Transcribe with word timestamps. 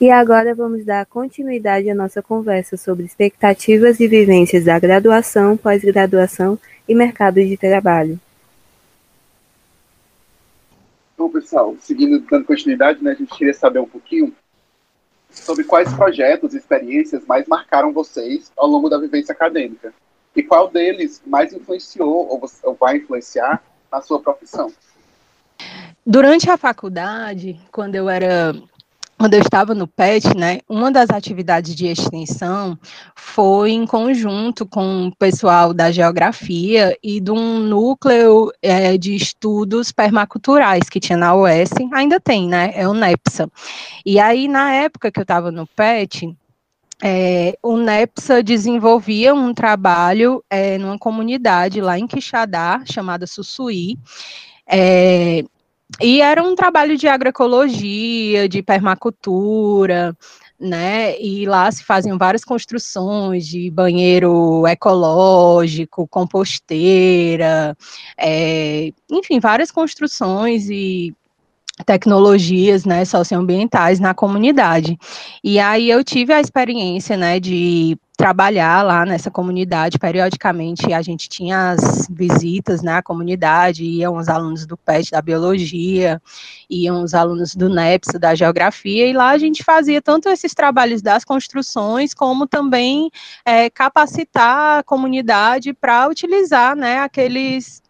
E 0.00 0.10
agora 0.10 0.54
vamos 0.54 0.82
dar 0.82 1.04
continuidade 1.04 1.90
à 1.90 1.94
nossa 1.94 2.22
conversa 2.22 2.74
sobre 2.74 3.04
expectativas 3.04 4.00
e 4.00 4.08
vivências 4.08 4.64
da 4.64 4.78
graduação, 4.78 5.58
pós-graduação 5.58 6.58
e 6.88 6.94
mercado 6.94 7.34
de 7.34 7.54
trabalho. 7.54 8.18
Bom, 11.18 11.28
pessoal, 11.28 11.76
seguindo, 11.78 12.18
dando 12.20 12.46
continuidade, 12.46 13.04
né, 13.04 13.10
a 13.10 13.14
gente 13.14 13.36
queria 13.36 13.52
saber 13.52 13.78
um 13.78 13.86
pouquinho 13.86 14.34
sobre 15.30 15.64
quais 15.64 15.92
projetos 15.92 16.54
e 16.54 16.56
experiências 16.56 17.26
mais 17.26 17.46
marcaram 17.46 17.92
vocês 17.92 18.50
ao 18.56 18.66
longo 18.66 18.88
da 18.88 18.96
vivência 18.96 19.32
acadêmica 19.32 19.92
e 20.34 20.42
qual 20.42 20.70
deles 20.70 21.20
mais 21.26 21.52
influenciou 21.52 22.26
ou, 22.26 22.42
ou 22.62 22.74
vai 22.74 22.96
influenciar 22.96 23.62
na 23.92 24.00
sua 24.00 24.18
profissão. 24.18 24.72
Durante 26.06 26.48
a 26.48 26.56
faculdade, 26.56 27.60
quando 27.70 27.96
eu 27.96 28.08
era 28.08 28.54
quando 29.20 29.34
eu 29.34 29.40
estava 29.42 29.74
no 29.74 29.86
PET, 29.86 30.34
né, 30.34 30.60
uma 30.66 30.90
das 30.90 31.10
atividades 31.10 31.74
de 31.74 31.86
extensão 31.88 32.78
foi 33.14 33.70
em 33.70 33.86
conjunto 33.86 34.64
com 34.64 35.08
o 35.08 35.14
pessoal 35.14 35.74
da 35.74 35.92
geografia 35.92 36.96
e 37.02 37.20
de 37.20 37.30
um 37.30 37.58
núcleo 37.58 38.50
é, 38.62 38.96
de 38.96 39.14
estudos 39.14 39.92
permaculturais 39.92 40.88
que 40.88 40.98
tinha 40.98 41.18
na 41.18 41.34
UES, 41.34 41.68
ainda 41.92 42.18
tem, 42.18 42.48
né, 42.48 42.72
é 42.74 42.88
o 42.88 42.94
NEPSA. 42.94 43.46
E 44.06 44.18
aí, 44.18 44.48
na 44.48 44.72
época 44.72 45.12
que 45.12 45.20
eu 45.20 45.24
estava 45.24 45.52
no 45.52 45.66
PET, 45.66 46.34
é, 47.02 47.58
o 47.62 47.76
NEPSA 47.76 48.42
desenvolvia 48.42 49.34
um 49.34 49.52
trabalho 49.52 50.42
é, 50.48 50.78
numa 50.78 50.98
comunidade 50.98 51.82
lá 51.82 51.98
em 51.98 52.06
Quixadá, 52.06 52.82
chamada 52.86 53.26
Sussuí, 53.26 53.98
é, 54.66 55.44
e 55.98 56.20
era 56.20 56.42
um 56.42 56.54
trabalho 56.54 56.96
de 56.96 57.08
agroecologia, 57.08 58.48
de 58.48 58.62
permacultura, 58.62 60.16
né? 60.58 61.18
E 61.20 61.46
lá 61.46 61.70
se 61.72 61.82
faziam 61.82 62.18
várias 62.18 62.44
construções 62.44 63.46
de 63.46 63.70
banheiro 63.70 64.66
ecológico, 64.66 66.06
composteira, 66.06 67.76
é, 68.16 68.92
enfim, 69.10 69.40
várias 69.40 69.70
construções 69.70 70.68
e 70.68 71.14
tecnologias, 71.86 72.84
né, 72.84 73.04
socioambientais 73.06 73.98
na 73.98 74.12
comunidade. 74.12 74.98
E 75.42 75.58
aí 75.58 75.88
eu 75.88 76.04
tive 76.04 76.32
a 76.32 76.40
experiência, 76.40 77.16
né, 77.16 77.40
de 77.40 77.96
trabalhar 78.20 78.82
lá 78.82 79.06
nessa 79.06 79.30
comunidade 79.30 79.98
periodicamente 79.98 80.92
a 80.92 81.00
gente 81.00 81.26
tinha 81.26 81.70
as 81.70 82.06
visitas 82.10 82.82
na 82.82 82.96
né, 82.96 83.02
comunidade 83.02 83.82
iam 83.82 84.18
os 84.18 84.28
alunos 84.28 84.66
do 84.66 84.76
PET 84.76 85.10
da 85.10 85.22
biologia 85.22 86.20
iam 86.68 87.02
os 87.02 87.14
alunos 87.14 87.54
do 87.54 87.70
NEPS 87.70 88.20
da 88.20 88.34
geografia 88.34 89.06
e 89.06 89.14
lá 89.14 89.30
a 89.30 89.38
gente 89.38 89.64
fazia 89.64 90.02
tanto 90.02 90.28
esses 90.28 90.52
trabalhos 90.52 91.00
das 91.00 91.24
construções 91.24 92.12
como 92.12 92.46
também 92.46 93.10
é, 93.42 93.70
capacitar 93.70 94.80
a 94.80 94.82
comunidade 94.82 95.72
para 95.72 96.06
utilizar 96.06 96.76
né 96.76 96.98
aqueles 96.98 97.80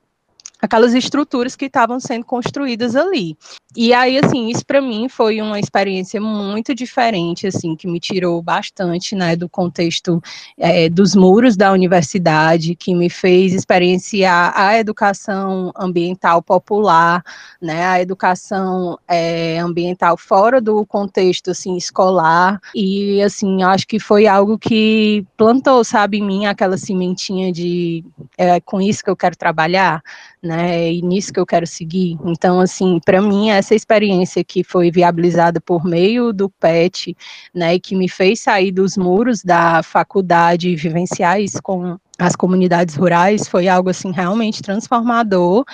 aquelas 0.60 0.94
estruturas 0.94 1.56
que 1.56 1.64
estavam 1.64 1.98
sendo 1.98 2.24
construídas 2.24 2.94
ali. 2.94 3.36
E 3.76 3.94
aí, 3.94 4.18
assim, 4.18 4.48
isso 4.48 4.66
para 4.66 4.80
mim 4.80 5.08
foi 5.08 5.40
uma 5.40 5.58
experiência 5.60 6.20
muito 6.20 6.74
diferente, 6.74 7.46
assim, 7.46 7.76
que 7.76 7.86
me 7.86 8.00
tirou 8.00 8.42
bastante, 8.42 9.14
né, 9.14 9.36
do 9.36 9.48
contexto 9.48 10.20
é, 10.58 10.88
dos 10.88 11.14
muros 11.14 11.56
da 11.56 11.70
universidade, 11.72 12.74
que 12.74 12.92
me 12.94 13.08
fez 13.08 13.54
experienciar 13.54 14.52
a 14.56 14.76
educação 14.76 15.72
ambiental 15.76 16.42
popular, 16.42 17.22
né, 17.62 17.84
a 17.86 18.00
educação 18.00 18.98
é, 19.06 19.58
ambiental 19.60 20.16
fora 20.16 20.60
do 20.60 20.84
contexto, 20.84 21.52
assim, 21.52 21.76
escolar, 21.76 22.60
e, 22.74 23.22
assim, 23.22 23.62
acho 23.62 23.86
que 23.86 24.00
foi 24.00 24.26
algo 24.26 24.58
que 24.58 25.24
plantou, 25.36 25.84
sabe, 25.84 26.18
em 26.18 26.26
mim 26.26 26.46
aquela 26.46 26.76
sementinha 26.76 27.52
de, 27.52 28.04
é 28.36 28.60
com 28.60 28.80
isso 28.80 29.04
que 29.04 29.10
eu 29.10 29.16
quero 29.16 29.36
trabalhar, 29.36 30.02
né? 30.42 30.90
E 30.92 31.02
nisso 31.02 31.32
que 31.32 31.38
eu 31.40 31.46
quero 31.46 31.66
seguir. 31.66 32.18
Então, 32.24 32.60
assim, 32.60 32.98
para 33.04 33.20
mim, 33.20 33.50
essa 33.60 33.74
experiência 33.74 34.42
que 34.42 34.64
foi 34.64 34.90
viabilizada 34.90 35.60
por 35.60 35.84
meio 35.84 36.32
do 36.32 36.50
PET, 36.50 37.16
né, 37.54 37.74
e 37.74 37.80
que 37.80 37.94
me 37.94 38.08
fez 38.08 38.40
sair 38.40 38.72
dos 38.72 38.96
muros 38.96 39.42
da 39.42 39.82
faculdade 39.82 40.68
e 40.68 40.76
vivenciar 40.76 41.40
isso 41.40 41.62
com 41.62 41.96
as 42.18 42.36
comunidades 42.36 42.96
rurais 42.96 43.48
foi 43.48 43.66
algo 43.66 43.88
assim 43.88 44.12
realmente 44.12 44.62
transformador 44.62 45.64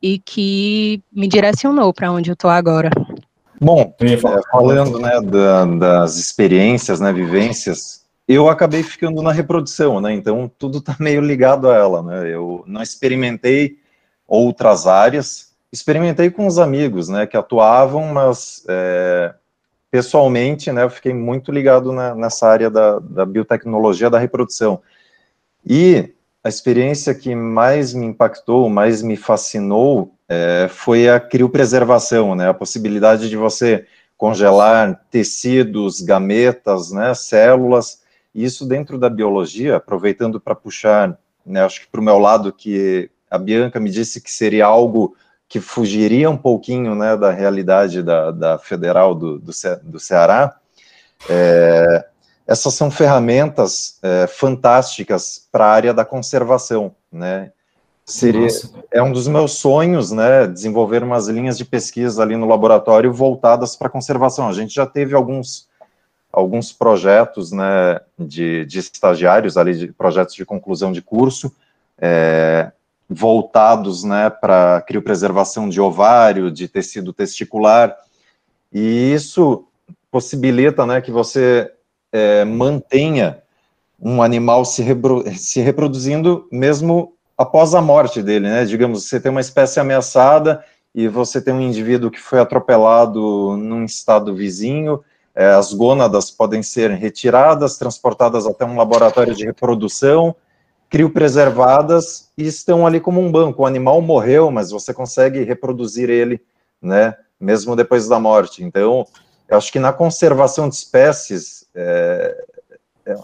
e 0.00 0.18
que 0.20 1.02
me 1.12 1.26
direcionou 1.26 1.92
para 1.92 2.12
onde 2.12 2.30
eu 2.30 2.34
estou 2.34 2.50
agora. 2.50 2.90
Bom, 3.60 3.92
falando 4.50 4.98
né, 4.98 5.20
da, 5.22 5.64
das 5.64 6.16
experiências, 6.16 7.00
né, 7.00 7.12
vivências, 7.12 8.04
eu 8.28 8.48
acabei 8.48 8.82
ficando 8.82 9.22
na 9.22 9.32
reprodução, 9.32 10.00
né? 10.00 10.12
Então 10.12 10.50
tudo 10.58 10.78
está 10.78 10.96
meio 10.98 11.20
ligado 11.20 11.70
a 11.70 11.74
ela, 11.74 12.02
né? 12.02 12.28
Eu 12.28 12.64
não 12.66 12.82
experimentei 12.82 13.78
outras 14.26 14.86
áreas. 14.86 15.45
Experimentei 15.72 16.30
com 16.30 16.46
os 16.46 16.58
amigos, 16.58 17.08
né, 17.08 17.26
que 17.26 17.36
atuavam, 17.36 18.12
mas 18.12 18.64
é, 18.68 19.34
pessoalmente, 19.90 20.70
né, 20.72 20.84
eu 20.84 20.90
fiquei 20.90 21.12
muito 21.12 21.50
ligado 21.50 21.92
na, 21.92 22.14
nessa 22.14 22.48
área 22.48 22.70
da, 22.70 22.98
da 22.98 23.26
biotecnologia 23.26 24.08
da 24.08 24.18
reprodução. 24.18 24.80
E 25.64 26.14
a 26.42 26.48
experiência 26.48 27.14
que 27.14 27.34
mais 27.34 27.92
me 27.92 28.06
impactou, 28.06 28.68
mais 28.68 29.02
me 29.02 29.16
fascinou, 29.16 30.14
é, 30.28 30.68
foi 30.70 31.08
a 31.08 31.18
criopreservação, 31.18 32.34
né, 32.34 32.48
a 32.48 32.54
possibilidade 32.54 33.28
de 33.28 33.36
você 33.36 33.86
congelar 34.16 35.04
tecidos, 35.10 36.00
gametas, 36.00 36.90
né, 36.92 37.12
células, 37.14 38.02
isso 38.34 38.66
dentro 38.66 38.98
da 38.98 39.10
biologia, 39.10 39.76
aproveitando 39.76 40.40
para 40.40 40.54
puxar, 40.54 41.18
né, 41.44 41.64
acho 41.64 41.80
que 41.80 41.88
para 41.88 42.00
o 42.00 42.04
meu 42.04 42.18
lado 42.18 42.52
que 42.52 43.10
a 43.30 43.38
Bianca 43.38 43.80
me 43.80 43.90
disse 43.90 44.20
que 44.20 44.30
seria 44.30 44.66
algo 44.66 45.16
que 45.48 45.60
fugiria 45.60 46.28
um 46.28 46.36
pouquinho 46.36 46.94
né, 46.94 47.16
da 47.16 47.30
realidade 47.30 48.02
da, 48.02 48.30
da 48.30 48.58
federal 48.58 49.14
do, 49.14 49.38
do, 49.38 49.52
Ce, 49.52 49.76
do 49.82 50.00
Ceará. 50.00 50.56
É, 51.28 52.04
essas 52.46 52.74
são 52.74 52.90
ferramentas 52.90 53.98
é, 54.02 54.26
fantásticas 54.26 55.46
para 55.50 55.66
a 55.66 55.70
área 55.70 55.94
da 55.94 56.04
conservação, 56.04 56.94
né? 57.10 57.52
Seria, 58.08 58.46
é 58.92 59.02
um 59.02 59.10
dos 59.10 59.26
meus 59.26 59.54
sonhos, 59.54 60.12
né, 60.12 60.46
desenvolver 60.46 61.02
umas 61.02 61.26
linhas 61.26 61.58
de 61.58 61.64
pesquisa 61.64 62.22
ali 62.22 62.36
no 62.36 62.46
laboratório 62.46 63.12
voltadas 63.12 63.74
para 63.74 63.88
conservação. 63.88 64.48
A 64.48 64.52
gente 64.52 64.72
já 64.72 64.86
teve 64.86 65.12
alguns, 65.12 65.68
alguns 66.32 66.72
projetos, 66.72 67.50
né, 67.50 68.00
de, 68.16 68.64
de 68.64 68.78
estagiários 68.78 69.56
ali, 69.56 69.74
de 69.74 69.92
projetos 69.92 70.36
de 70.36 70.44
conclusão 70.44 70.92
de 70.92 71.02
curso, 71.02 71.52
é, 71.98 72.70
voltados 73.08 74.02
né, 74.02 74.28
para 74.28 74.82
criopreservação 74.82 75.68
de 75.68 75.80
ovário, 75.80 76.50
de 76.50 76.68
tecido 76.68 77.12
testicular, 77.12 77.96
e 78.72 79.12
isso 79.12 79.64
possibilita 80.10 80.84
né, 80.84 81.00
que 81.00 81.10
você 81.10 81.70
é, 82.12 82.44
mantenha 82.44 83.38
um 84.00 84.22
animal 84.22 84.64
se, 84.64 84.84
se 85.36 85.60
reproduzindo 85.60 86.46
mesmo 86.50 87.14
após 87.36 87.74
a 87.74 87.80
morte 87.80 88.22
dele, 88.22 88.48
né? 88.48 88.64
Digamos, 88.64 89.04
você 89.04 89.20
tem 89.20 89.30
uma 89.30 89.40
espécie 89.40 89.78
ameaçada 89.78 90.64
e 90.94 91.06
você 91.06 91.40
tem 91.40 91.52
um 91.52 91.60
indivíduo 91.60 92.10
que 92.10 92.20
foi 92.20 92.40
atropelado 92.40 93.56
num 93.56 93.84
estado 93.84 94.34
vizinho, 94.34 95.02
é, 95.34 95.48
as 95.48 95.74
gônadas 95.74 96.30
podem 96.30 96.62
ser 96.62 96.90
retiradas, 96.92 97.76
transportadas 97.76 98.46
até 98.46 98.64
um 98.64 98.76
laboratório 98.76 99.34
de 99.34 99.44
reprodução, 99.44 100.34
criopreservadas 100.88 102.30
e 102.36 102.46
estão 102.46 102.86
ali 102.86 103.00
como 103.00 103.20
um 103.20 103.30
banco. 103.30 103.62
O 103.62 103.66
animal 103.66 104.00
morreu, 104.00 104.50
mas 104.50 104.70
você 104.70 104.94
consegue 104.94 105.42
reproduzir 105.42 106.08
ele, 106.08 106.40
né, 106.80 107.16
mesmo 107.40 107.74
depois 107.74 108.08
da 108.08 108.18
morte. 108.18 108.62
Então, 108.62 109.06
eu 109.48 109.56
acho 109.56 109.72
que 109.72 109.78
na 109.78 109.92
conservação 109.92 110.68
de 110.68 110.76
espécies 110.76 111.66
é, 111.74 112.44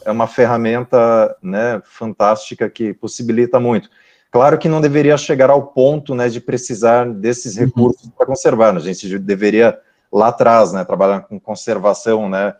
é 0.05 0.11
uma 0.11 0.27
ferramenta, 0.27 1.37
né, 1.43 1.81
fantástica 1.85 2.69
que 2.69 2.93
possibilita 2.95 3.59
muito. 3.59 3.91
Claro 4.31 4.59
que 4.59 4.69
não 4.69 4.81
deveria 4.81 5.17
chegar 5.17 5.51
ao 5.51 5.67
ponto, 5.69 6.15
né, 6.15 6.29
de 6.29 6.41
precisar 6.41 7.09
desses 7.13 7.57
uhum. 7.57 7.67
recursos 7.67 8.05
uhum. 8.05 8.11
para 8.11 8.27
conservar. 8.27 8.73
Né? 8.73 8.79
A 8.79 8.83
gente 8.83 9.19
deveria 9.19 9.79
lá 10.13 10.29
atrás, 10.29 10.73
né, 10.73 10.85
trabalhar 10.85 11.21
com 11.23 11.39
conservação, 11.39 12.29
né, 12.29 12.55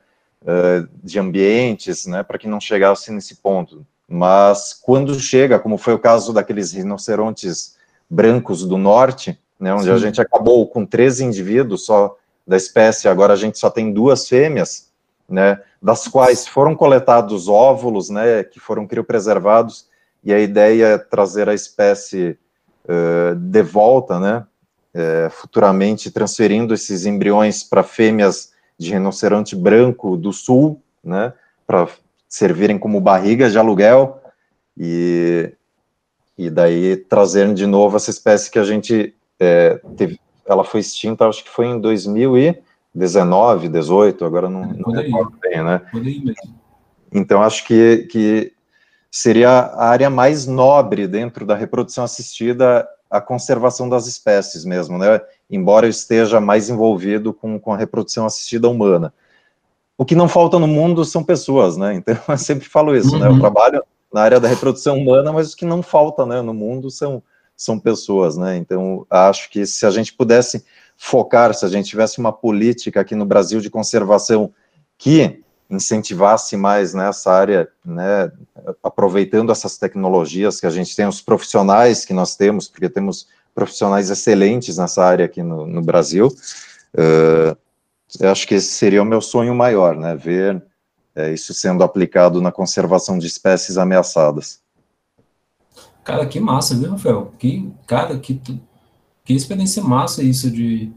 eh, 0.45 0.85
de 1.03 1.19
ambientes, 1.19 2.07
né, 2.07 2.23
para 2.23 2.39
que 2.39 2.49
não 2.49 2.61
chegasse 2.61 3.13
nesse 3.13 3.37
ponto. 3.37 3.87
Mas 4.13 4.75
quando 4.75 5.19
chega, 5.19 5.59
como 5.59 5.79
foi 5.79 5.95
o 5.95 5.99
caso 5.99 6.35
daqueles 6.35 6.71
rinocerontes 6.71 7.77
brancos 8.11 8.63
do 8.63 8.77
norte, 8.77 9.41
né, 9.59 9.73
onde 9.73 9.85
Sim. 9.85 9.91
a 9.93 9.97
gente 9.97 10.21
acabou 10.21 10.67
com 10.67 10.85
13 10.85 11.25
indivíduos 11.25 11.87
só 11.87 12.15
da 12.47 12.55
espécie, 12.55 13.09
agora 13.09 13.33
a 13.33 13.37
gente 13.37 13.59
só 13.59 13.71
tem 13.71 13.91
duas 13.91 14.29
fêmeas, 14.29 14.91
né, 15.27 15.59
das 15.81 16.07
quais 16.07 16.47
foram 16.47 16.75
coletados 16.75 17.49
óvulos, 17.49 18.11
né, 18.11 18.45
que 18.45 18.61
foram 18.61 18.87
criopreservados, 18.87 19.87
e 20.23 20.31
a 20.31 20.39
ideia 20.39 20.89
é 20.89 20.99
trazer 20.99 21.49
a 21.49 21.55
espécie 21.55 22.39
uh, 22.85 23.35
de 23.35 23.63
volta, 23.63 24.21
né, 24.21 24.45
uh, 24.95 25.31
futuramente 25.31 26.11
transferindo 26.11 26.75
esses 26.75 27.07
embriões 27.07 27.65
para 27.65 27.83
fêmeas 27.83 28.53
de 28.77 28.91
rinoceronte 28.91 29.57
branco 29.57 30.19
do 30.19 30.35
sul, 30.35 30.83
né, 31.03 31.33
para 31.67 31.89
servirem 32.33 32.79
como 32.79 32.99
barriga 32.99 33.51
de 33.51 33.59
aluguel, 33.59 34.19
e, 34.75 35.53
e 36.39 36.49
daí 36.49 36.97
trazendo 36.97 37.53
de 37.53 37.67
novo 37.67 37.99
essa 37.99 38.09
espécie 38.09 38.51
que 38.51 38.59
a 38.59 38.65
gente 38.65 39.15
é, 39.39 39.79
teve, 39.99 40.19
ela 40.47 40.65
foi 40.65 40.81
extinta, 40.81 41.29
acho 41.29 41.45
que 41.45 41.51
foi 41.51 41.67
em 41.67 41.79
2019, 41.79 43.69
18, 43.69 44.25
agora 44.25 44.49
não, 44.49 44.65
não 44.65 44.93
recordo 44.95 45.37
bem, 45.43 45.63
né? 45.63 45.83
Então, 47.13 47.43
acho 47.43 47.67
que, 47.67 48.09
que 48.11 48.55
seria 49.11 49.51
a 49.51 49.89
área 49.91 50.09
mais 50.09 50.47
nobre 50.47 51.07
dentro 51.07 51.45
da 51.45 51.55
reprodução 51.55 52.03
assistida 52.03 52.89
a 53.11 53.21
conservação 53.21 53.91
das 53.91 54.07
espécies 54.07 54.65
mesmo, 54.65 54.97
né? 54.97 55.21
Embora 55.51 55.85
eu 55.85 55.91
esteja 55.91 56.41
mais 56.41 56.71
envolvido 56.71 57.35
com, 57.35 57.61
com 57.61 57.75
a 57.75 57.77
reprodução 57.77 58.25
assistida 58.25 58.71
humana. 58.71 59.13
O 60.03 60.05
que 60.05 60.17
não 60.17 60.29
falta 60.29 60.59
no 60.59 60.67
mundo 60.67 61.05
são 61.05 61.23
pessoas, 61.23 61.77
né? 61.77 61.95
Então, 61.95 62.19
eu 62.29 62.37
sempre 62.37 62.69
falo 62.69 62.97
isso, 62.97 63.15
uhum. 63.15 63.21
né? 63.21 63.29
Eu 63.29 63.35
uhum. 63.35 63.39
trabalho 63.39 63.85
na 64.13 64.21
área 64.21 64.41
da 64.41 64.49
reprodução 64.49 64.99
humana, 64.99 65.33
mas 65.33 65.53
o 65.53 65.57
que 65.57 65.65
não 65.65 65.81
falta 65.81 66.27
né, 66.27 66.43
no 66.43 66.53
mundo 66.53 66.91
são, 66.91 67.23
são 67.57 67.79
pessoas, 67.79 68.37
né? 68.37 68.57
Então, 68.57 69.07
acho 69.09 69.49
que 69.49 69.65
se 69.65 69.87
a 69.87 69.91
gente 69.93 70.13
pudesse 70.13 70.65
focar, 70.97 71.55
se 71.55 71.65
a 71.65 71.69
gente 71.69 71.89
tivesse 71.89 72.19
uma 72.19 72.33
política 72.33 73.01
aqui 73.01 73.15
no 73.15 73.25
Brasil 73.25 73.61
de 73.61 73.71
conservação 73.71 74.53
que 74.99 75.41
incentivasse 75.71 76.57
mais 76.57 76.93
nessa 76.93 77.31
área, 77.31 77.69
né, 77.85 78.29
aproveitando 78.83 79.53
essas 79.53 79.79
tecnologias 79.79 80.59
que 80.59 80.67
a 80.67 80.71
gente 80.71 80.97
tem, 80.97 81.07
os 81.07 81.21
profissionais 81.21 82.05
que 82.05 82.13
nós 82.13 82.35
temos, 82.35 82.67
porque 82.67 82.89
temos 82.89 83.29
profissionais 83.55 84.11
excelentes 84.11 84.79
nessa 84.79 85.05
área 85.05 85.27
aqui 85.27 85.45
no, 85.45 85.65
no 85.65 85.81
Brasil, 85.81 86.27
uh, 86.27 87.57
eu 88.21 88.31
acho 88.31 88.47
que 88.47 88.55
esse 88.55 88.69
seria 88.69 89.03
o 89.03 89.07
meu 89.07 89.21
sonho 89.21 89.55
maior, 89.55 89.97
né, 89.97 90.15
ver 90.15 90.57
uh, 91.17 91.33
isso 91.33 91.55
sendo 91.55 91.83
aplicado 91.83 92.41
na 92.41 92.53
conservação 92.53 93.19
de 93.19 93.27
espécies 93.27 93.77
ameaçadas. 93.77 94.61
Cara, 96.05 96.27
que 96.27 96.41
massa, 96.41 96.75
viu, 96.75 96.91
Rafael? 96.91 97.33
Que, 97.39 97.73
cara, 97.87 98.19
que, 98.19 98.41
que 99.25 99.33
experiência 99.33 99.83
massa 99.83 100.23
isso 100.23 100.51
de 100.51 100.93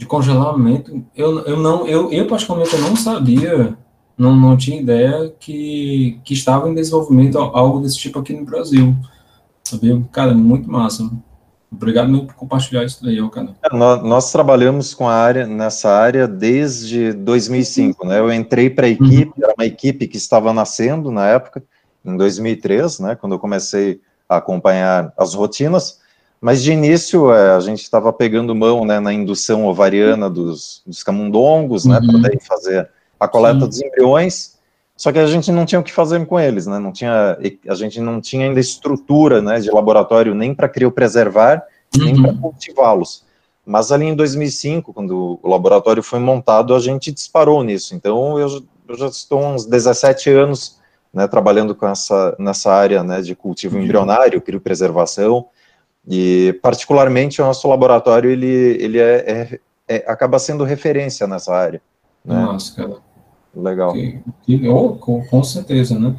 de 0.00 0.06
congelamento, 0.06 1.04
eu, 1.14 1.40
eu 1.40 1.58
não, 1.58 1.86
eu, 1.86 2.10
eu 2.10 2.26
particularmente 2.26 2.74
eu 2.74 2.80
não 2.80 2.96
sabia, 2.96 3.76
não, 4.16 4.34
não 4.34 4.56
tinha 4.56 4.80
ideia 4.80 5.30
que, 5.38 6.18
que 6.24 6.32
estava 6.32 6.70
em 6.70 6.74
desenvolvimento 6.74 7.36
algo 7.36 7.80
desse 7.80 7.98
tipo 7.98 8.18
aqui 8.18 8.32
no 8.32 8.46
Brasil. 8.46 8.96
Sabia? 9.62 10.02
Cara, 10.10 10.32
muito 10.32 10.70
massa. 10.70 11.10
Obrigado 11.72 12.26
por 12.26 12.34
compartilhar 12.34 12.84
isso 12.84 13.04
daí, 13.04 13.16
cara. 13.30 13.54
É, 13.62 13.76
nós, 13.76 14.02
nós, 14.02 14.32
trabalhamos 14.32 14.92
com 14.92 15.08
a 15.08 15.14
área, 15.14 15.46
nessa 15.46 15.88
área 15.88 16.26
desde 16.26 17.12
2005, 17.12 18.04
né? 18.06 18.18
Eu 18.18 18.32
entrei 18.32 18.68
para 18.68 18.86
a 18.86 18.90
equipe, 18.90 19.32
uhum. 19.36 19.44
era 19.44 19.54
uma 19.56 19.64
equipe 19.64 20.08
que 20.08 20.16
estava 20.16 20.52
nascendo 20.52 21.12
na 21.12 21.28
época, 21.28 21.62
em 22.04 22.16
2003, 22.16 22.98
né? 22.98 23.14
Quando 23.14 23.34
eu 23.34 23.38
comecei 23.38 24.00
a 24.28 24.36
acompanhar 24.38 25.12
as 25.16 25.34
rotinas. 25.34 26.00
Mas 26.40 26.62
de 26.62 26.72
início 26.72 27.32
é, 27.32 27.54
a 27.54 27.60
gente 27.60 27.82
estava 27.82 28.12
pegando 28.12 28.54
mão 28.54 28.84
né, 28.84 28.98
na 28.98 29.12
indução 29.12 29.66
ovariana 29.66 30.30
dos, 30.30 30.82
dos 30.86 31.02
camundongos, 31.02 31.84
né, 31.84 32.00
uhum. 32.02 32.22
para 32.22 32.30
fazer 32.40 32.88
a 33.18 33.28
coleta 33.28 33.60
Sim. 33.60 33.68
dos 33.68 33.82
embriões. 33.82 34.58
Só 35.00 35.10
que 35.10 35.18
a 35.18 35.24
gente 35.24 35.50
não 35.50 35.64
tinha 35.64 35.80
o 35.80 35.82
que 35.82 35.94
fazer 35.94 36.26
com 36.26 36.38
eles, 36.38 36.66
né? 36.66 36.78
Não 36.78 36.92
tinha, 36.92 37.38
a 37.66 37.74
gente 37.74 37.98
não 38.02 38.20
tinha 38.20 38.46
ainda 38.46 38.60
estrutura, 38.60 39.40
né, 39.40 39.58
de 39.58 39.70
laboratório 39.70 40.34
nem 40.34 40.54
para 40.54 40.68
criopreservar, 40.68 41.64
uhum. 41.96 42.04
nem 42.04 42.20
para 42.20 42.34
cultivá-los. 42.34 43.24
Mas 43.64 43.90
ali 43.90 44.04
em 44.04 44.14
2005, 44.14 44.92
quando 44.92 45.40
o 45.42 45.48
laboratório 45.48 46.02
foi 46.02 46.18
montado, 46.18 46.74
a 46.74 46.78
gente 46.78 47.10
disparou 47.10 47.64
nisso. 47.64 47.94
Então 47.94 48.38
eu, 48.38 48.62
eu 48.86 48.98
já 48.98 49.06
estou 49.06 49.42
uns 49.42 49.64
17 49.64 50.28
anos, 50.28 50.78
né, 51.14 51.26
trabalhando 51.26 51.74
com 51.74 51.88
essa 51.88 52.36
nessa 52.38 52.70
área, 52.70 53.02
né, 53.02 53.22
de 53.22 53.34
cultivo 53.34 53.78
uhum. 53.78 53.84
embrionário, 53.84 54.38
criopreservação. 54.38 55.46
E, 56.06 56.58
particularmente, 56.60 57.40
o 57.40 57.46
nosso 57.46 57.66
laboratório, 57.66 58.30
ele, 58.30 58.76
ele 58.78 58.98
é, 58.98 59.16
é, 59.26 59.60
é 59.88 60.04
acaba 60.06 60.38
sendo 60.38 60.62
referência 60.62 61.26
nessa 61.26 61.54
área. 61.54 61.80
Né? 62.22 62.34
Nossa, 62.34 62.76
cara. 62.76 63.09
Legal. 63.54 63.92
Que, 63.92 64.20
que, 64.44 64.58
com, 64.68 65.24
com, 65.24 65.42
certeza, 65.42 65.98
né? 65.98 66.14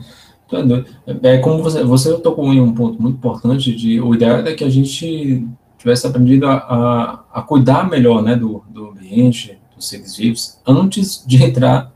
É, 1.23 1.35
é 1.35 1.37
como 1.37 1.63
você, 1.63 1.83
você 1.83 2.13
tocou 2.19 2.53
em 2.53 2.59
um 2.59 2.73
ponto 2.73 3.01
muito 3.01 3.15
importante 3.15 3.73
de 3.73 4.01
o 4.01 4.13
ideal 4.13 4.39
é 4.39 4.53
que 4.53 4.65
a 4.65 4.69
gente 4.69 5.47
tivesse 5.77 6.05
aprendido 6.05 6.45
a, 6.45 6.53
a, 6.53 7.39
a 7.39 7.41
cuidar 7.41 7.89
melhor, 7.89 8.21
né, 8.21 8.35
do, 8.35 8.63
do 8.69 8.89
ambiente, 8.89 9.57
dos 9.75 9.87
seres 9.87 10.15
vivos, 10.15 10.59
antes 10.67 11.23
de 11.25 11.41
entrar 11.41 11.91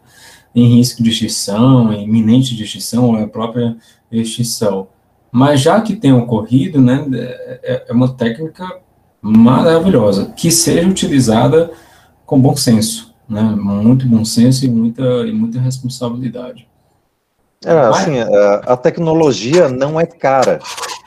em 0.55 0.77
risco 0.77 1.03
de 1.03 1.09
extinção, 1.09 1.91
em 1.91 2.05
iminente 2.05 2.55
de 2.55 2.63
extinção, 2.63 3.09
ou 3.09 3.15
a 3.17 3.27
própria 3.27 3.75
extinção. 4.09 4.87
Mas 5.31 5.59
já 5.59 5.81
que 5.81 5.95
tem 5.95 6.13
ocorrido, 6.13 6.79
né, 6.79 7.05
é, 7.61 7.85
é 7.89 7.93
uma 7.93 8.13
técnica 8.13 8.65
maravilhosa, 9.21 10.31
que 10.35 10.49
seja 10.49 10.87
utilizada 10.87 11.71
com 12.25 12.39
bom 12.39 12.55
senso, 12.55 13.04
né, 13.27 13.41
muito 13.41 14.07
bom 14.07 14.23
senso 14.23 14.65
e 14.65 14.69
muita, 14.69 15.03
e 15.25 15.31
muita 15.31 15.59
responsabilidade. 15.59 16.67
É, 17.65 17.71
assim, 17.71 18.19
a, 18.19 18.73
a 18.73 18.77
tecnologia 18.77 19.67
não 19.67 19.99
é 19.99 20.05
cara, 20.05 20.59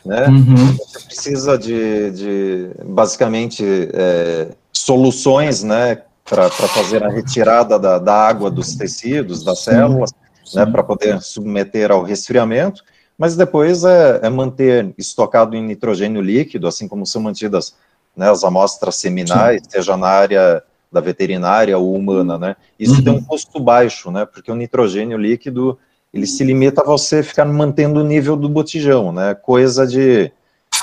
né, 0.05 0.26
uhum. 0.26 0.76
você 0.76 1.00
precisa 1.06 1.56
de, 1.56 2.11
de 2.11 2.70
basicamente, 2.85 3.65
é, 3.93 4.49
soluções, 4.73 5.62
né, 5.62 6.03
para 6.25 6.50
fazer 6.50 7.03
a 7.05 7.09
retirada 7.09 7.79
da, 7.79 7.99
da, 7.99 8.15
água 8.15 8.50
dos 8.50 8.75
tecidos, 8.75 9.43
das 9.43 9.61
células, 9.61 10.11
né, 10.55 10.67
para 10.67 10.82
poder 10.82 11.20
submeter 11.23 11.91
ao 11.91 12.03
resfriamento, 12.03 12.82
mas 13.17 13.37
depois 13.37 13.85
é, 13.85 14.20
é, 14.23 14.31
manter 14.31 14.94
estocado 14.99 15.56
em 15.56 15.62
nitrogênio 15.62 16.20
líquido, 16.20 16.69
assim 16.69 16.87
como 16.87 17.06
são 17.06 17.23
mantidas 17.23 17.75
né, 18.17 18.31
as 18.31 18.44
amostras 18.44 18.97
seminais, 18.97 19.62
Sim. 19.62 19.70
seja 19.70 19.97
na 19.97 20.09
área 20.09 20.62
da 20.90 21.00
veterinária 21.00 21.76
ou 21.76 21.94
humana, 21.94 22.38
né? 22.38 22.56
Isso 22.79 22.96
uhum. 22.96 23.05
tem 23.05 23.12
um 23.12 23.23
custo 23.23 23.61
baixo, 23.61 24.11
né? 24.11 24.25
Porque 24.25 24.50
o 24.50 24.55
nitrogênio 24.55 25.19
líquido 25.19 25.79
ele 26.12 26.26
se 26.26 26.43
limita 26.43 26.82
a 26.82 26.85
você 26.85 27.23
ficar 27.23 27.44
mantendo 27.44 28.00
o 28.00 28.05
nível 28.05 28.37
do 28.37 28.49
botijão, 28.49 29.12
né? 29.12 29.35
Coisa 29.35 29.87
de 29.87 30.32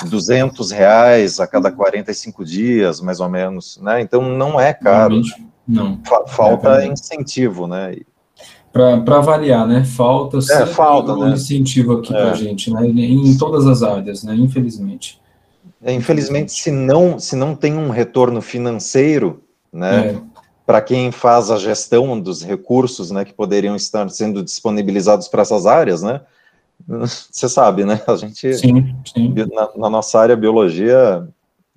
200 0.07 0.71
reais 0.71 1.39
a 1.39 1.47
cada 1.47 1.71
45 1.71 2.45
dias, 2.45 3.01
mais 3.01 3.19
ou 3.19 3.29
menos, 3.29 3.79
né? 3.81 4.01
Então 4.01 4.21
não 4.21 4.59
é 4.59 4.73
caro. 4.73 5.21
Não. 5.67 5.99
Falta 6.27 6.83
é 6.83 6.87
incentivo, 6.87 7.67
né? 7.67 7.95
para 8.71 9.21
variar, 9.21 9.65
né? 9.65 9.85
Falta 9.85 10.37
é, 10.37 10.65
falta, 10.65 11.13
um 11.13 11.29
né? 11.29 11.33
incentivo 11.33 11.93
aqui 11.93 12.13
é. 12.13 12.17
para 12.17 12.31
a 12.31 12.35
gente, 12.35 12.71
né? 12.71 12.85
Em 12.85 13.37
todas 13.37 13.65
as 13.65 13.81
áreas, 13.81 14.23
né? 14.23 14.35
Infelizmente. 14.35 15.19
É, 15.81 15.93
infelizmente, 15.93 16.51
se 16.51 16.71
não, 16.71 17.17
se 17.17 17.37
não 17.37 17.55
tem 17.55 17.77
um 17.77 17.89
retorno 17.89 18.41
financeiro, 18.41 19.41
né? 19.75 20.07
É. 20.07 20.21
Para 20.65 20.81
quem 20.81 21.11
faz 21.11 21.51
a 21.51 21.57
gestão 21.57 22.19
dos 22.19 22.41
recursos, 22.43 23.11
né? 23.11 23.23
Que 23.23 23.33
poderiam 23.33 23.75
estar 23.75 24.09
sendo 24.09 24.43
disponibilizados 24.43 25.27
para 25.27 25.43
essas 25.43 25.65
áreas, 25.65 26.01
né? 26.01 26.21
Você 26.87 27.47
sabe, 27.47 27.85
né? 27.85 28.01
A 28.07 28.15
gente, 28.15 28.53
sim, 28.55 28.95
sim. 29.05 29.33
Na, 29.53 29.69
na, 29.75 29.89
nossa 29.89 30.19
área 30.19 30.35
biologia, 30.35 31.27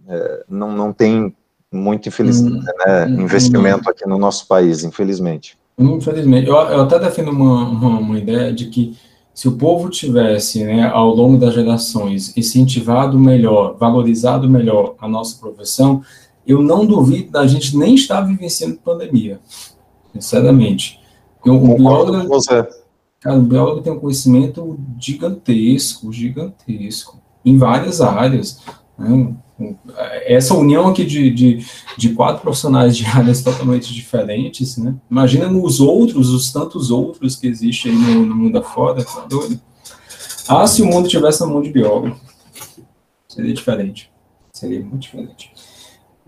é, 0.09 0.45
não, 0.49 0.73
não 0.73 0.93
tem 0.93 1.35
muito 1.71 2.09
infeliz, 2.09 2.41
hum, 2.41 2.63
né, 2.87 3.07
hum, 3.07 3.23
investimento 3.23 3.89
hum. 3.89 3.91
aqui 3.91 4.09
no 4.09 4.19
nosso 4.19 4.47
país, 4.47 4.85
infelizmente. 4.85 5.59
Infelizmente. 5.79 6.49
Eu, 6.49 6.55
eu 6.55 6.83
até 6.83 6.99
defendo 6.99 7.31
uma, 7.31 7.69
uma, 7.69 7.99
uma, 7.99 8.19
ideia 8.19 8.53
de 8.53 8.67
que 8.67 8.97
se 9.35 9.47
o 9.47 9.53
povo 9.53 9.89
tivesse, 9.89 10.65
né, 10.65 10.89
ao 10.89 11.15
longo 11.15 11.37
das 11.37 11.55
gerações, 11.55 12.37
incentivado 12.37 13.19
melhor, 13.19 13.77
valorizado 13.79 14.49
melhor 14.49 14.97
a 14.99 15.07
nossa 15.07 15.39
profissão, 15.39 16.03
eu 16.49 16.63
não 16.63 16.87
duvido 16.87 17.31
da 17.31 17.47
gente 17.47 17.77
nem 17.77 17.95
estar 17.95 18.23
vivenciando 18.23 18.79
pandemia. 18.79 19.39
Sinceramente. 20.15 20.99
o, 21.45 21.51
o 21.51 21.77
biólogo. 21.77 22.39
Cara, 23.21 23.37
o 23.37 23.43
biólogo 23.43 23.83
tem 23.83 23.93
um 23.93 24.01
conhecimento 24.01 24.79
gigantesco, 24.99 26.11
gigantesco, 26.11 27.21
em 27.45 27.59
várias 27.59 28.01
áreas. 28.01 28.61
Né? 28.99 29.35
essa 30.25 30.55
união 30.55 30.87
aqui 30.87 31.05
de, 31.05 31.31
de, 31.31 31.67
de, 31.97 32.11
quatro 32.11 32.43
profissionais 32.43 32.97
de 32.97 33.05
áreas 33.11 33.43
totalmente 33.43 33.93
diferentes, 33.93 34.77
né? 34.77 34.95
Imagina 35.11 35.49
nos 35.49 35.81
outros, 35.81 36.31
os 36.31 36.53
tantos 36.53 36.93
outros 36.93 37.35
que 37.35 37.49
existem 37.49 37.91
aí 37.91 37.99
no, 37.99 38.25
no 38.25 38.37
mundo 38.37 38.59
afora, 38.59 39.05
tá 39.05 39.27
doido? 39.29 39.61
Ah, 40.49 40.67
se 40.67 40.81
o 40.81 40.87
mundo 40.87 41.09
tivesse 41.09 41.41
na 41.41 41.47
mão 41.49 41.61
de 41.61 41.71
biólogo, 41.71 42.17
seria 43.29 43.53
diferente. 43.53 44.11
Seria 44.53 44.81
muito 44.81 45.01
diferente. 45.01 45.53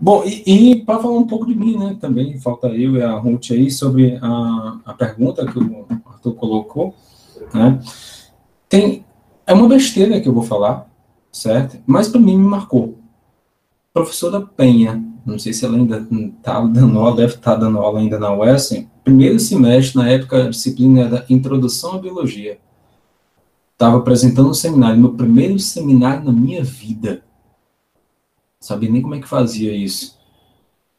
Bom, 0.01 0.23
e, 0.25 0.71
e 0.71 0.83
para 0.83 0.99
falar 0.99 1.15
um 1.15 1.27
pouco 1.27 1.45
de 1.45 1.53
mim, 1.53 1.77
né, 1.77 1.95
também, 2.01 2.39
falta 2.39 2.67
eu 2.69 2.95
e 2.95 3.03
a 3.03 3.11
Ruth 3.11 3.51
aí 3.51 3.69
sobre 3.69 4.17
a, 4.19 4.79
a 4.83 4.93
pergunta 4.95 5.45
que 5.45 5.59
o 5.59 5.85
Arthur 6.07 6.33
colocou, 6.33 6.95
né? 7.53 7.79
Tem, 8.67 9.05
é 9.45 9.53
uma 9.53 9.67
besteira 9.67 10.19
que 10.19 10.27
eu 10.27 10.33
vou 10.33 10.43
falar, 10.43 10.89
certo? 11.31 11.77
Mas 11.85 12.07
para 12.07 12.19
mim 12.19 12.35
me 12.35 12.47
marcou 12.47 12.97
professora 13.93 14.41
Penha, 14.41 15.03
não 15.25 15.37
sei 15.37 15.53
se 15.53 15.65
ela 15.65 15.77
ainda 15.77 15.97
está 15.97 16.61
dando 16.61 16.99
aula, 16.99 17.15
deve 17.15 17.35
estar 17.35 17.51
tá 17.51 17.57
dando 17.57 17.77
aula 17.77 17.99
ainda 17.99 18.17
na 18.17 18.33
UES, 18.33 18.87
primeiro 19.03 19.39
semestre, 19.39 19.97
na 19.97 20.09
época, 20.09 20.45
a 20.45 20.49
disciplina 20.49 21.01
era 21.01 21.25
Introdução 21.29 21.95
à 21.95 21.97
Biologia. 21.99 22.57
Estava 23.73 23.97
apresentando 23.97 24.49
um 24.49 24.53
seminário, 24.53 24.99
meu 24.99 25.13
primeiro 25.13 25.59
seminário 25.59 26.23
na 26.23 26.31
minha 26.31 26.63
vida. 26.63 27.23
Sabia 28.61 28.91
nem 28.91 29.01
como 29.01 29.15
é 29.15 29.19
que 29.19 29.27
fazia 29.27 29.75
isso. 29.75 30.15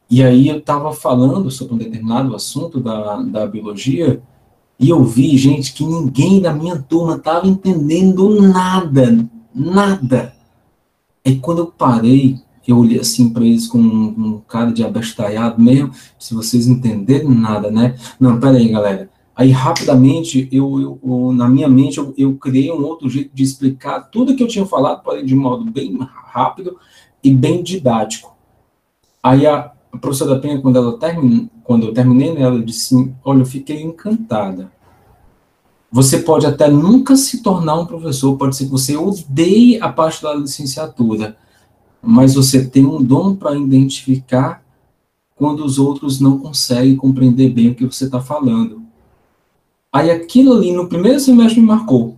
E 0.09 0.21
aí 0.21 0.49
eu 0.49 0.57
estava 0.57 0.91
falando 0.91 1.49
sobre 1.49 1.75
um 1.75 1.77
determinado 1.77 2.35
assunto 2.35 2.81
da, 2.81 3.15
da 3.23 3.47
biologia, 3.47 4.21
e 4.77 4.89
eu 4.89 5.01
vi, 5.05 5.37
gente, 5.37 5.73
que 5.73 5.85
ninguém 5.85 6.41
da 6.41 6.53
minha 6.53 6.77
turma 6.77 7.15
estava 7.15 7.47
entendendo 7.47 8.41
nada, 8.41 9.27
nada. 9.55 10.35
Aí 11.25 11.39
quando 11.39 11.59
eu 11.59 11.67
parei, 11.67 12.37
eu 12.67 12.77
olhei 12.77 12.99
assim 12.99 13.29
para 13.31 13.45
eles 13.45 13.65
com 13.65 13.77
um, 13.77 14.07
um, 14.07 14.41
cara 14.41 14.73
de 14.73 14.83
abestalhado 14.83 15.61
mesmo, 15.61 15.91
se 16.19 16.33
vocês 16.33 16.67
entenderem 16.67 17.29
nada, 17.29 17.71
né? 17.71 17.95
Não, 18.19 18.39
pera 18.41 18.57
aí, 18.57 18.67
galera. 18.67 19.09
Aí, 19.35 19.49
rapidamente, 19.49 20.47
eu, 20.51 20.79
eu, 20.79 20.99
eu 21.03 21.33
na 21.33 21.49
minha 21.49 21.67
mente, 21.67 21.97
eu, 21.97 22.13
eu, 22.15 22.35
criei 22.35 22.71
um 22.71 22.83
outro 22.83 23.09
jeito 23.09 23.31
de 23.33 23.41
explicar 23.41 24.01
tudo 24.01 24.35
que 24.35 24.43
eu 24.43 24.47
tinha 24.47 24.65
falado, 24.65 25.01
de 25.25 25.33
modo 25.33 25.71
bem 25.71 25.97
rápido 26.27 26.77
e 27.23 27.33
bem 27.33 27.63
didático. 27.63 28.33
Aí, 29.21 29.47
a, 29.47 29.71
a 29.91 29.97
professora 29.97 30.39
Penha, 30.39 30.61
quando, 30.61 30.77
ela 30.77 30.97
termin, 30.97 31.49
quando 31.63 31.87
eu 31.87 31.93
terminei 31.93 32.33
nela, 32.33 32.61
disse 32.61 33.13
olha, 33.23 33.39
eu 33.39 33.45
fiquei 33.45 33.81
encantada. 33.81 34.71
Você 35.91 36.19
pode 36.19 36.45
até 36.45 36.67
nunca 36.67 37.15
se 37.15 37.43
tornar 37.43 37.75
um 37.75 37.85
professor, 37.85 38.35
pode 38.35 38.55
ser 38.55 38.65
que 38.65 38.71
você 38.71 38.97
odeie 38.97 39.79
a 39.79 39.89
parte 39.89 40.23
da 40.23 40.33
licenciatura, 40.33 41.37
mas 42.01 42.33
você 42.33 42.65
tem 42.65 42.83
um 42.83 43.01
dom 43.01 43.35
para 43.35 43.55
identificar 43.55 44.63
quando 45.35 45.63
os 45.63 45.77
outros 45.77 46.19
não 46.19 46.39
conseguem 46.39 46.95
compreender 46.95 47.49
bem 47.49 47.69
o 47.69 47.75
que 47.75 47.85
você 47.85 48.05
está 48.05 48.19
falando. 48.19 48.81
Aí 49.91 50.09
aquilo 50.09 50.53
ali 50.53 50.71
no 50.71 50.87
primeiro 50.87 51.19
semestre 51.19 51.61
me 51.61 51.67
marcou. 51.67 52.17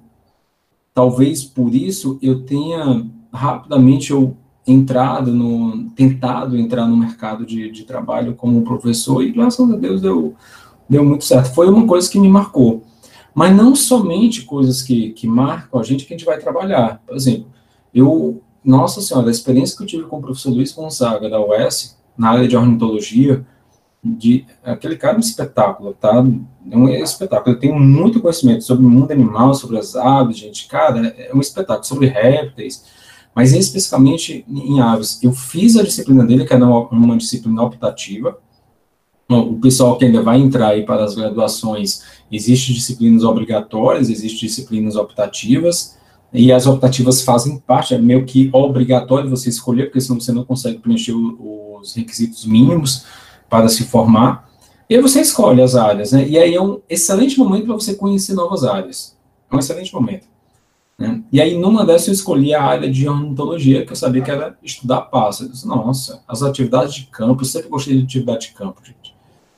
Talvez 0.93 1.43
por 1.43 1.75
isso 1.75 2.17
eu 2.21 2.45
tenha 2.45 3.05
rapidamente 3.33 4.11
eu 4.11 4.37
entrado 4.67 5.31
no 5.31 5.89
tentado 5.91 6.57
entrar 6.57 6.87
no 6.87 6.97
mercado 6.97 7.45
de, 7.45 7.69
de 7.69 7.83
trabalho 7.83 8.33
como 8.33 8.63
professor 8.63 9.21
e 9.21 9.31
graças 9.31 9.69
a 9.69 9.75
Deus 9.75 10.01
deu 10.01 10.35
deu 10.89 11.03
muito 11.03 11.25
certo. 11.25 11.53
Foi 11.53 11.67
uma 11.67 11.85
coisa 11.87 12.09
que 12.09 12.19
me 12.19 12.29
marcou. 12.29 12.83
Mas 13.33 13.55
não 13.55 13.75
somente 13.75 14.43
coisas 14.43 14.81
que, 14.81 15.09
que 15.11 15.27
marcam 15.27 15.79
a 15.79 15.83
gente 15.83 16.05
que 16.05 16.13
a 16.13 16.17
gente 16.17 16.25
vai 16.25 16.39
trabalhar. 16.39 17.01
Por 17.05 17.15
exemplo, 17.15 17.47
eu 17.93 18.41
nossa 18.65 18.99
senhora, 18.99 19.27
a 19.27 19.31
experiência 19.31 19.77
que 19.77 19.83
eu 19.83 19.87
tive 19.87 20.03
com 20.05 20.17
o 20.17 20.21
professor 20.21 20.49
Luiz 20.49 20.71
Gonzaga, 20.71 21.29
da 21.29 21.39
UES, 21.39 21.95
na 22.17 22.31
área 22.31 22.47
de 22.47 22.57
ornitologia, 22.57 23.45
de, 24.03 24.45
aquele 24.63 24.97
cara 24.97 25.13
é 25.13 25.17
um 25.17 25.19
espetáculo, 25.19 25.93
tá? 25.93 26.23
É 26.71 26.75
um 26.75 26.89
espetáculo. 26.89 27.55
Eu 27.55 27.59
tenho 27.59 27.79
muito 27.79 28.19
conhecimento 28.19 28.63
sobre 28.63 28.85
o 28.85 28.89
mundo 28.89 29.11
animal, 29.11 29.53
sobre 29.53 29.77
as 29.77 29.95
aves, 29.95 30.37
gente. 30.37 30.67
Cara, 30.67 31.07
é 31.07 31.31
um 31.33 31.39
espetáculo. 31.39 31.85
Sobre 31.85 32.07
répteis, 32.07 32.83
mas 33.35 33.51
especificamente 33.53 34.45
em 34.47 34.79
aves. 34.79 35.21
Eu 35.21 35.33
fiz 35.33 35.75
a 35.75 35.83
disciplina 35.83 36.25
dele, 36.25 36.45
que 36.45 36.53
era 36.53 36.65
uma, 36.65 36.87
uma 36.87 37.17
disciplina 37.17 37.61
optativa. 37.61 38.39
O 39.27 39.59
pessoal 39.59 39.97
que 39.97 40.05
ainda 40.05 40.21
vai 40.21 40.39
entrar 40.39 40.69
aí 40.69 40.85
para 40.85 41.03
as 41.03 41.15
graduações, 41.15 42.03
existem 42.31 42.73
disciplinas 42.73 43.23
obrigatórias, 43.23 44.09
existem 44.09 44.47
disciplinas 44.47 44.95
optativas 44.95 45.97
e 46.31 46.51
as 46.51 46.65
optativas 46.65 47.23
fazem 47.23 47.57
parte, 47.57 47.93
é 47.93 47.97
meio 47.97 48.25
que 48.25 48.49
obrigatório 48.53 49.29
você 49.29 49.49
escolher, 49.49 49.85
porque 49.85 50.01
senão 50.01 50.19
você 50.19 50.31
não 50.31 50.45
consegue 50.45 50.79
preencher 50.79 51.13
os 51.13 51.93
requisitos 51.93 52.45
mínimos 52.45 53.05
para 53.49 53.67
se 53.67 53.83
formar. 53.83 54.49
E 54.89 54.95
aí 54.95 55.01
você 55.01 55.21
escolhe 55.21 55.61
as 55.61 55.75
áreas, 55.75 56.11
né? 56.11 56.27
E 56.27 56.37
aí 56.37 56.53
é 56.53 56.61
um 56.61 56.79
excelente 56.87 57.37
momento 57.37 57.65
para 57.65 57.73
você 57.73 57.95
conhecer 57.95 58.33
novas 58.33 58.63
áreas. 58.63 59.17
É 59.51 59.55
um 59.55 59.59
excelente 59.59 59.93
momento. 59.93 60.27
Né? 60.97 61.23
E 61.31 61.41
aí, 61.41 61.57
numa 61.57 61.85
dessas, 61.85 62.07
eu 62.07 62.13
escolhi 62.13 62.53
a 62.53 62.63
área 62.63 62.89
de 62.89 63.07
ornitologia, 63.07 63.85
que 63.85 63.91
eu 63.91 63.95
sabia 63.95 64.21
que 64.21 64.31
era 64.31 64.57
estudar 64.63 65.01
pássaros. 65.01 65.63
Nossa, 65.63 66.23
as 66.27 66.41
atividades 66.41 66.95
de 66.95 67.03
campo, 67.07 67.41
eu 67.41 67.45
sempre 67.45 67.69
gostei 67.69 67.97
de 67.97 68.03
atividade 68.03 68.47
de 68.47 68.53
campo, 68.53 68.81
gente. 68.85 69.13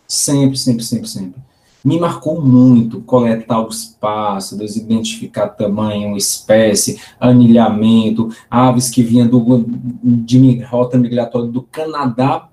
Sempre, 0.08 0.58
sempre, 0.58 0.84
sempre, 0.84 1.08
sempre 1.08 1.42
me 1.88 1.98
marcou 1.98 2.42
muito 2.42 3.00
coletar 3.02 3.66
os 3.66 3.86
pássaros, 3.86 4.76
identificar 4.76 5.48
tamanho, 5.48 6.18
espécie, 6.18 7.00
anilhamento, 7.18 8.30
aves 8.52 8.90
que 8.90 9.02
vinham 9.02 9.26
do, 9.26 9.66
de 10.04 10.60
rota 10.64 10.98
migratória 10.98 11.48
do 11.48 11.62
Canadá 11.62 12.50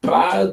para 0.00 0.52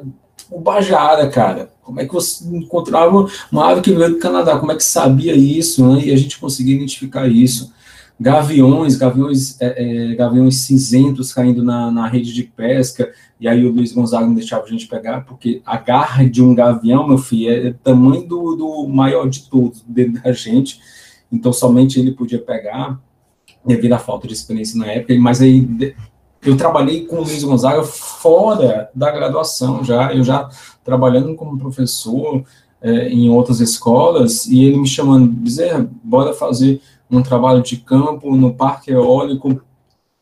o 0.50 0.60
Bajara, 0.60 1.28
cara. 1.28 1.70
Como 1.82 2.00
é 2.00 2.06
que 2.06 2.12
você 2.12 2.44
encontrava 2.48 3.26
uma 3.50 3.70
ave 3.70 3.80
que 3.80 3.92
veio 3.92 4.10
do 4.10 4.18
Canadá? 4.18 4.58
Como 4.58 4.72
é 4.72 4.76
que 4.76 4.84
sabia 4.84 5.34
isso? 5.34 5.86
Né? 5.86 6.06
E 6.06 6.12
a 6.12 6.16
gente 6.16 6.38
conseguia 6.38 6.76
identificar 6.76 7.26
isso 7.26 7.72
gaviões, 8.20 8.96
gaviões, 8.96 9.58
é, 9.62 10.10
é, 10.10 10.14
gaviões 10.14 10.56
cinzentos 10.56 11.32
caindo 11.32 11.64
na, 11.64 11.90
na 11.90 12.06
rede 12.06 12.34
de 12.34 12.42
pesca, 12.42 13.10
e 13.40 13.48
aí 13.48 13.64
o 13.64 13.72
Luiz 13.72 13.92
Gonzaga 13.92 14.26
não 14.26 14.34
deixava 14.34 14.64
a 14.64 14.68
gente 14.68 14.86
pegar, 14.86 15.22
porque 15.22 15.62
a 15.64 15.78
garra 15.78 16.28
de 16.28 16.42
um 16.42 16.54
gavião, 16.54 17.08
meu 17.08 17.16
filho, 17.16 17.68
é 17.68 17.72
tamanho 17.82 18.26
do, 18.26 18.54
do 18.56 18.86
maior 18.88 19.26
de 19.26 19.48
todos, 19.48 19.82
dentro 19.88 20.22
da 20.22 20.32
gente, 20.32 20.78
então 21.32 21.50
somente 21.50 21.98
ele 21.98 22.12
podia 22.12 22.38
pegar, 22.38 23.00
devido 23.64 23.94
à 23.94 23.98
falta 23.98 24.28
de 24.28 24.34
experiência 24.34 24.78
na 24.78 24.86
época, 24.86 25.14
mas 25.18 25.40
aí 25.40 25.66
eu 26.42 26.56
trabalhei 26.56 27.06
com 27.06 27.16
o 27.16 27.22
Luiz 27.22 27.44
Gonzaga 27.44 27.82
fora 27.82 28.90
da 28.94 29.10
graduação 29.10 29.84
já, 29.84 30.14
eu 30.14 30.24
já 30.24 30.48
trabalhando 30.82 31.34
como 31.34 31.58
professor 31.58 32.42
é, 32.80 33.08
em 33.08 33.28
outras 33.28 33.60
escolas, 33.60 34.46
e 34.46 34.64
ele 34.64 34.78
me 34.78 34.86
chamando, 34.86 35.30
dizer, 35.42 35.86
bora 36.02 36.32
fazer 36.32 36.80
um 37.10 37.22
trabalho 37.22 37.62
de 37.62 37.76
campo 37.76 38.34
no 38.34 38.54
Parque 38.54 38.90
Eólico 38.90 39.60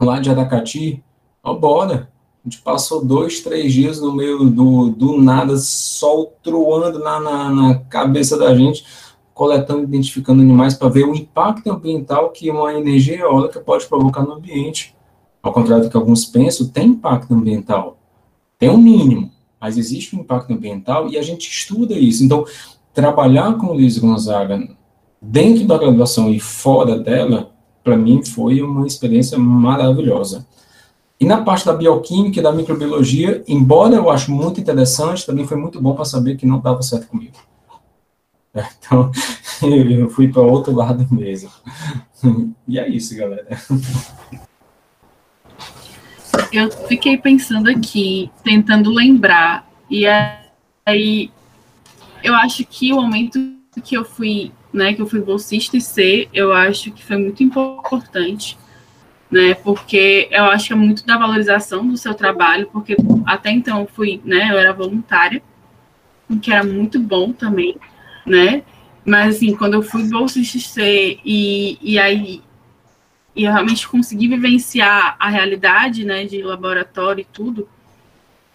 lá 0.01 0.19
de 0.19 0.31
Aracati, 0.31 1.03
ó, 1.43 1.55
bora. 1.55 2.11
A 2.45 2.49
gente 2.49 2.63
passou 2.63 3.05
dois, 3.05 3.41
três 3.41 3.73
dias 3.73 4.01
no 4.01 4.13
meio 4.13 4.49
do, 4.49 4.91
do 4.91 5.19
nada, 5.19 5.57
sol 5.57 6.33
troando 6.43 6.99
na, 6.99 7.21
na, 7.21 7.51
na 7.51 7.79
cabeça 7.81 8.39
da 8.39 8.55
gente, 8.55 8.85
coletando, 9.35 9.83
identificando 9.83 10.41
animais 10.41 10.75
para 10.75 10.89
ver 10.89 11.05
o 11.05 11.15
impacto 11.15 11.71
ambiental 11.71 12.31
que 12.31 12.51
uma 12.51 12.73
energia 12.75 13.21
eólica 13.21 13.61
pode 13.61 13.87
provocar 13.87 14.23
no 14.23 14.33
ambiente. 14.33 14.97
Ao 15.49 15.55
contrário 15.55 15.85
do 15.85 15.91
que 15.91 15.97
alguns 15.97 16.27
pensam, 16.27 16.69
tem 16.69 16.89
impacto 16.89 17.33
ambiental. 17.33 17.97
Tem 18.59 18.69
um 18.69 18.77
mínimo, 18.77 19.31
mas 19.59 19.79
existe 19.79 20.15
um 20.15 20.21
impacto 20.21 20.53
ambiental 20.53 21.09
e 21.09 21.17
a 21.17 21.23
gente 21.23 21.49
estuda 21.49 21.95
isso. 21.95 22.23
Então, 22.23 22.45
trabalhar 22.93 23.57
com 23.57 23.69
o 23.69 23.73
Luiz 23.73 23.97
Gonzaga 23.97 24.69
dentro 25.23 25.67
da 25.67 25.79
graduação 25.79 26.29
e 26.29 26.39
fora 26.39 26.99
dela, 26.99 27.51
para 27.83 27.97
mim 27.97 28.23
foi 28.23 28.61
uma 28.61 28.87
experiência 28.87 29.39
maravilhosa. 29.39 30.47
E 31.19 31.25
na 31.25 31.41
parte 31.41 31.65
da 31.65 31.73
bioquímica 31.73 32.41
e 32.41 32.43
da 32.43 32.53
microbiologia, 32.53 33.43
embora 33.49 33.97
eu 33.97 34.11
acho 34.11 34.31
muito 34.31 34.61
interessante, 34.61 35.25
também 35.25 35.47
foi 35.47 35.57
muito 35.57 35.81
bom 35.81 35.95
para 35.95 36.05
saber 36.05 36.37
que 36.37 36.45
não 36.45 36.61
dava 36.61 36.83
certo 36.83 37.09
comigo. 37.09 37.39
Então, 38.55 39.11
eu 39.65 40.11
fui 40.11 40.29
para 40.29 40.43
outro 40.43 40.75
lado 40.75 41.07
mesmo. 41.11 41.49
E 42.67 42.79
é 42.79 42.87
isso, 42.87 43.17
galera. 43.17 43.47
Eu 46.53 46.71
fiquei 46.87 47.17
pensando 47.19 47.69
aqui, 47.69 48.31
tentando 48.43 48.91
lembrar, 48.91 49.69
e 49.91 50.05
aí 50.87 51.31
eu 52.23 52.35
acho 52.35 52.65
que 52.65 52.93
o 52.93 52.97
momento 52.97 53.39
que 53.85 53.97
eu 53.97 54.05
fui 54.05 54.53
né, 54.73 54.93
que 54.93 55.01
eu 55.01 55.07
fui 55.07 55.21
bolsista 55.21 55.77
e 55.77 55.81
ser, 55.81 56.29
eu 56.33 56.53
acho 56.53 56.93
que 56.93 57.05
foi 57.05 57.17
muito 57.17 57.43
importante, 57.43 58.59
né, 59.31 59.55
porque 59.55 60.29
eu 60.31 60.45
acho 60.45 60.69
que 60.69 60.73
é 60.73 60.77
muito 60.77 61.07
da 61.07 61.19
valorização 61.19 61.87
do 61.87 61.97
seu 61.97 62.15
trabalho, 62.15 62.69
porque 62.73 62.97
até 63.27 63.51
então 63.51 63.81
eu 63.81 63.87
fui, 63.87 64.21
né, 64.25 64.51
eu 64.51 64.59
era 64.59 64.73
voluntária, 64.73 65.43
o 66.29 66.39
que 66.39 66.53
era 66.53 66.65
muito 66.65 66.99
bom 67.01 67.33
também, 67.33 67.77
né, 68.27 68.63
mas 69.05 69.37
assim, 69.37 69.55
quando 69.55 69.75
eu 69.75 69.83
fui 69.83 70.09
bolsista 70.09 70.59
ser 70.59 71.19
e, 71.25 71.79
e 71.81 71.99
aí 71.99 72.43
e 73.39 73.45
eu 73.45 73.53
realmente 73.53 73.87
consegui 73.87 74.27
vivenciar 74.27 75.15
a 75.17 75.29
realidade, 75.29 76.05
né, 76.05 76.25
de 76.25 76.43
laboratório 76.43 77.23
e 77.23 77.25
tudo, 77.25 77.69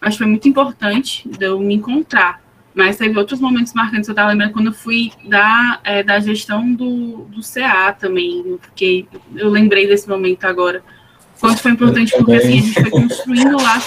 acho 0.01 0.17
que 0.17 0.23
foi 0.23 0.27
muito 0.27 0.47
importante 0.49 1.27
de 1.29 1.45
eu 1.45 1.57
me 1.57 1.75
encontrar, 1.75 2.43
mas 2.75 2.97
teve 2.97 3.17
outros 3.17 3.39
momentos 3.39 3.71
marcantes, 3.71 4.09
eu 4.09 4.11
estava 4.11 4.31
lembrando 4.31 4.51
quando 4.51 4.67
eu 4.67 4.73
fui 4.73 5.13
da, 5.23 5.79
é, 5.85 6.03
da 6.03 6.19
gestão 6.19 6.73
do, 6.73 7.25
do 7.29 7.41
CA 7.41 7.93
também, 7.93 8.43
eu, 8.45 8.59
fiquei, 8.61 9.07
eu 9.33 9.49
lembrei 9.49 9.87
desse 9.87 10.09
momento 10.09 10.43
agora. 10.43 10.83
Quanto 11.39 11.61
foi 11.61 11.71
importante, 11.71 12.13
porque 12.17 12.33
assim, 12.33 12.59
a 12.59 12.61
gente 12.61 12.73
foi 12.73 12.89
construindo 12.89 13.55
lá 13.55 13.81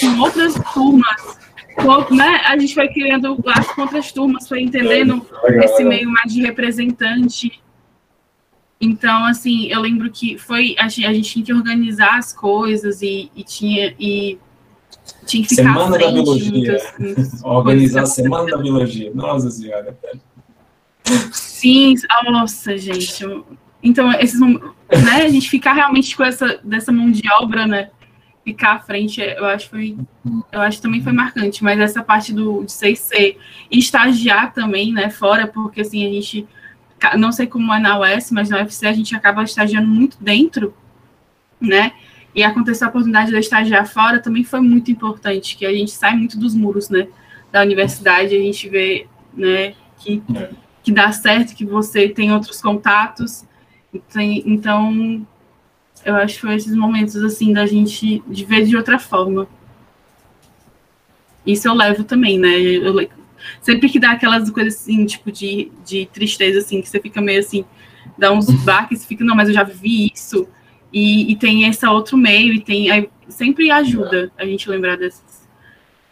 com 0.00 0.20
outras 0.20 0.54
turmas, 0.72 1.38
com, 1.74 2.14
né, 2.14 2.40
a 2.46 2.56
gente 2.56 2.74
foi 2.74 2.88
criando 2.88 3.36
laços 3.44 3.72
com 3.72 3.82
outras 3.82 4.12
turmas, 4.12 4.48
foi 4.48 4.62
entendendo 4.62 5.26
esse 5.62 5.84
meio 5.84 6.08
mais 6.10 6.32
de 6.32 6.40
representante. 6.40 7.60
Então, 8.80 9.24
assim, 9.24 9.66
eu 9.66 9.80
lembro 9.80 10.08
que 10.10 10.38
foi 10.38 10.76
a 10.78 10.88
gente, 10.88 11.06
a 11.06 11.12
gente 11.12 11.32
tinha 11.32 11.44
que 11.44 11.52
organizar 11.52 12.16
as 12.16 12.32
coisas 12.32 13.02
e, 13.02 13.30
e 13.34 13.42
tinha 13.42 13.94
e 13.98 14.38
tinha 15.26 15.42
que 15.42 15.48
ficar 15.48 15.62
Semana 15.74 15.96
à 15.96 15.98
frente, 15.98 16.14
da 16.14 16.22
Biologia. 16.22 16.50
muitas- 16.98 17.42
Organizar 17.44 17.98
a 17.98 18.02
muitas- 18.02 18.14
Semana 18.14 18.50
da 18.50 18.56
Biologia. 18.58 19.10
Nossa 19.14 19.50
Senhora. 19.50 19.98
Sim, 21.32 21.94
ah, 22.10 22.30
nossa, 22.30 22.76
gente. 22.76 23.24
Então, 23.82 24.12
esses, 24.12 24.38
né, 24.40 25.22
a 25.24 25.28
gente 25.28 25.48
ficar 25.48 25.72
realmente 25.72 26.16
com 26.16 26.22
essa 26.24 26.60
dessa 26.62 26.92
mão 26.92 27.10
de 27.10 27.22
obra, 27.40 27.66
né? 27.66 27.90
Ficar 28.44 28.74
à 28.76 28.78
frente, 28.80 29.20
eu 29.20 29.44
acho 29.44 29.68
foi, 29.68 29.96
eu 30.52 30.60
acho 30.60 30.80
também 30.80 31.02
foi 31.02 31.12
marcante, 31.12 31.62
mas 31.62 31.78
essa 31.78 32.02
parte 32.02 32.32
do 32.32 32.64
de 32.64 32.72
6C 32.72 33.36
e 33.70 33.78
estagiar 33.78 34.54
também, 34.54 34.90
né, 34.92 35.10
fora, 35.10 35.46
porque 35.46 35.82
assim, 35.82 36.06
a 36.06 36.10
gente 36.10 36.46
não 37.16 37.32
sei 37.32 37.46
como 37.46 37.72
é 37.72 37.78
na 37.78 37.98
UES, 37.98 38.30
mas 38.30 38.48
na 38.48 38.58
UFC 38.58 38.86
a 38.86 38.92
gente 38.92 39.14
acaba 39.14 39.42
estagiando 39.42 39.88
muito 39.88 40.16
dentro, 40.20 40.74
né? 41.60 41.92
E 42.34 42.42
acontecer 42.42 42.84
a 42.84 42.88
oportunidade 42.88 43.28
de 43.28 43.34
eu 43.34 43.40
estagiar 43.40 43.86
fora 43.86 44.20
também 44.20 44.44
foi 44.44 44.60
muito 44.60 44.90
importante, 44.90 45.56
que 45.56 45.66
a 45.66 45.72
gente 45.72 45.90
sai 45.90 46.14
muito 46.16 46.38
dos 46.38 46.54
muros, 46.54 46.88
né, 46.88 47.08
da 47.50 47.62
universidade, 47.62 48.36
a 48.36 48.38
gente 48.38 48.68
vê, 48.68 49.06
né, 49.32 49.74
que 49.98 50.22
É. 50.34 50.50
que 50.82 50.92
dá 50.92 51.10
certo, 51.12 51.54
que 51.54 51.64
você 51.64 52.08
tem 52.08 52.32
outros 52.32 52.62
contatos. 52.62 53.44
Então, 54.46 55.26
eu 56.04 56.14
acho 56.16 56.34
que 56.34 56.40
foi 56.40 56.54
esses 56.54 56.74
momentos, 56.74 57.16
assim, 57.16 57.52
da 57.52 57.66
gente 57.66 58.22
de 58.26 58.44
ver 58.44 58.64
de 58.64 58.76
outra 58.76 58.98
forma. 58.98 59.46
Isso 61.46 61.66
eu 61.68 61.74
levo 61.74 62.04
também, 62.04 62.38
né? 62.38 62.58
Eu 62.58 62.94
sempre 63.60 63.88
que 63.88 63.98
dá 63.98 64.12
aquelas 64.12 64.50
coisas, 64.50 64.74
assim, 64.74 65.04
tipo, 65.06 65.30
de, 65.30 65.70
de 65.84 66.06
tristeza, 66.12 66.58
assim, 66.58 66.80
que 66.80 66.88
você 66.88 67.00
fica 67.00 67.20
meio 67.20 67.40
assim, 67.40 67.64
dá 68.16 68.32
uns 68.32 68.46
baques, 68.64 69.04
fica, 69.04 69.24
não, 69.24 69.34
mas 69.36 69.48
eu 69.48 69.54
já 69.54 69.62
vivi 69.62 70.10
isso. 70.14 70.46
E, 70.92 71.30
e 71.32 71.36
tem 71.36 71.68
esse 71.68 71.86
outro 71.86 72.16
meio, 72.16 72.52
e 72.54 72.60
tem. 72.60 72.90
Aí, 72.90 73.08
sempre 73.28 73.70
ajuda 73.70 74.32
a 74.38 74.44
gente 74.44 74.68
lembrar 74.70 74.96
dessas, 74.96 75.20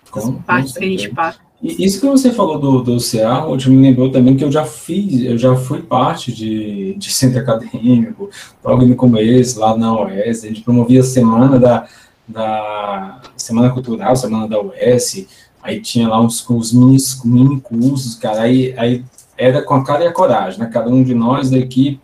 dessas 0.04 0.24
Com- 0.24 0.32
com 0.34 0.42
partes 0.42 0.76
que 0.76 0.84
a 0.84 0.88
gente 0.88 1.08
passa. 1.10 1.46
E 1.62 1.84
Isso 1.84 2.00
que 2.00 2.06
você 2.06 2.30
falou 2.32 2.58
do, 2.58 2.82
do 2.82 2.98
CA, 3.00 3.46
hoje 3.46 3.70
me 3.70 3.80
lembrou 3.80 4.10
também 4.10 4.36
que 4.36 4.44
eu 4.44 4.52
já 4.52 4.64
fiz, 4.66 5.22
eu 5.22 5.38
já 5.38 5.56
fui 5.56 5.80
parte 5.80 6.30
de, 6.30 6.94
de 6.94 7.10
centro 7.10 7.40
acadêmico, 7.40 8.28
logo 8.62 8.84
no 8.84 8.94
começo, 8.94 9.58
lá 9.58 9.74
na 9.76 9.98
UES, 10.02 10.44
a 10.44 10.48
gente 10.48 10.60
promovia 10.60 11.00
a 11.00 11.04
semana 11.04 11.58
da, 11.58 11.88
da 12.28 13.22
Semana 13.36 13.70
Cultural, 13.70 14.14
Semana 14.14 14.46
da 14.46 14.60
UES, 14.60 15.26
aí 15.66 15.80
tinha 15.80 16.08
lá 16.08 16.20
uns, 16.20 16.48
uns 16.48 16.72
mini, 16.72 16.96
mini 17.24 17.60
cursos, 17.60 18.14
cara, 18.14 18.42
aí, 18.42 18.72
aí 18.78 19.04
era 19.36 19.60
com 19.62 19.74
a 19.74 19.84
cara 19.84 20.04
e 20.04 20.06
a 20.06 20.12
coragem, 20.12 20.60
né, 20.60 20.66
cada 20.66 20.88
um 20.88 21.02
de 21.02 21.12
nós 21.12 21.50
da 21.50 21.58
equipe, 21.58 22.00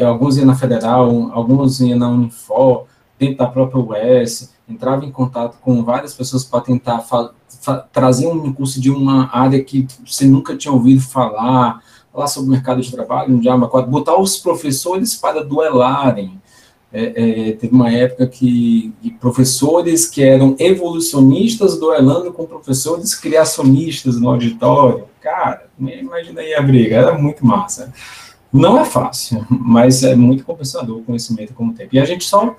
alguns 0.00 0.36
iam 0.36 0.46
na 0.46 0.54
Federal, 0.54 1.30
alguns 1.32 1.80
iam 1.80 1.98
na 1.98 2.08
Unifor, 2.08 2.86
dentro 3.18 3.38
da 3.38 3.46
própria 3.46 3.80
UES, 3.80 4.54
entrava 4.68 5.04
em 5.04 5.10
contato 5.10 5.58
com 5.60 5.82
várias 5.82 6.14
pessoas 6.14 6.44
para 6.44 6.60
tentar 6.60 7.04
trazer 7.92 8.28
um 8.28 8.52
curso 8.52 8.80
de 8.80 8.90
uma 8.90 9.28
área 9.36 9.62
que 9.62 9.88
você 10.06 10.24
nunca 10.24 10.56
tinha 10.56 10.72
ouvido 10.72 11.00
falar, 11.00 11.82
falar 12.12 12.28
sobre 12.28 12.48
o 12.48 12.52
mercado 12.52 12.80
de 12.80 12.92
trabalho, 12.92 13.34
um 13.34 13.40
diabo 13.40 13.68
botar 13.82 14.16
os 14.16 14.36
professores 14.36 15.16
para 15.16 15.44
duelarem. 15.44 16.40
É, 16.92 17.50
é, 17.50 17.52
teve 17.52 17.72
uma 17.72 17.92
época 17.92 18.26
que, 18.26 18.92
professores 19.20 20.08
que 20.08 20.22
eram 20.22 20.56
evolucionistas 20.58 21.78
duelando 21.78 22.32
com 22.32 22.44
professores 22.46 23.14
criacionistas 23.14 24.20
no 24.20 24.28
auditório. 24.28 25.04
Cara, 25.20 25.66
imagina 25.78 26.40
aí 26.40 26.54
a 26.54 26.62
briga, 26.62 26.96
era 26.96 27.16
muito 27.16 27.46
massa. 27.46 27.92
Não 28.52 28.80
é 28.80 28.84
fácil, 28.84 29.46
mas 29.48 30.02
é 30.02 30.16
muito 30.16 30.44
compensador 30.44 30.98
o 30.98 31.02
conhecimento 31.02 31.54
com 31.54 31.66
o 31.66 31.72
tempo. 31.72 31.94
E 31.94 32.00
a 32.00 32.04
gente 32.04 32.24
só 32.24 32.56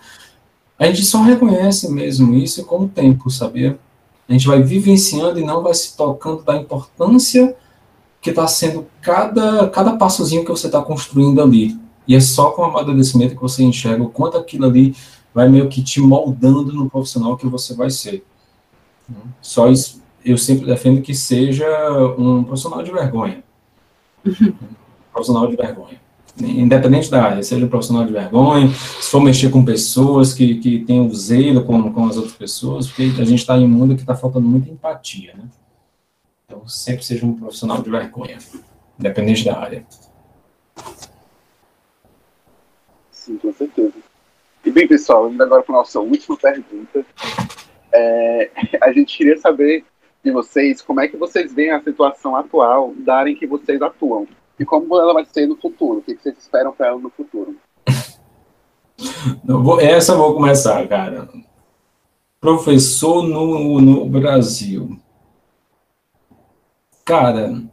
a 0.80 0.88
gente 0.88 1.06
só 1.06 1.22
reconhece 1.22 1.92
mesmo 1.92 2.34
isso 2.34 2.66
com 2.66 2.80
o 2.80 2.90
tempo, 2.90 3.30
sabia? 3.30 3.78
A 4.28 4.34
gente 4.34 4.48
vai 4.48 4.64
vivenciando 4.64 5.40
e 5.40 5.44
não 5.44 5.62
vai 5.62 5.76
se 5.76 5.96
tocando 5.96 6.42
da 6.42 6.56
importância 6.56 7.56
que 8.20 8.32
está 8.32 8.48
sendo 8.48 8.88
cada, 9.00 9.70
cada 9.70 9.96
passozinho 9.96 10.44
que 10.44 10.50
você 10.50 10.66
está 10.66 10.82
construindo 10.82 11.40
ali. 11.40 11.78
E 12.12 12.16
é 12.16 12.20
só 12.20 12.52
com 12.52 12.62
o 12.62 12.66
amadurecimento 12.66 13.36
que 13.36 13.42
você 13.42 13.64
enxerga 13.64 14.04
o 14.04 14.10
quanto 14.10 14.38
aquilo 14.38 14.66
ali 14.66 14.94
vai 15.34 15.48
meio 15.48 15.70
que 15.70 15.82
te 15.82 16.02
moldando 16.02 16.74
no 16.74 16.90
profissional 16.90 17.38
que 17.38 17.48
você 17.48 17.74
vai 17.74 17.90
ser. 17.90 18.22
Só 19.42 19.70
isso, 19.70 20.04
eu 20.26 20.38
sempre 20.38 20.66
defendo 20.66 21.02
que 21.02 21.16
seja 21.16 21.66
um 22.18 22.44
profissional 22.44 22.84
de 22.84 22.92
vergonha. 22.92 23.42
Um 24.26 25.14
profissional 25.14 25.48
de 25.48 25.56
vergonha 25.56 26.02
independente 26.40 27.10
da 27.10 27.24
área, 27.24 27.44
seja 27.44 27.66
um 27.66 27.70
profissional 27.70 28.06
de 28.06 28.12
vergonha, 28.12 28.70
se 28.70 29.10
for 29.10 29.22
mexer 29.22 29.50
com 29.50 29.64
pessoas 29.64 30.34
que, 30.34 30.56
que 30.56 30.80
têm 30.80 31.02
o 31.02 31.14
zelo 31.14 31.64
com, 31.64 31.92
com 31.94 32.08
as 32.08 32.16
outras 32.16 32.36
pessoas, 32.36 32.88
porque 32.88 33.04
a 33.04 33.26
gente 33.26 33.40
está 33.40 33.58
em 33.58 33.66
um 33.66 33.70
mundo 33.70 33.96
que 33.96 34.02
está 34.02 34.16
faltando 34.16 34.48
muita 34.48 34.70
empatia, 34.70 35.34
né? 35.36 35.44
Então, 36.46 36.66
sempre 36.68 37.04
seja 37.04 37.26
um 37.26 37.34
profissional 37.34 37.82
de 37.82 37.90
vergonha, 37.90 38.38
independente 38.98 39.44
da 39.46 39.60
área. 39.60 39.86
Sim, 43.32 43.38
com 43.38 43.54
certeza. 43.54 43.94
E 44.66 44.72
bem, 44.72 44.88
pessoal, 44.88 45.32
indo 45.32 45.42
agora 45.42 45.64
para 45.64 45.76
a 45.76 45.78
nossa 45.80 46.00
última 46.00 46.38
pergunta, 46.38 47.06
é, 47.92 48.52
a 48.82 48.92
gente 48.92 49.18
queria 49.18 49.38
saber 49.38 49.86
de 50.24 50.32
vocês 50.32 50.82
como 50.82 51.00
é 51.00 51.08
que 51.08 51.18
vocês 51.18 51.54
veem 51.54 51.72
a 51.72 51.82
situação 51.82 52.36
atual 52.36 52.94
da 52.98 53.16
área 53.18 53.32
em 53.32 53.36
que 53.36 53.48
vocês 53.48 53.82
atuam 53.82 54.28
e 54.60 54.66
como 54.66 55.00
ela 55.00 55.14
vai 55.14 55.26
ser 55.26 55.48
no 55.48 55.56
futuro, 55.56 56.00
o 56.00 56.02
que 56.02 56.16
vocês 56.16 56.38
esperam 56.38 56.72
para 56.72 56.88
ela 56.88 57.00
no 57.00 57.10
futuro. 57.10 57.56
Eu 59.48 59.64
vou, 59.64 59.80
essa 59.80 60.12
eu 60.12 60.18
vou 60.18 60.36
começar, 60.36 60.88
cara. 60.88 61.28
Professor 62.40 63.24
no, 63.24 63.82
no 63.82 64.06
Brasil. 64.06 65.00
Cara, 67.04 67.64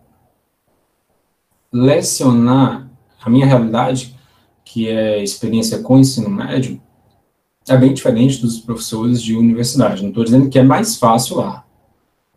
lecionar 1.71 2.89
a 3.21 3.29
minha 3.29 3.45
realidade, 3.45 4.18
que 4.69 4.87
é 4.87 5.23
experiência 5.23 5.79
com 5.79 5.99
ensino 5.99 6.29
médio, 6.29 6.79
é 7.67 7.77
bem 7.77 7.95
diferente 7.95 8.41
dos 8.41 8.59
professores 8.59 9.23
de 9.23 9.35
universidade. 9.35 10.03
Não 10.03 10.11
estou 10.11 10.25
dizendo 10.25 10.51
que 10.51 10.59
é 10.59 10.63
mais 10.63 10.97
fácil 10.97 11.39
lá, 11.39 11.65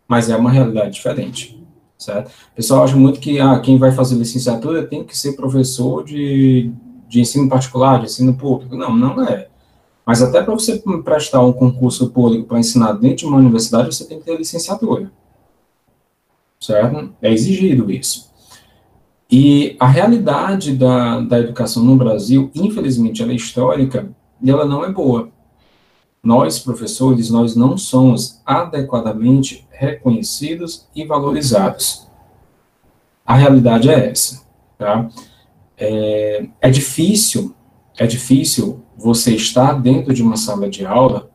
mas 0.08 0.30
é 0.30 0.36
uma 0.36 0.50
realidade 0.50 0.94
diferente, 0.94 1.62
certo? 1.98 2.28
O 2.28 2.56
pessoal 2.56 2.84
acha 2.84 2.96
muito 2.96 3.20
que 3.20 3.38
ah, 3.38 3.60
quem 3.60 3.78
vai 3.78 3.92
fazer 3.92 4.14
licenciatura 4.16 4.86
tem 4.86 5.04
que 5.04 5.16
ser 5.16 5.34
professor 5.34 6.04
de, 6.04 6.72
de 7.06 7.20
ensino 7.20 7.48
particular, 7.50 7.98
de 8.00 8.06
ensino 8.06 8.34
público. 8.34 8.74
Não, 8.74 8.96
não 8.96 9.22
é. 9.28 9.48
Mas 10.04 10.22
até 10.22 10.42
para 10.42 10.54
você 10.54 10.82
prestar 11.04 11.42
um 11.42 11.52
concurso 11.52 12.10
público 12.10 12.48
para 12.48 12.58
ensinar 12.58 12.92
dentro 12.92 13.18
de 13.18 13.26
uma 13.26 13.38
universidade, 13.38 13.94
você 13.94 14.06
tem 14.06 14.18
que 14.18 14.24
ter 14.24 14.36
licenciatura. 14.36 15.12
Certo? 16.58 17.14
É 17.20 17.30
exigido 17.30 17.90
isso. 17.90 18.31
E 19.34 19.76
a 19.80 19.86
realidade 19.86 20.76
da, 20.76 21.20
da 21.20 21.40
educação 21.40 21.82
no 21.82 21.96
Brasil, 21.96 22.50
infelizmente, 22.54 23.22
ela 23.22 23.32
é 23.32 23.34
histórica 23.34 24.14
e 24.42 24.50
ela 24.50 24.66
não 24.66 24.84
é 24.84 24.92
boa. 24.92 25.30
Nós, 26.22 26.58
professores, 26.58 27.30
nós 27.30 27.56
não 27.56 27.78
somos 27.78 28.42
adequadamente 28.44 29.66
reconhecidos 29.70 30.86
e 30.94 31.06
valorizados. 31.06 32.06
A 33.24 33.34
realidade 33.34 33.88
é 33.88 34.10
essa, 34.10 34.44
tá? 34.76 35.08
É, 35.78 36.46
é 36.60 36.70
difícil, 36.70 37.54
é 37.98 38.06
difícil 38.06 38.84
você 38.98 39.34
estar 39.34 39.80
dentro 39.80 40.12
de 40.12 40.22
uma 40.22 40.36
sala 40.36 40.68
de 40.68 40.84
aula 40.84 41.30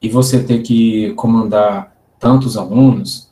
e 0.00 0.08
você 0.08 0.44
ter 0.44 0.62
que 0.62 1.12
comandar 1.14 1.92
tantos 2.20 2.56
alunos, 2.56 3.27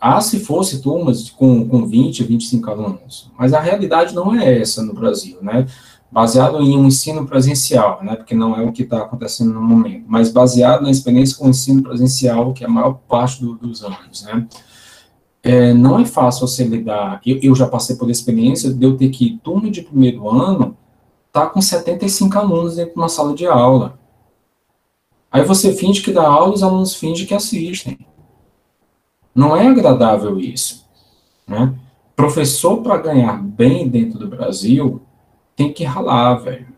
ah, 0.00 0.20
se 0.20 0.40
fosse 0.40 0.80
turmas 0.80 1.28
com, 1.30 1.68
com 1.68 1.86
20, 1.86 2.22
25 2.22 2.70
alunos, 2.70 3.30
mas 3.36 3.52
a 3.52 3.60
realidade 3.60 4.14
não 4.14 4.34
é 4.34 4.60
essa 4.60 4.82
no 4.82 4.94
Brasil, 4.94 5.38
né? 5.42 5.66
Baseado 6.10 6.62
em 6.62 6.78
um 6.78 6.86
ensino 6.86 7.26
presencial, 7.26 8.02
né? 8.02 8.14
Porque 8.14 8.34
não 8.34 8.56
é 8.56 8.62
o 8.62 8.72
que 8.72 8.82
está 8.82 8.98
acontecendo 8.98 9.52
no 9.52 9.60
momento, 9.60 10.04
mas 10.06 10.30
baseado 10.30 10.82
na 10.82 10.90
experiência 10.90 11.36
com 11.36 11.46
o 11.46 11.50
ensino 11.50 11.82
presencial, 11.82 12.52
que 12.52 12.62
é 12.62 12.66
a 12.66 12.70
maior 12.70 12.94
parte 13.08 13.40
do, 13.40 13.54
dos 13.56 13.82
anos, 13.82 14.22
né? 14.22 14.46
É, 15.42 15.72
não 15.72 15.98
é 15.98 16.04
fácil 16.04 16.46
você 16.46 16.64
lidar. 16.64 17.20
Eu, 17.24 17.38
eu, 17.42 17.54
já 17.54 17.66
passei 17.66 17.96
por 17.96 18.10
experiência 18.10 18.72
de 18.72 18.84
eu 18.84 18.96
ter 18.96 19.10
que, 19.10 19.38
turma 19.44 19.70
de 19.70 19.82
primeiro 19.82 20.28
ano, 20.28 20.76
tá 21.32 21.46
com 21.46 21.60
75 21.60 22.36
alunos 22.38 22.76
dentro 22.76 22.94
de 22.94 22.98
uma 22.98 23.08
sala 23.08 23.34
de 23.34 23.46
aula. 23.46 23.98
Aí 25.30 25.44
você 25.44 25.72
finge 25.72 26.02
que 26.02 26.12
dá 26.12 26.26
aula, 26.26 26.54
os 26.54 26.62
alunos 26.62 26.94
fingem 26.94 27.26
que 27.26 27.34
assistem. 27.34 27.98
Não 29.36 29.54
é 29.54 29.66
agradável 29.66 30.40
isso. 30.40 30.86
Né? 31.46 31.74
Professor, 32.16 32.78
para 32.78 32.96
ganhar 32.96 33.38
bem 33.42 33.86
dentro 33.86 34.18
do 34.18 34.26
Brasil, 34.26 35.02
tem 35.54 35.70
que 35.70 35.84
ralar, 35.84 36.36
velho. 36.36 36.68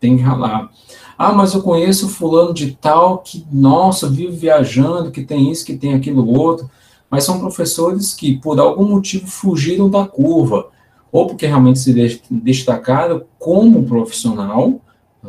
Tem 0.00 0.16
que 0.16 0.22
ralar. 0.22 0.70
Ah, 1.18 1.32
mas 1.32 1.52
eu 1.52 1.62
conheço 1.62 2.08
fulano 2.08 2.54
de 2.54 2.72
tal 2.72 3.18
que, 3.18 3.46
nossa, 3.52 4.08
vive 4.08 4.34
viajando, 4.34 5.10
que 5.10 5.22
tem 5.22 5.50
isso, 5.50 5.66
que 5.66 5.76
tem 5.76 5.92
aquilo 5.92 6.26
outro. 6.26 6.70
Mas 7.10 7.24
são 7.24 7.38
professores 7.38 8.14
que, 8.14 8.38
por 8.38 8.58
algum 8.58 8.88
motivo, 8.88 9.26
fugiram 9.26 9.90
da 9.90 10.06
curva. 10.06 10.70
Ou 11.12 11.26
porque 11.26 11.46
realmente 11.46 11.78
se 11.78 12.20
destacaram 12.30 13.24
como 13.38 13.84
profissional, 13.84 14.80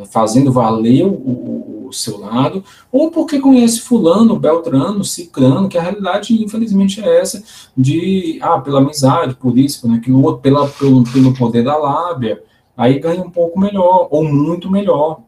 fazendo 0.05 0.51
valer 0.51 1.05
o, 1.05 1.87
o, 1.87 1.93
seu 1.93 2.19
lado, 2.19 2.63
ou 2.91 3.09
porque 3.09 3.39
conhece 3.39 3.79
fulano, 3.79 4.37
beltrano, 4.37 5.03
ciclano, 5.03 5.69
que 5.69 5.77
a 5.77 5.81
realidade, 5.81 6.43
infelizmente, 6.43 7.01
é 7.01 7.21
essa, 7.21 7.41
de, 7.75 8.37
ah, 8.41 8.59
pela 8.59 8.79
amizade, 8.79 9.35
por 9.35 9.57
isso, 9.57 9.87
outro, 10.13 10.41
pela, 10.41 10.67
pelo, 10.67 11.03
pelo 11.05 11.33
poder 11.33 11.63
da 11.63 11.77
lábia, 11.77 12.43
aí 12.75 12.99
ganha 12.99 13.21
um 13.21 13.29
pouco 13.29 13.59
melhor, 13.59 14.07
ou 14.11 14.23
muito 14.23 14.69
melhor. 14.69 15.21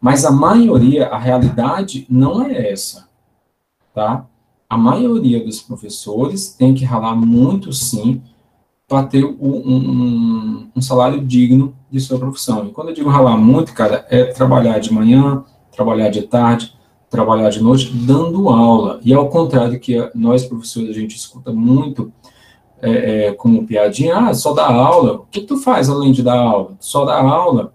Mas 0.00 0.24
a 0.24 0.30
maioria, 0.30 1.08
a 1.08 1.18
realidade 1.18 2.06
não 2.08 2.42
é 2.42 2.70
essa, 2.70 3.08
tá? 3.94 4.26
A 4.68 4.76
maioria 4.76 5.42
dos 5.42 5.62
professores 5.62 6.50
tem 6.50 6.74
que 6.74 6.84
ralar 6.84 7.16
muito, 7.16 7.72
sim, 7.72 8.22
para 8.86 9.06
ter 9.06 9.24
um, 9.24 9.36
um, 9.40 10.70
um, 10.74 10.80
salário 10.80 11.24
digno 11.24 11.74
de 11.90 12.00
sua 12.00 12.18
profissão. 12.18 12.66
E 12.66 12.70
quando 12.70 12.88
eu 12.88 12.94
digo 12.94 13.08
ralar 13.08 13.36
muito, 13.36 13.72
cara, 13.72 14.06
é 14.10 14.24
trabalhar 14.24 14.78
de 14.78 14.92
manhã, 14.92 15.44
trabalhar 15.70 16.08
de 16.10 16.22
tarde, 16.22 16.74
trabalhar 17.10 17.48
de 17.50 17.62
noite, 17.62 17.90
dando 17.92 18.48
aula. 18.48 19.00
E 19.02 19.14
ao 19.14 19.28
contrário 19.28 19.80
que 19.80 20.10
nós, 20.14 20.44
professores, 20.44 20.90
a 20.90 20.92
gente 20.92 21.16
escuta 21.16 21.52
muito 21.52 22.12
é, 22.80 23.26
é, 23.26 23.32
como 23.32 23.66
piadinha, 23.66 24.16
ah, 24.16 24.34
só 24.34 24.52
dá 24.52 24.66
aula. 24.66 25.14
O 25.14 25.26
que 25.26 25.40
tu 25.40 25.56
faz 25.56 25.88
além 25.88 26.12
de 26.12 26.22
dar 26.22 26.38
aula? 26.38 26.76
Só 26.78 27.04
dá 27.04 27.20
aula. 27.20 27.72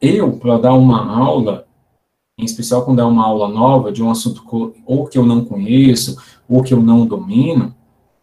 Eu, 0.00 0.32
para 0.32 0.58
dar 0.58 0.74
uma 0.74 1.16
aula, 1.16 1.66
em 2.38 2.44
especial 2.44 2.84
quando 2.84 3.00
é 3.00 3.04
uma 3.04 3.24
aula 3.24 3.48
nova, 3.48 3.92
de 3.92 4.02
um 4.02 4.10
assunto 4.10 4.42
ou 4.84 5.06
que 5.06 5.18
eu 5.18 5.24
não 5.24 5.44
conheço, 5.44 6.16
ou 6.48 6.62
que 6.62 6.74
eu 6.74 6.82
não 6.82 7.06
domino, 7.06 7.74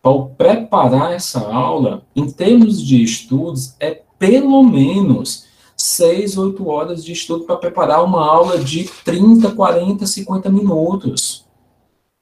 para 0.01 0.21
preparar 0.37 1.13
essa 1.13 1.49
aula, 1.51 2.05
em 2.15 2.29
termos 2.29 2.81
de 2.85 3.01
estudos, 3.01 3.75
é 3.79 4.02
pelo 4.23 4.63
menos 4.63 5.43
6, 5.75 6.38
8 6.38 6.65
horas 6.69 7.03
de 7.03 7.12
estudo 7.12 7.43
para 7.43 7.57
preparar 7.57 8.01
uma 8.05 8.25
aula 8.25 8.57
de 8.57 8.89
30, 9.03 9.51
40, 9.51 10.05
50 10.07 10.49
minutos. 10.49 11.45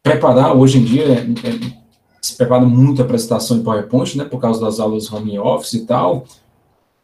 Preparar, 0.01 0.57
hoje 0.57 0.79
em 0.79 0.83
dia, 0.83 1.05
é, 1.05 1.47
é, 1.47 1.73
se 2.19 2.35
prepara 2.35 2.65
muito 2.65 3.03
a 3.03 3.05
apresentação 3.05 3.57
em 3.57 3.63
PowerPoint, 3.63 4.17
né, 4.17 4.23
por 4.23 4.39
causa 4.39 4.59
das 4.59 4.79
aulas 4.79 5.13
home 5.13 5.37
office 5.37 5.73
e 5.73 5.85
tal. 5.85 6.25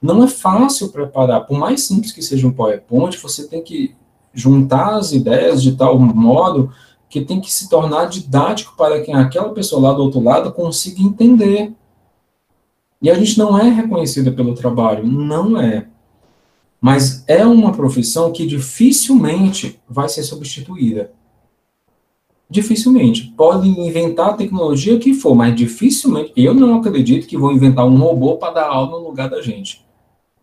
Não 0.01 0.23
é 0.23 0.27
fácil 0.27 0.89
preparar, 0.89 1.45
por 1.45 1.59
mais 1.59 1.81
simples 1.81 2.11
que 2.11 2.23
seja 2.23 2.47
um 2.47 2.51
PowerPoint, 2.51 3.15
você 3.21 3.47
tem 3.47 3.61
que 3.61 3.93
juntar 4.33 4.95
as 4.95 5.11
ideias 5.11 5.61
de 5.61 5.75
tal 5.75 5.99
modo 5.99 6.71
que 7.07 7.21
tem 7.21 7.39
que 7.39 7.53
se 7.53 7.69
tornar 7.69 8.05
didático 8.05 8.73
para 8.75 8.99
que 9.01 9.11
aquela 9.11 9.49
pessoa 9.49 9.89
lá 9.89 9.93
do 9.93 10.01
outro 10.01 10.19
lado 10.19 10.51
consiga 10.51 11.03
entender. 11.03 11.71
E 13.01 13.09
a 13.09 13.13
gente 13.15 13.37
não 13.37 13.57
é 13.57 13.69
reconhecida 13.69 14.31
pelo 14.31 14.53
trabalho, 14.53 15.05
não 15.05 15.59
é. 15.59 15.87
Mas 16.81 17.23
é 17.27 17.45
uma 17.45 17.71
profissão 17.71 18.31
que 18.31 18.45
dificilmente 18.45 19.79
vai 19.89 20.09
ser 20.09 20.23
substituída. 20.23 21.11
Dificilmente. 22.49 23.33
Podem 23.35 23.87
inventar 23.87 24.29
a 24.29 24.33
tecnologia 24.33 24.97
que 24.97 25.13
for, 25.13 25.35
mas 25.35 25.55
dificilmente. 25.55 26.31
Eu 26.35 26.53
não 26.53 26.77
acredito 26.77 27.27
que 27.27 27.37
vão 27.37 27.51
inventar 27.51 27.85
um 27.85 27.97
robô 27.97 28.37
para 28.37 28.53
dar 28.53 28.67
aula 28.67 28.99
no 28.99 29.07
lugar 29.07 29.29
da 29.29 29.41
gente. 29.41 29.85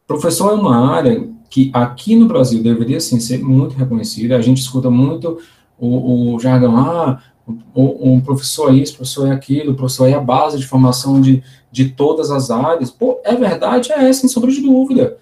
Professor 0.06 0.50
é 0.50 0.54
uma 0.54 0.94
área 0.94 1.28
que 1.48 1.70
aqui 1.72 2.14
no 2.14 2.26
Brasil 2.26 2.62
deveria 2.62 3.00
sim, 3.00 3.18
ser 3.20 3.42
muito 3.42 3.74
reconhecida. 3.74 4.36
A 4.36 4.42
gente 4.42 4.60
escuta 4.60 4.90
muito 4.90 5.38
o, 5.78 6.34
o 6.34 6.40
jargão, 6.40 6.76
ah, 6.76 7.22
o, 7.46 8.14
o, 8.14 8.22
professor 8.22 8.72
é 8.72 8.76
isso, 8.76 8.96
professor 8.96 9.28
é 9.28 9.32
aquilo, 9.32 9.74
professor 9.74 10.08
é 10.08 10.14
a 10.14 10.20
base 10.20 10.58
de 10.58 10.66
formação 10.66 11.20
de, 11.20 11.42
de 11.70 11.90
todas 11.90 12.30
as 12.30 12.50
áreas. 12.50 12.90
Pô, 12.90 13.20
é 13.24 13.34
verdade, 13.34 13.92
é 13.92 14.12
sem 14.12 14.28
sombra 14.28 14.50
de 14.50 14.62
dúvida. 14.62 15.18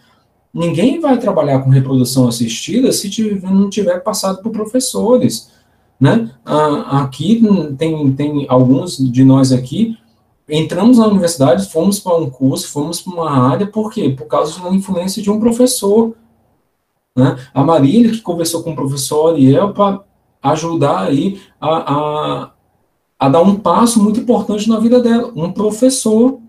Ninguém 0.55 1.01
vai 1.01 1.19
trabalhar 1.19 1.61
com 1.61 1.71
reprodução 1.71 2.29
assistida 2.29 2.93
se 2.93 3.09
tiver, 3.09 3.51
não 3.51 3.71
tiver 3.71 3.99
passado 4.01 4.43
por 4.43 4.53
professores. 4.53 5.51
Né? 5.99 6.31
Aqui 6.45 7.43
tem, 7.79 8.13
tem 8.13 8.47
alguns 8.49 8.99
de 8.99 9.25
nós 9.25 9.51
aqui, 9.51 9.97
entramos 10.49 10.99
na 10.99 11.07
universidade, 11.07 11.71
fomos 11.71 11.99
para 11.99 12.17
um 12.17 12.29
curso, 12.29 12.69
fomos 12.69 13.01
para 13.01 13.13
uma 13.13 13.31
área, 13.31 13.67
por 13.67 13.91
quê? 13.93 14.11
Por 14.11 14.27
causa 14.27 14.61
uma 14.61 14.75
influência 14.75 15.23
de 15.23 15.31
um 15.31 15.41
professor. 15.41 16.15
Né? 17.17 17.37
A 17.55 17.63
Marília, 17.65 18.13
que 18.13 18.21
conversou 18.21 18.63
com 18.63 18.73
o 18.73 18.77
professor 18.77 19.33
Ariel 19.33 19.73
para 19.73 20.03
ajudar 20.43 21.05
aí 21.05 21.41
a, 21.61 21.69
a, 21.69 22.53
a 23.19 23.29
dar 23.29 23.43
um 23.43 23.55
passo 23.55 24.03
muito 24.03 24.21
importante 24.21 24.69
na 24.69 24.81
vida 24.81 25.01
dela, 25.01 25.33
um 25.37 25.53
professor. 25.53 26.41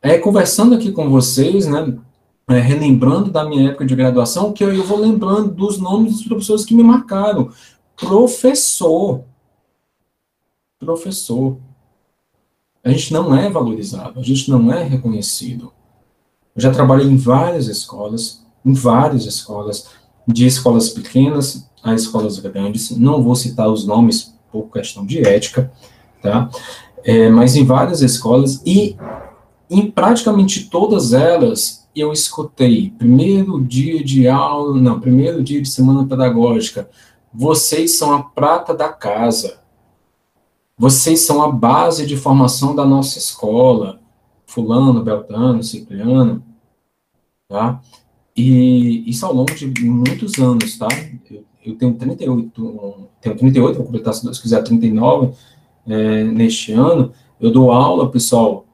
É, 0.00 0.16
conversando 0.16 0.76
aqui 0.76 0.92
com 0.92 1.10
vocês, 1.10 1.66
né, 1.66 1.98
é, 2.48 2.60
relembrando 2.60 3.30
da 3.32 3.44
minha 3.44 3.70
época 3.70 3.84
de 3.84 3.96
graduação, 3.96 4.52
que 4.52 4.62
eu, 4.62 4.72
eu 4.72 4.84
vou 4.84 4.98
lembrando 4.98 5.50
dos 5.50 5.78
nomes 5.78 6.12
dos 6.12 6.24
professores 6.24 6.64
que 6.64 6.74
me 6.74 6.84
marcaram. 6.84 7.50
Professor. 7.96 9.24
Professor. 10.78 11.58
A 12.84 12.90
gente 12.90 13.12
não 13.12 13.36
é 13.36 13.50
valorizado, 13.50 14.20
a 14.20 14.22
gente 14.22 14.48
não 14.48 14.72
é 14.72 14.84
reconhecido. 14.84 15.72
Eu 16.54 16.62
já 16.62 16.70
trabalhei 16.72 17.06
em 17.06 17.16
várias 17.16 17.66
escolas, 17.66 18.46
em 18.64 18.72
várias 18.72 19.26
escolas, 19.26 19.88
de 20.26 20.46
escolas 20.46 20.88
pequenas 20.88 21.67
a 21.82 21.94
escolas 21.94 22.38
grandes, 22.38 22.90
não 22.96 23.22
vou 23.22 23.34
citar 23.34 23.68
os 23.68 23.86
nomes 23.86 24.34
por 24.50 24.70
questão 24.70 25.04
de 25.04 25.26
ética, 25.26 25.70
tá? 26.22 26.48
É, 27.04 27.28
mas 27.28 27.56
em 27.56 27.64
várias 27.64 28.02
escolas, 28.02 28.62
e 28.66 28.96
em 29.70 29.90
praticamente 29.90 30.68
todas 30.68 31.12
elas, 31.12 31.88
eu 31.94 32.12
escutei, 32.12 32.90
primeiro 32.90 33.62
dia 33.62 34.02
de 34.02 34.28
aula, 34.28 34.78
não, 34.80 35.00
primeiro 35.00 35.42
dia 35.42 35.60
de 35.60 35.68
semana 35.68 36.06
pedagógica, 36.06 36.88
vocês 37.32 37.98
são 37.98 38.12
a 38.12 38.22
prata 38.22 38.74
da 38.74 38.88
casa, 38.88 39.58
vocês 40.76 41.20
são 41.20 41.42
a 41.42 41.50
base 41.50 42.06
de 42.06 42.16
formação 42.16 42.74
da 42.74 42.84
nossa 42.84 43.18
escola, 43.18 44.00
fulano, 44.46 45.02
beltrano, 45.02 45.62
cipriano, 45.62 46.42
tá? 47.48 47.80
E 48.38 49.10
isso 49.10 49.26
ao 49.26 49.34
longo 49.34 49.52
de 49.52 49.66
muitos 49.84 50.38
anos, 50.38 50.78
tá? 50.78 50.86
Eu, 51.28 51.42
eu 51.66 51.74
tenho 51.74 51.92
38, 51.94 53.08
tenho 53.20 53.36
38, 53.36 53.76
vou 53.76 53.84
completar, 53.84 54.14
se 54.14 54.22
Deus 54.22 54.38
quiser, 54.38 54.62
39 54.62 55.32
é, 55.88 56.22
neste 56.22 56.70
ano. 56.70 57.10
Eu 57.40 57.50
dou 57.50 57.72
aula, 57.72 58.08
pessoal, 58.08 58.64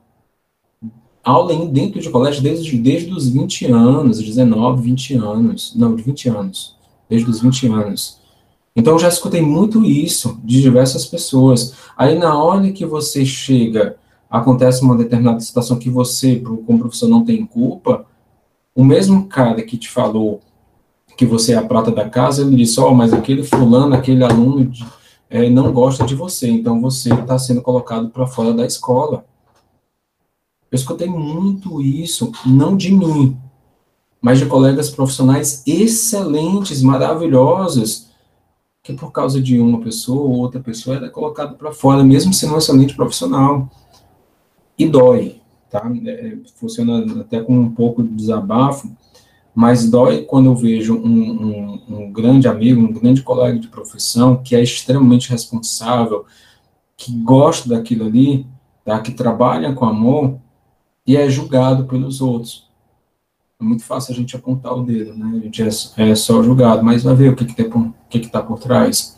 aula 1.25 1.67
dentro 1.67 1.99
de 1.99 2.11
colégio 2.11 2.43
desde, 2.43 2.77
desde 2.77 3.11
os 3.11 3.27
20 3.27 3.73
anos, 3.73 4.21
19, 4.21 4.83
20 4.83 5.15
anos, 5.15 5.73
não, 5.75 5.97
de 5.97 6.03
20 6.03 6.29
anos, 6.29 6.77
desde 7.09 7.31
os 7.31 7.41
20 7.41 7.67
anos. 7.69 8.21
Então, 8.77 8.93
eu 8.93 8.99
já 8.99 9.09
escutei 9.09 9.41
muito 9.41 9.83
isso 9.83 10.39
de 10.45 10.61
diversas 10.61 11.07
pessoas. 11.07 11.75
Aí, 11.97 12.19
na 12.19 12.37
hora 12.37 12.71
que 12.71 12.85
você 12.85 13.25
chega, 13.25 13.97
acontece 14.29 14.83
uma 14.83 14.95
determinada 14.95 15.41
situação 15.41 15.79
que 15.79 15.89
você, 15.89 16.37
como 16.41 16.81
professor, 16.81 17.09
não 17.09 17.25
tem 17.25 17.47
culpa, 17.47 18.05
o 18.75 18.85
mesmo 18.85 19.27
cara 19.27 19.63
que 19.63 19.77
te 19.77 19.89
falou 19.89 20.41
que 21.17 21.25
você 21.25 21.53
é 21.53 21.57
a 21.57 21.65
prata 21.65 21.91
da 21.91 22.09
casa, 22.09 22.43
ele 22.43 22.57
disse, 22.57 22.81
ó, 22.81 22.91
oh, 22.91 22.95
mas 22.95 23.13
aquele 23.13 23.45
fulano, 23.45 23.95
aquele 23.95 24.25
aluno 24.25 24.71
é, 25.31 25.49
não 25.49 25.73
gosta 25.73 26.05
de 26.05 26.15
você, 26.15 26.51
então 26.51 26.81
você 26.81 27.13
está 27.15 27.39
sendo 27.39 27.63
colocado 27.63 28.09
para 28.11 28.27
fora 28.27 28.53
da 28.53 28.67
escola. 28.67 29.25
Eu 30.71 30.77
escutei 30.77 31.09
muito 31.09 31.81
isso, 31.81 32.33
não 32.45 32.77
de 32.77 32.93
mim, 32.93 33.37
mas 34.21 34.41
de 34.41 34.47
colegas 34.47 34.91
profissionais 34.91 35.63
excelentes, 35.67 36.83
maravilhosos, 36.83 38.09
que 38.83 38.93
por 38.93 39.13
causa 39.13 39.41
de 39.41 39.61
uma 39.61 39.81
pessoa 39.81 40.23
ou 40.23 40.33
outra 40.33 40.61
pessoa 40.61 40.97
era 40.97 41.09
colocado 41.09 41.57
para 41.57 41.73
fora, 41.73 42.03
mesmo 42.03 42.35
sendo 42.35 42.55
um 42.55 42.59
excelente 42.59 42.95
profissional. 42.95 43.71
E 44.77 44.89
dói, 44.89 45.41
tá? 45.71 45.91
É, 46.07 46.37
funciona 46.57 47.21
até 47.21 47.41
com 47.43 47.59
um 47.59 47.71
pouco 47.71 48.03
de 48.03 48.11
desabafo, 48.11 48.91
mas 49.55 49.89
dói 49.89 50.23
quando 50.23 50.47
eu 50.47 50.57
vejo 50.57 50.97
um, 50.97 51.09
um, 51.09 51.83
um, 51.89 52.13
grande 52.13 52.49
amigo, 52.49 52.81
um 52.81 52.93
grande 52.93 53.23
colega 53.23 53.59
de 53.59 53.69
profissão 53.69 54.43
que 54.43 54.57
é 54.57 54.63
extremamente 54.63 55.31
responsável, 55.31 56.25
que 56.97 57.13
gosta 57.13 57.69
daquilo 57.69 58.07
ali, 58.07 58.47
tá? 58.85 59.01
que 59.01 59.13
trabalha 59.13 59.73
com 59.73 59.85
amor 59.85 60.39
e 61.07 61.17
é 61.17 61.29
julgado 61.29 61.85
pelos 61.85 62.21
outros. 62.21 62.69
É 63.61 63.65
muito 63.65 63.85
fácil 63.85 64.13
a 64.13 64.17
gente 64.17 64.35
apontar 64.35 64.75
o 64.75 64.83
dedo, 64.83 65.15
né? 65.15 65.39
A 65.39 65.41
gente 65.41 65.63
é, 65.63 66.11
é 66.11 66.15
só 66.15 66.43
julgado, 66.43 66.85
mas 66.85 67.05
vai 67.05 67.15
ver 67.15 67.33
o 67.33 67.37
que 67.37 67.45
o 67.45 67.95
que 68.09 68.21
que 68.21 68.29
tá 68.29 68.43
por 68.43 68.59
trás. 68.59 69.17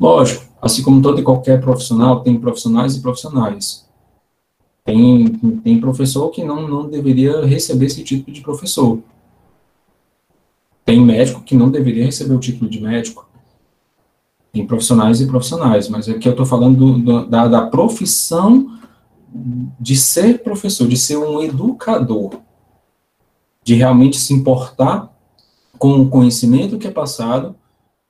Lógico, 0.00 0.46
assim 0.62 0.82
como 0.82 1.02
todo 1.02 1.20
e 1.20 1.24
qualquer 1.24 1.60
profissional, 1.60 2.22
tem 2.22 2.38
profissionais 2.38 2.96
e 2.96 3.00
profissionais. 3.00 3.87
Tem, 4.88 5.28
tem 5.62 5.78
professor 5.78 6.30
que 6.30 6.42
não, 6.42 6.66
não 6.66 6.88
deveria 6.88 7.44
receber 7.44 7.84
esse 7.84 8.02
título 8.02 8.34
de 8.34 8.40
professor. 8.40 8.98
Tem 10.82 10.98
médico 10.98 11.42
que 11.42 11.54
não 11.54 11.70
deveria 11.70 12.06
receber 12.06 12.34
o 12.34 12.40
título 12.40 12.70
de 12.70 12.80
médico. 12.80 13.28
Tem 14.50 14.66
profissionais 14.66 15.20
e 15.20 15.26
profissionais, 15.26 15.90
mas 15.90 16.08
aqui 16.08 16.26
eu 16.26 16.30
estou 16.30 16.46
falando 16.46 16.78
do, 16.78 16.98
do, 17.00 17.26
da, 17.26 17.46
da 17.46 17.66
profissão 17.66 18.78
de 19.78 19.94
ser 19.94 20.42
professor, 20.42 20.88
de 20.88 20.96
ser 20.96 21.18
um 21.18 21.42
educador, 21.42 22.40
de 23.62 23.74
realmente 23.74 24.18
se 24.18 24.32
importar 24.32 25.14
com 25.78 26.00
o 26.00 26.08
conhecimento 26.08 26.78
que 26.78 26.86
é 26.86 26.90
passado 26.90 27.54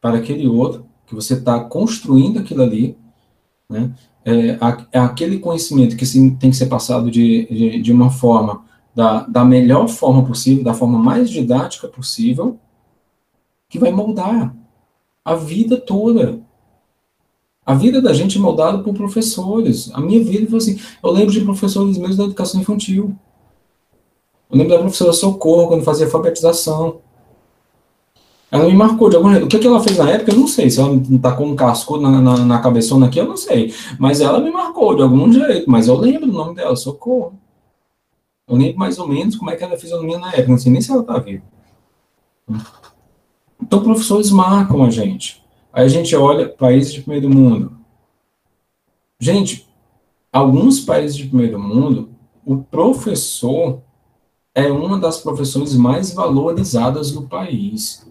para 0.00 0.18
aquele 0.18 0.46
outro, 0.46 0.86
que 1.08 1.14
você 1.14 1.34
está 1.34 1.58
construindo 1.58 2.38
aquilo 2.38 2.62
ali, 2.62 2.96
né? 3.68 3.92
É, 4.24 4.58
é, 4.92 4.98
aquele 4.98 5.38
conhecimento 5.38 5.96
que 5.96 6.04
tem 6.38 6.50
que 6.50 6.56
ser 6.56 6.66
passado 6.66 7.10
de, 7.10 7.46
de, 7.46 7.82
de 7.82 7.92
uma 7.92 8.10
forma, 8.10 8.64
da, 8.94 9.22
da 9.26 9.44
melhor 9.44 9.88
forma 9.88 10.24
possível, 10.24 10.64
da 10.64 10.74
forma 10.74 10.98
mais 10.98 11.30
didática 11.30 11.86
possível, 11.88 12.58
que 13.68 13.78
vai 13.78 13.92
moldar 13.92 14.54
a 15.24 15.34
vida 15.34 15.76
toda. 15.76 16.40
A 17.64 17.74
vida 17.74 18.00
da 18.00 18.14
gente 18.14 18.38
é 18.38 18.40
moldada 18.40 18.82
por 18.82 18.94
professores. 18.94 19.90
A 19.92 20.00
minha 20.00 20.24
vida 20.24 20.48
foi 20.48 20.58
assim. 20.58 20.80
Eu 21.02 21.10
lembro 21.10 21.32
de 21.32 21.42
professores 21.42 21.98
meus 21.98 22.16
da 22.16 22.24
educação 22.24 22.60
infantil. 22.60 23.14
Eu 24.50 24.56
lembro 24.56 24.72
da 24.72 24.80
professora 24.80 25.12
Socorro, 25.12 25.68
quando 25.68 25.84
fazia 25.84 26.06
alfabetização. 26.06 27.02
Ela 28.50 28.64
me 28.64 28.74
marcou 28.74 29.10
de 29.10 29.16
algum 29.16 29.30
jeito. 29.30 29.44
O 29.44 29.48
que, 29.48 29.58
que 29.58 29.66
ela 29.66 29.82
fez 29.82 29.98
na 29.98 30.10
época, 30.10 30.32
eu 30.32 30.38
não 30.38 30.48
sei. 30.48 30.70
Se 30.70 30.80
ela 30.80 30.90
tá 31.20 31.32
com 31.32 31.46
um 31.46 31.56
casco 31.56 31.98
na, 31.98 32.20
na, 32.20 32.38
na, 32.38 32.58
cabeçona 32.60 33.06
aqui, 33.06 33.18
eu 33.18 33.28
não 33.28 33.36
sei. 33.36 33.74
Mas 33.98 34.20
ela 34.20 34.40
me 34.40 34.50
marcou 34.50 34.96
de 34.96 35.02
algum 35.02 35.30
jeito. 35.30 35.70
Mas 35.70 35.86
eu 35.86 35.96
lembro 35.96 36.30
o 36.30 36.32
nome 36.32 36.54
dela, 36.54 36.74
Socorro. 36.74 37.34
Eu 38.48 38.56
lembro 38.56 38.78
mais 38.78 38.98
ou 38.98 39.06
menos 39.06 39.36
como 39.36 39.50
é 39.50 39.56
que 39.56 39.62
ela 39.62 39.76
fez 39.76 39.92
a 39.92 40.00
minha 40.00 40.18
na 40.18 40.32
época. 40.32 40.48
Não 40.48 40.58
sei 40.58 40.72
nem 40.72 40.80
se 40.80 40.90
ela 40.90 41.02
tá 41.02 41.18
viva. 41.18 41.42
Então, 43.60 43.82
professores 43.82 44.30
marcam 44.30 44.82
a 44.82 44.90
gente. 44.90 45.44
Aí 45.70 45.84
a 45.84 45.88
gente 45.88 46.16
olha 46.16 46.48
países 46.48 46.92
de 46.94 47.02
primeiro 47.02 47.28
mundo. 47.28 47.76
Gente, 49.20 49.68
alguns 50.32 50.80
países 50.80 51.16
de 51.16 51.26
primeiro 51.26 51.58
mundo, 51.58 52.10
o 52.46 52.56
professor 52.56 53.82
é 54.54 54.72
uma 54.72 54.98
das 54.98 55.18
profissões 55.18 55.74
mais 55.74 56.14
valorizadas 56.14 57.10
do 57.10 57.22
país. 57.22 58.06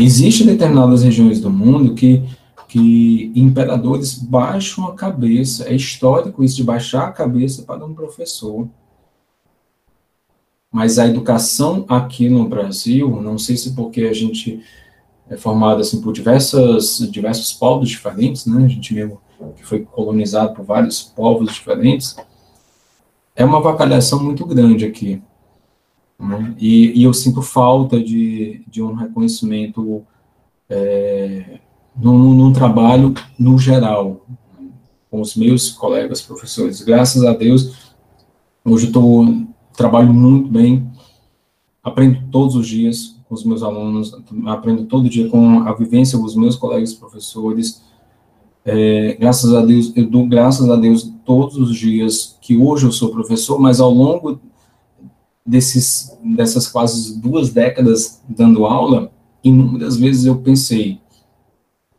Existem 0.00 0.46
determinadas 0.46 1.02
regiões 1.02 1.40
do 1.40 1.50
mundo 1.50 1.92
que, 1.92 2.22
que 2.68 3.32
imperadores 3.34 4.14
baixam 4.14 4.86
a 4.86 4.94
cabeça, 4.94 5.68
é 5.68 5.74
histórico 5.74 6.44
isso 6.44 6.54
de 6.54 6.62
baixar 6.62 7.08
a 7.08 7.12
cabeça 7.12 7.64
para 7.64 7.84
um 7.84 7.92
professor. 7.92 8.68
Mas 10.70 11.00
a 11.00 11.06
educação 11.08 11.84
aqui 11.88 12.28
no 12.28 12.48
Brasil, 12.48 13.20
não 13.20 13.36
sei 13.36 13.56
se 13.56 13.74
porque 13.74 14.02
a 14.02 14.12
gente 14.12 14.62
é 15.28 15.36
formado 15.36 15.80
assim 15.80 16.00
por 16.00 16.12
diversas, 16.12 16.98
diversos 17.10 17.52
povos 17.52 17.88
diferentes, 17.88 18.46
né? 18.46 18.66
A 18.66 18.68
gente 18.68 18.94
mesmo 18.94 19.20
que 19.56 19.64
foi 19.64 19.80
colonizado 19.80 20.54
por 20.54 20.64
vários 20.64 21.02
povos 21.02 21.52
diferentes, 21.52 22.16
é 23.34 23.44
uma 23.44 23.58
avacalhação 23.58 24.22
muito 24.22 24.46
grande 24.46 24.84
aqui. 24.84 25.20
Né? 26.18 26.54
E, 26.58 27.00
e, 27.00 27.04
eu 27.04 27.14
sinto 27.14 27.40
falta 27.40 28.02
de, 28.02 28.62
de 28.66 28.82
um 28.82 28.92
reconhecimento 28.94 30.02
é, 30.68 31.60
num, 31.96 32.34
num, 32.34 32.52
trabalho 32.52 33.14
no 33.38 33.56
geral, 33.58 34.26
com 35.10 35.20
os 35.20 35.36
meus 35.36 35.70
colegas 35.70 36.20
professores. 36.20 36.82
Graças 36.82 37.24
a 37.24 37.32
Deus, 37.32 37.94
hoje 38.64 38.90
eu 38.92 39.46
trabalho 39.76 40.12
muito 40.12 40.50
bem, 40.50 40.90
aprendo 41.82 42.20
todos 42.30 42.56
os 42.56 42.66
dias 42.66 43.16
com 43.28 43.34
os 43.34 43.44
meus 43.44 43.62
alunos, 43.62 44.12
aprendo 44.46 44.84
todo 44.84 45.08
dia 45.08 45.28
com 45.28 45.60
a 45.60 45.72
vivência 45.74 46.18
dos 46.18 46.34
meus 46.34 46.56
colegas 46.56 46.94
professores. 46.94 47.82
É, 48.64 49.16
graças 49.20 49.54
a 49.54 49.64
Deus, 49.64 49.92
eu 49.94 50.08
dou 50.08 50.26
graças 50.26 50.68
a 50.68 50.76
Deus 50.76 51.12
todos 51.24 51.56
os 51.56 51.76
dias 51.76 52.38
que 52.40 52.56
hoje 52.56 52.86
eu 52.86 52.92
sou 52.92 53.10
professor, 53.10 53.58
mas 53.58 53.80
ao 53.80 53.92
longo 53.92 54.40
desses, 55.48 56.14
dessas 56.22 56.68
quase 56.68 57.18
duas 57.18 57.50
décadas 57.50 58.22
dando 58.28 58.66
aula, 58.66 59.10
inúmeras 59.42 59.96
vezes 59.96 60.26
eu 60.26 60.36
pensei, 60.42 61.00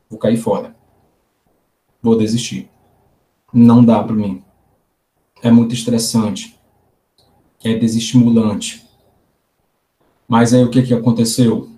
vou 0.08 0.20
cair 0.20 0.38
fora, 0.38 0.76
vou 2.00 2.16
desistir, 2.16 2.70
não 3.52 3.84
dá 3.84 4.04
para 4.04 4.16
mim, 4.16 4.44
é 5.42 5.50
muito 5.50 5.74
estressante, 5.74 6.60
é 7.64 7.76
desestimulante. 7.76 8.88
Mas 10.28 10.54
aí 10.54 10.64
o 10.64 10.70
que 10.70 10.84
que 10.84 10.94
aconteceu, 10.94 11.70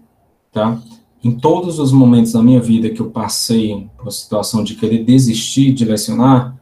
tá? 0.51 0.77
Em 1.23 1.31
todos 1.31 1.79
os 1.79 1.93
momentos 1.93 2.33
da 2.33 2.43
minha 2.43 2.59
vida 2.59 2.89
que 2.89 2.99
eu 2.99 3.11
passei 3.11 3.87
por 3.97 4.11
situação 4.11 4.61
de 4.61 4.75
querer 4.75 5.05
desistir 5.05 5.71
de 5.71 5.85
lecionar, 5.85 6.59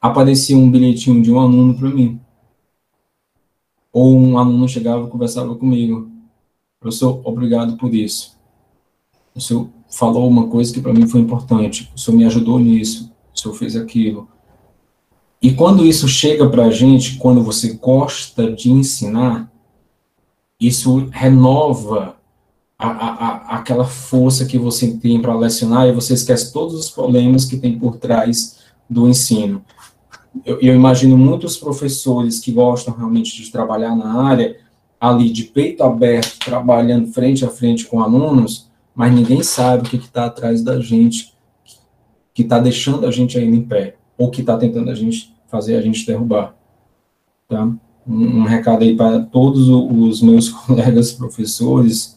aparecia 0.00 0.56
um 0.56 0.70
bilhetinho 0.70 1.20
de 1.20 1.32
um 1.32 1.40
aluno 1.40 1.74
para 1.76 1.88
mim 1.88 2.20
ou 3.96 4.14
um 4.14 4.36
aluno 4.36 4.68
chegava 4.68 5.06
e 5.06 5.10
conversava 5.10 5.54
comigo. 5.54 6.10
Professor, 6.78 7.18
obrigado 7.24 7.78
por 7.78 7.94
isso. 7.94 8.36
O 9.34 9.40
senhor 9.40 9.70
falou 9.90 10.28
uma 10.28 10.48
coisa 10.48 10.70
que 10.70 10.82
para 10.82 10.92
mim 10.92 11.06
foi 11.06 11.22
importante. 11.22 11.90
O 11.96 11.98
senhor 11.98 12.18
me 12.18 12.26
ajudou 12.26 12.58
nisso. 12.58 13.10
O 13.34 13.40
senhor 13.40 13.54
fez 13.54 13.74
aquilo. 13.74 14.28
E 15.40 15.50
quando 15.50 15.86
isso 15.86 16.06
chega 16.08 16.46
para 16.46 16.66
a 16.66 16.70
gente, 16.70 17.16
quando 17.16 17.42
você 17.42 17.72
gosta 17.72 18.52
de 18.52 18.70
ensinar, 18.70 19.50
isso 20.60 21.08
renova 21.10 22.16
a, 22.78 22.88
a, 22.88 23.08
a, 23.08 23.56
aquela 23.56 23.86
força 23.86 24.44
que 24.44 24.58
você 24.58 24.94
tem 24.98 25.22
para 25.22 25.34
lecionar 25.34 25.88
e 25.88 25.92
você 25.92 26.12
esquece 26.12 26.52
todos 26.52 26.74
os 26.74 26.90
problemas 26.90 27.46
que 27.46 27.56
tem 27.56 27.78
por 27.78 27.96
trás 27.96 28.58
do 28.90 29.08
ensino 29.08 29.64
eu, 30.44 30.60
eu 30.60 30.74
imagino 30.74 31.16
muitos 31.16 31.56
professores 31.56 32.40
que 32.40 32.52
gostam 32.52 32.94
realmente 32.94 33.36
de 33.40 33.50
trabalhar 33.50 33.94
na 33.94 34.22
área, 34.24 34.58
ali 35.00 35.30
de 35.30 35.44
peito 35.44 35.82
aberto, 35.82 36.38
trabalhando 36.38 37.12
frente 37.12 37.44
a 37.44 37.48
frente 37.48 37.86
com 37.86 38.00
alunos, 38.00 38.68
mas 38.94 39.14
ninguém 39.14 39.42
sabe 39.42 39.86
o 39.86 39.90
que 39.90 39.96
está 39.96 40.26
atrás 40.26 40.62
da 40.62 40.80
gente, 40.80 41.34
que 42.32 42.42
está 42.42 42.58
deixando 42.58 43.06
a 43.06 43.10
gente 43.10 43.38
ainda 43.38 43.56
em 43.56 43.62
pé, 43.62 43.96
ou 44.16 44.30
que 44.30 44.40
está 44.40 44.56
tentando 44.56 44.90
a 44.90 44.94
gente 44.94 45.34
fazer 45.48 45.76
a 45.76 45.82
gente 45.82 46.06
derrubar. 46.06 46.54
Tá? 47.48 47.64
Um, 48.06 48.40
um 48.40 48.42
recado 48.44 48.82
aí 48.82 48.96
para 48.96 49.20
todos 49.20 49.68
os 49.68 50.22
meus 50.22 50.48
colegas 50.66 51.12
professores, 51.12 52.16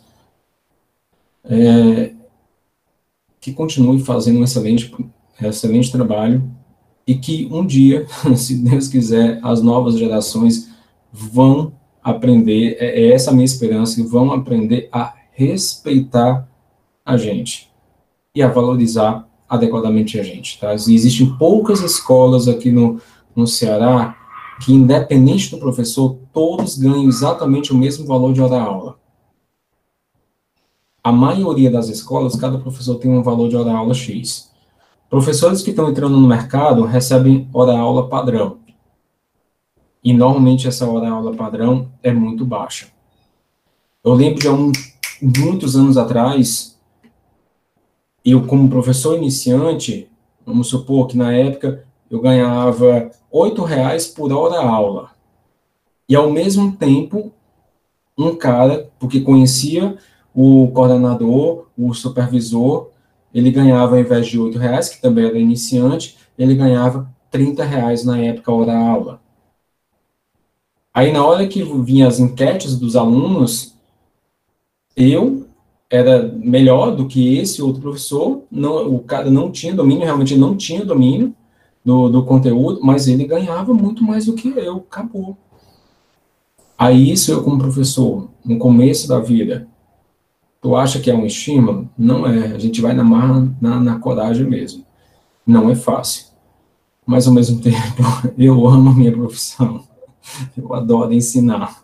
é, 1.44 2.14
que 3.40 3.54
continue 3.54 4.00
fazendo 4.00 4.40
um 4.40 4.44
excelente, 4.44 4.94
excelente 5.42 5.92
trabalho, 5.92 6.50
e 7.10 7.16
que 7.16 7.50
um 7.52 7.66
dia, 7.66 8.06
se 8.38 8.54
Deus 8.54 8.88
quiser, 8.88 9.40
as 9.42 9.64
novas 9.64 9.98
gerações 9.98 10.70
vão 11.12 11.74
aprender, 12.04 12.78
é, 12.80 13.02
é 13.02 13.14
essa 13.14 13.32
a 13.32 13.34
minha 13.34 13.46
esperança, 13.46 13.96
que 13.96 14.08
vão 14.08 14.32
aprender 14.32 14.88
a 14.92 15.16
respeitar 15.32 16.48
a 17.04 17.18
gente 17.18 17.72
e 18.36 18.44
a 18.44 18.48
valorizar 18.48 19.28
adequadamente 19.50 20.20
a 20.20 20.24
gente, 20.24 20.60
tá? 20.60 20.72
Existem 20.76 21.36
poucas 21.36 21.82
escolas 21.82 22.48
aqui 22.48 22.72
no, 22.72 23.02
no 23.36 23.48
Ceará 23.48 24.16
que, 24.64 24.72
independente 24.72 25.50
do 25.50 25.58
professor, 25.58 26.16
todos 26.32 26.78
ganham 26.78 27.08
exatamente 27.08 27.74
o 27.74 27.76
mesmo 27.76 28.06
valor 28.06 28.34
de 28.34 28.42
hora-aula. 28.42 29.00
A 31.04 31.12
maioria 31.12 31.72
das 31.72 31.90
escolas, 31.90 32.36
cada 32.36 32.60
professor 32.60 33.00
tem 33.00 33.10
um 33.10 33.24
valor 33.24 33.50
de 33.50 33.56
hora-aula 33.56 33.96
X. 33.96 34.49
Professores 35.10 35.64
que 35.64 35.72
estão 35.72 35.90
entrando 35.90 36.20
no 36.20 36.28
mercado 36.28 36.86
recebem 36.86 37.50
hora-aula 37.52 38.08
padrão. 38.08 38.60
E 40.04 40.14
normalmente 40.14 40.68
essa 40.68 40.88
hora-aula 40.88 41.36
padrão 41.36 41.92
é 42.04 42.12
muito 42.14 42.46
baixa. 42.46 42.90
Eu 44.04 44.14
lembro 44.14 44.40
de 44.40 44.48
um, 44.48 44.72
muitos 45.20 45.76
anos 45.76 45.98
atrás, 45.98 46.80
eu 48.24 48.46
como 48.46 48.70
professor 48.70 49.18
iniciante, 49.18 50.08
vamos 50.46 50.68
supor 50.68 51.08
que 51.08 51.18
na 51.18 51.34
época 51.34 51.84
eu 52.10 52.22
ganhava 52.22 53.10
oito 53.32 53.64
reais 53.64 54.06
por 54.06 54.32
hora 54.32 54.62
aula. 54.62 55.10
E 56.08 56.16
ao 56.16 56.32
mesmo 56.32 56.72
tempo, 56.74 57.34
um 58.16 58.36
cara, 58.36 58.92
porque 59.00 59.22
conhecia 59.22 59.98
o 60.36 60.70
coordenador, 60.72 61.68
o 61.76 61.96
supervisor, 61.96 62.89
ele 63.34 63.52
ganhava, 63.52 63.96
ao 63.96 64.02
invés 64.02 64.28
de 64.28 64.38
R$ 64.38 64.58
reais, 64.58 64.90
que 64.90 65.02
também 65.02 65.26
era 65.26 65.38
iniciante, 65.38 66.18
ele 66.38 66.56
ganhava 66.56 67.10
R$ 67.32 67.54
reais 67.64 68.04
na 68.04 68.18
época 68.20 68.52
hora 68.52 68.78
aula. 68.78 69.22
Aí, 70.94 71.12
na 71.12 71.26
hora 71.26 71.48
que 71.48 71.64
vinha 71.64 72.08
as 72.08 72.20
enquetes 72.20 72.78
dos 72.78 72.96
alunos, 72.96 73.76
eu 74.96 75.48
era 75.90 76.22
melhor 76.24 76.96
do 76.96 77.08
que 77.08 77.38
esse 77.38 77.62
outro 77.62 77.82
professor, 77.82 78.44
não, 78.52 78.96
o 78.96 79.00
cara 79.00 79.30
não 79.32 79.52
tinha 79.52 79.74
domínio, 79.74 80.04
realmente 80.04 80.36
não 80.36 80.56
tinha 80.56 80.86
domínio 80.86 81.34
do, 81.84 82.10
do 82.10 82.26
conteúdo, 82.26 82.80
mas 82.84 83.08
ele 83.08 83.26
ganhava 83.26 83.74
muito 83.74 84.04
mais 84.04 84.26
do 84.26 84.34
que 84.34 84.50
eu, 84.50 84.78
acabou. 84.78 85.38
Aí, 86.78 87.12
isso 87.12 87.32
eu, 87.32 87.44
como 87.44 87.58
professor, 87.58 88.30
no 88.44 88.58
começo 88.58 89.08
da 89.08 89.20
vida, 89.20 89.68
Tu 90.62 90.76
acha 90.76 91.00
que 91.00 91.10
é 91.10 91.16
um 91.16 91.26
estímulo? 91.26 91.90
Não 91.98 92.28
é. 92.28 92.48
A 92.48 92.60
gente 92.60 92.82
vai 92.82 92.94
na 92.94 93.04
marra, 93.04 93.50
na, 93.62 93.80
na 93.80 94.00
coragem 94.00 94.46
mesmo. 94.46 94.86
Não 95.46 95.70
é 95.70 95.76
fácil. 95.76 96.26
Mas, 97.06 97.28
ao 97.28 97.34
mesmo 97.34 97.60
tempo, 97.62 98.04
eu 98.38 98.68
amo 98.68 98.90
a 98.90 98.94
minha 98.94 99.12
profissão. 99.12 99.84
Eu 100.58 100.74
adoro 100.74 101.14
ensinar. 101.14 101.84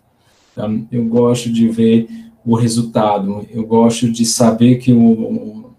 Tá? 0.53 0.69
Eu 0.91 1.05
gosto 1.05 1.51
de 1.51 1.67
ver 1.67 2.07
o 2.45 2.55
resultado, 2.55 3.45
eu 3.49 3.65
gosto 3.65 4.11
de 4.11 4.23
saber 4.23 4.75
que 4.75 4.93
o, 4.93 5.71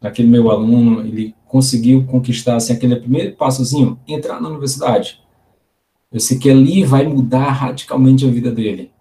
aquele 0.00 0.28
meu 0.28 0.50
aluno, 0.50 1.00
ele 1.00 1.34
conseguiu 1.46 2.04
conquistar 2.04 2.56
assim, 2.56 2.74
aquele 2.74 2.96
primeiro 2.96 3.34
passozinho, 3.34 3.98
entrar 4.06 4.40
na 4.40 4.48
universidade. 4.48 5.20
Eu 6.12 6.20
sei 6.20 6.38
que 6.38 6.50
ali 6.50 6.84
vai 6.84 7.06
mudar 7.06 7.50
radicalmente 7.50 8.26
a 8.26 8.30
vida 8.30 8.50
dele. 8.52 8.91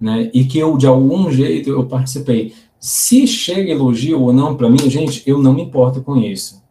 Né? 0.00 0.30
E 0.32 0.44
que 0.44 0.58
eu, 0.58 0.78
de 0.78 0.86
algum 0.86 1.30
jeito, 1.30 1.68
eu 1.70 1.86
participei. 1.86 2.54
Se 2.78 3.26
chega 3.26 3.70
elogio 3.70 4.20
ou 4.22 4.32
não 4.32 4.56
para 4.56 4.70
mim, 4.70 4.78
gente, 4.88 5.22
eu 5.26 5.38
não 5.38 5.52
me 5.52 5.62
importo 5.62 6.02
com 6.02 6.16
isso. 6.16 6.62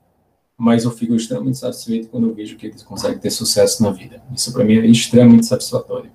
Mas 0.57 0.83
eu 0.83 0.91
fico 0.91 1.15
extremamente 1.15 1.59
satisfeito 1.59 2.09
quando 2.09 2.27
eu 2.27 2.33
vejo 2.33 2.57
que 2.57 2.65
eles 2.65 2.81
conseguem 2.81 3.19
ter 3.19 3.29
sucesso 3.29 3.83
na 3.83 3.91
vida. 3.91 4.21
Isso 4.35 4.51
para 4.51 4.65
mim 4.65 4.73
é 4.73 4.85
extremamente 4.87 5.45
satisfatório. 5.45 6.11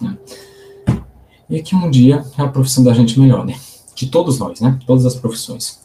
Né? 0.00 0.16
E 1.50 1.60
que 1.60 1.74
um 1.74 1.90
dia 1.90 2.24
a 2.38 2.46
profissão 2.46 2.84
da 2.84 2.94
gente 2.94 3.18
melhore. 3.18 3.56
De 3.94 4.06
todos 4.06 4.38
nós, 4.38 4.60
né? 4.60 4.78
Todas 4.86 5.04
as 5.04 5.16
profissões. 5.16 5.80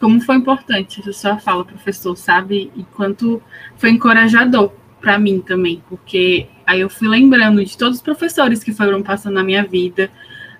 Como 0.00 0.20
foi 0.20 0.36
importante 0.36 1.08
a 1.08 1.12
sua 1.12 1.38
fala, 1.38 1.64
professor, 1.64 2.16
sabe? 2.16 2.72
E 2.74 2.82
quanto 2.84 3.42
foi 3.76 3.90
encorajador 3.90 4.72
para 5.00 5.18
mim 5.18 5.40
também, 5.40 5.82
porque 5.88 6.48
aí 6.68 6.80
eu 6.80 6.90
fui 6.90 7.08
lembrando 7.08 7.64
de 7.64 7.78
todos 7.78 7.96
os 7.96 8.02
professores 8.02 8.62
que 8.62 8.74
foram 8.74 9.02
passando 9.02 9.32
na 9.32 9.42
minha 9.42 9.64
vida, 9.64 10.10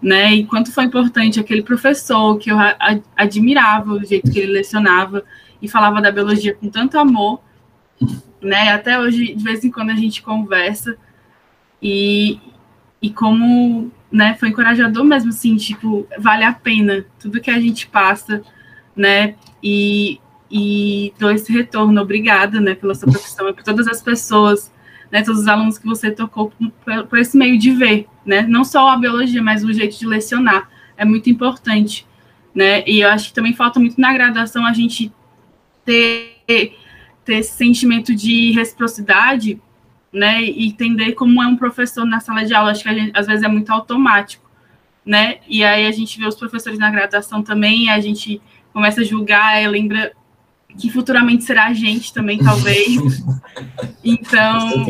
né? 0.01 0.33
E 0.33 0.47
quanto 0.47 0.73
foi 0.73 0.85
importante 0.85 1.38
aquele 1.38 1.62
professor 1.62 2.38
que 2.38 2.51
eu 2.51 2.57
admirava 3.14 3.92
o 3.92 4.03
jeito 4.03 4.31
que 4.31 4.38
ele 4.38 4.53
lecionava 4.53 5.23
e 5.61 5.68
falava 5.68 6.01
da 6.01 6.11
biologia 6.11 6.55
com 6.55 6.71
tanto 6.71 6.99
amor, 6.99 7.42
né? 8.40 8.71
Até 8.73 8.99
hoje, 8.99 9.35
de 9.35 9.44
vez 9.44 9.62
em 9.62 9.71
quando 9.71 9.90
a 9.90 9.97
gente 9.97 10.23
conversa 10.23 10.97
e, 11.83 12.40
e 13.03 13.11
como 13.11 13.92
né, 14.11 14.35
foi 14.40 14.49
encorajador 14.49 15.05
mesmo, 15.05 15.29
assim, 15.29 15.57
tipo, 15.57 16.09
vale 16.18 16.42
a 16.42 16.55
pena 16.55 17.05
tudo 17.21 17.38
que 17.38 17.51
a 17.51 17.61
gente 17.61 17.87
passa, 17.87 18.42
né, 18.97 19.35
e, 19.62 20.18
e 20.51 21.12
dou 21.18 21.31
esse 21.31 21.53
retorno, 21.53 22.01
obrigada, 22.01 22.59
né, 22.62 22.75
pela 22.75 22.94
sua 22.94 23.12
profissão 23.12 23.51
e 23.51 23.53
por 23.53 23.62
todas 23.62 23.87
as 23.87 24.01
pessoas, 24.01 24.73
né, 25.11 25.23
todos 25.23 25.42
os 25.42 25.49
alunos 25.49 25.79
que 25.79 25.87
você 25.87 26.11
tocou 26.11 26.51
por, 26.51 27.05
por 27.07 27.18
esse 27.18 27.37
meio 27.37 27.59
de 27.59 27.71
ver, 27.71 28.07
né, 28.25 28.42
não 28.42 28.64
só 28.64 28.90
a 28.90 28.97
biologia, 28.97 29.42
mas 29.42 29.64
o 29.64 29.73
jeito 29.73 29.99
de 29.99 30.07
lecionar, 30.07 30.68
é 30.97 31.05
muito 31.05 31.31
importante, 31.31 32.07
né, 32.55 32.83
e 32.87 33.01
eu 33.01 33.09
acho 33.09 33.29
que 33.29 33.35
também 33.35 33.55
falta 33.55 33.79
muito 33.79 34.01
na 34.01 34.12
graduação 34.12 34.66
a 34.66 34.73
gente 34.73 35.12
ter, 35.85 36.42
ter 36.47 37.35
esse 37.35 37.57
sentimento 37.57 38.14
de 38.14 38.53
reciprocidade 38.53 39.61
né, 40.12 40.42
e 40.42 40.66
entender 40.68 41.12
como 41.12 41.42
é 41.42 41.47
um 41.47 41.57
professor 41.57 42.05
na 42.05 42.21
sala 42.21 42.44
de 42.44 42.55
aula. 42.55 42.71
Acho 42.71 42.83
que 42.83 42.94
gente, 42.94 43.12
às 43.14 43.27
vezes 43.27 43.42
é 43.42 43.49
muito 43.49 43.71
automático, 43.71 44.49
né? 45.05 45.38
E 45.47 45.64
aí 45.64 45.87
a 45.87 45.90
gente 45.90 46.18
vê 46.18 46.27
os 46.27 46.35
professores 46.35 46.79
na 46.79 46.90
graduação 46.90 47.42
também, 47.42 47.90
a 47.90 48.01
gente 48.01 48.40
começa 48.73 49.01
a 49.01 49.05
julgar, 49.05 49.62
e 49.62 49.66
lembra 49.66 50.12
que 50.76 50.90
futuramente 50.90 51.44
será 51.44 51.66
a 51.66 51.72
gente 51.72 52.12
também, 52.12 52.38
talvez. 52.38 53.24
então, 54.04 54.87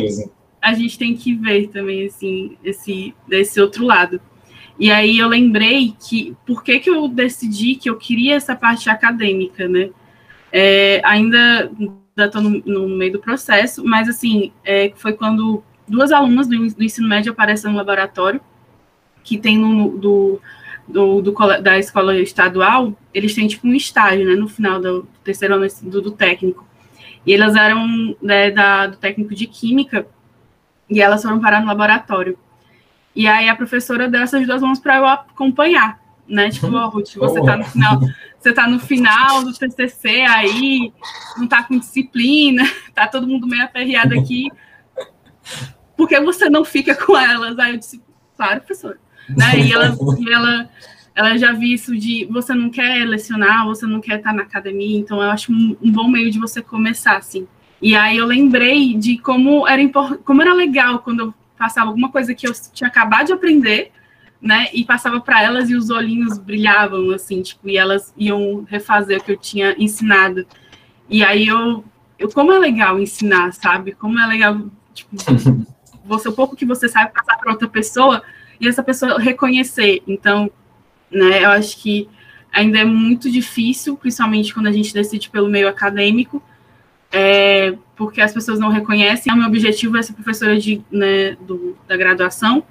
a 0.61 0.75
gente 0.75 0.99
tem 0.99 1.15
que 1.15 1.35
ver 1.35 1.69
também, 1.69 2.07
assim, 2.07 2.57
esse, 2.65 3.15
desse 3.27 3.61
outro 3.61 3.85
lado. 3.85 4.21
E 4.79 4.93
aí 4.93 5.19
eu 5.19 5.27
lembrei 5.29 5.95
que, 5.99 6.37
por 6.47 6.63
que 6.63 6.79
que 6.79 6.91
eu 6.91 7.09
decidi 7.09 7.75
que 7.75 7.91
eu 7.91 7.97
queria 7.97 8.37
essa 8.37 8.55
parte 8.55 8.89
acadêmica, 8.89 9.69
né? 9.69 9.91
É, 10.53 11.01
ainda 11.05 11.71
estou 12.17 12.41
no, 12.41 12.63
no, 12.65 12.89
meio 12.89 13.13
do 13.13 13.19
processo, 13.19 13.85
mas 13.85 14.09
assim, 14.09 14.53
é, 14.65 14.93
foi 14.97 15.13
quando 15.13 15.63
duas 15.87 16.13
alunas 16.13 16.47
do, 16.47 16.57
do, 16.75 16.83
ensino 16.83 17.09
médio 17.09 17.33
aparecem 17.33 17.71
no 17.71 17.77
laboratório, 17.77 18.41
que 19.25 19.37
tem 19.37 19.59
no, 19.59 19.99
do, 19.99 20.41
do, 20.89 21.21
do, 21.21 21.33
da 21.63 21.79
escola 21.79 22.19
estadual, 22.19 22.95
eles 23.13 23.35
têm 23.35 23.47
tipo 23.47 23.67
um 23.67 23.75
estágio, 23.75 24.27
né, 24.27 24.35
no 24.35 24.49
final 24.49 24.81
do 24.81 25.07
terceiro 25.23 25.55
ano 25.55 25.67
do, 25.83 26.03
do 26.03 26.11
técnico. 26.11 26.67
E 27.27 27.35
elas 27.35 27.55
eram 27.55 28.17
né, 28.23 28.51
da, 28.51 28.87
do 28.87 28.97
técnico 28.97 29.35
de 29.35 29.47
química, 29.47 30.07
e 30.89 31.01
elas 31.01 31.23
foram 31.23 31.41
parar 31.41 31.61
no 31.61 31.67
laboratório. 31.67 32.39
E 33.15 33.27
aí 33.27 33.49
a 33.49 33.57
professora 33.57 34.09
deu 34.09 34.23
essas 34.23 34.47
duas 34.47 34.63
mãos 34.63 34.79
para 34.79 34.97
eu 34.97 35.07
acompanhar 35.07 36.01
né? 36.29 36.51
Tipo, 36.51 36.67
oh, 36.69 36.89
Ruth, 36.89 37.15
você 37.17 37.41
está 37.41 37.57
no 37.57 37.65
final, 37.65 38.01
você 38.39 38.53
tá 38.53 38.69
no 38.69 38.79
final 38.79 39.43
do 39.43 39.53
TCC 39.53 40.21
aí, 40.29 40.93
não 41.37 41.45
está 41.45 41.63
com 41.63 41.79
disciplina, 41.79 42.63
tá 42.95 43.07
todo 43.07 43.27
mundo 43.27 43.47
meio 43.47 43.65
aperreado 43.65 44.19
aqui. 44.19 44.49
Por 45.97 46.07
que 46.07 46.21
você 46.21 46.51
não 46.51 46.65
fica 46.65 46.95
com 46.95 47.17
elas? 47.17 47.59
Aí 47.59 47.73
eu 47.73 47.79
disse, 47.79 48.03
claro, 48.37 48.61
professora. 48.61 49.01
Né? 49.29 49.61
E, 49.61 49.73
ela, 49.73 49.97
e 50.19 50.33
ela, 50.33 50.71
ela 51.15 51.37
já 51.37 51.53
viu 51.53 51.75
isso 51.75 51.97
de 51.97 52.27
você 52.31 52.55
não 52.55 52.71
quer 52.71 53.05
lecionar, 53.07 53.67
você 53.67 53.87
não 53.87 54.01
quer 54.01 54.19
estar 54.19 54.33
na 54.33 54.43
academia, 54.43 54.99
então 54.99 55.23
eu 55.23 55.31
acho 55.31 55.53
um, 55.53 55.77
um 55.83 55.91
bom 55.91 56.09
meio 56.09 56.31
de 56.31 56.39
você 56.39 56.63
começar, 56.63 57.17
assim. 57.17 57.47
E 57.81 57.95
aí 57.95 58.17
eu 58.17 58.27
lembrei 58.27 58.95
de 58.95 59.19
como 59.19 59.67
era, 59.67 59.83
como 60.25 60.43
era 60.43 60.53
legal 60.53 60.99
quando 61.01 61.21
eu 61.21 61.35
passava 61.57 61.89
alguma 61.89 62.11
coisa 62.11 62.35
que 62.35 62.47
eu 62.47 62.53
tinha 62.73 62.89
acabado 62.89 63.27
de 63.27 63.33
aprender, 63.33 63.93
né? 64.41 64.69
E 64.73 64.85
passava 64.85 65.21
para 65.21 65.43
elas 65.43 65.69
e 65.71 65.75
os 65.75 65.91
olhinhos 65.91 66.39
brilhavam, 66.39 67.11
assim, 67.11 67.43
tipo, 67.43 67.69
e 67.69 67.77
elas 67.77 68.13
iam 68.17 68.65
refazer 68.69 69.19
o 69.19 69.25
que 69.25 69.33
eu 69.33 69.37
tinha 69.37 69.75
ensinado. 69.79 70.47
E 71.09 71.25
aí 71.25 71.47
eu, 71.49 71.85
eu 72.19 72.29
como 72.31 72.53
é 72.53 72.59
legal 72.59 72.99
ensinar, 73.01 73.53
sabe? 73.53 73.93
Como 73.93 74.19
é 74.19 74.27
legal, 74.27 74.67
tipo, 74.95 75.11
você, 76.05 76.29
o 76.29 76.33
pouco 76.33 76.57
que 76.57 76.65
você 76.65 76.89
sabe 76.89 77.13
passar 77.13 77.37
para 77.39 77.53
outra 77.53 77.69
pessoa 77.69 78.23
e 78.61 78.69
essa 78.69 78.83
pessoa 78.83 79.21
reconhecer. 79.21 80.03
Então, 80.07 80.51
né, 81.11 81.45
eu 81.45 81.51
acho 81.51 81.77
que 81.79 82.09
ainda 82.53 82.79
é 82.79 82.85
muito 82.85 83.31
difícil, 83.31 83.97
principalmente 83.97 84.53
quando 84.53 84.67
a 84.67 84.73
gente 84.73 84.93
decide 84.93 85.31
pelo 85.31 85.49
meio 85.49 85.69
acadêmico, 85.69 86.43
é, 87.11 87.75
porque 87.97 88.21
as 88.21 88.33
pessoas 88.33 88.59
não 88.59 88.69
reconhecem. 88.69 89.33
O 89.33 89.37
meu 89.37 89.47
objetivo 89.47 89.97
é 89.97 90.03
ser 90.03 90.13
professora 90.13 90.59
de, 90.59 90.83
né, 90.91 91.37
do, 91.41 91.77
da 91.87 91.97
graduação, 91.97 92.65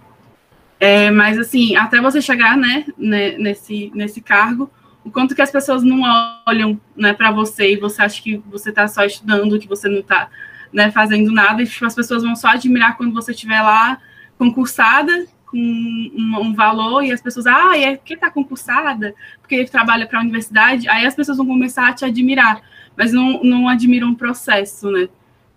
é, 0.79 1.09
mas, 1.09 1.37
assim, 1.39 1.75
até 1.75 1.99
você 1.99 2.21
chegar 2.21 2.55
né, 2.55 2.85
né, 2.97 3.37
nesse, 3.37 3.91
nesse 3.95 4.21
cargo, 4.21 4.69
o 5.03 5.09
quanto 5.09 5.33
que 5.33 5.41
as 5.41 5.51
pessoas 5.51 5.83
não 5.83 6.01
olham 6.45 6.79
né, 6.95 7.13
para 7.13 7.31
você 7.31 7.73
e 7.73 7.77
você 7.77 8.01
acha 8.01 8.21
que 8.21 8.37
você 8.49 8.69
está 8.69 8.87
só 8.87 9.03
estudando, 9.03 9.57
que 9.57 9.67
você 9.67 9.87
não 9.87 9.99
está 9.99 10.29
né, 10.71 10.91
fazendo 10.91 11.31
nada, 11.31 11.63
e 11.63 11.67
tipo, 11.67 11.85
as 11.85 11.95
pessoas 11.95 12.23
vão 12.23 12.35
só 12.35 12.49
admirar 12.49 12.95
quando 12.97 13.13
você 13.13 13.31
estiver 13.31 13.61
lá 13.61 13.99
concursada, 14.37 15.25
com 15.49 15.57
um, 15.57 16.39
um, 16.41 16.53
valor, 16.53 17.03
e 17.03 17.11
as 17.11 17.21
pessoas, 17.21 17.47
ah, 17.47 17.77
é 17.77 17.95
porque 17.95 18.13
está 18.13 18.29
concursada, 18.29 19.15
porque 19.39 19.63
trabalha 19.65 20.05
para 20.05 20.19
a 20.19 20.21
universidade, 20.21 20.87
aí 20.89 21.05
as 21.05 21.15
pessoas 21.15 21.37
vão 21.37 21.47
começar 21.47 21.87
a 21.87 21.93
te 21.93 22.03
admirar, 22.03 22.61
mas 22.95 23.13
não, 23.13 23.41
não 23.43 23.69
admiram 23.69 24.11
o 24.11 24.15
processo, 24.15 24.91
né? 24.91 25.07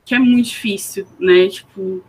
Que 0.05 0.15
é 0.15 0.19
muito 0.19 0.47
difícil, 0.47 1.07
né? 1.19 1.49
Tipo, 1.49 2.03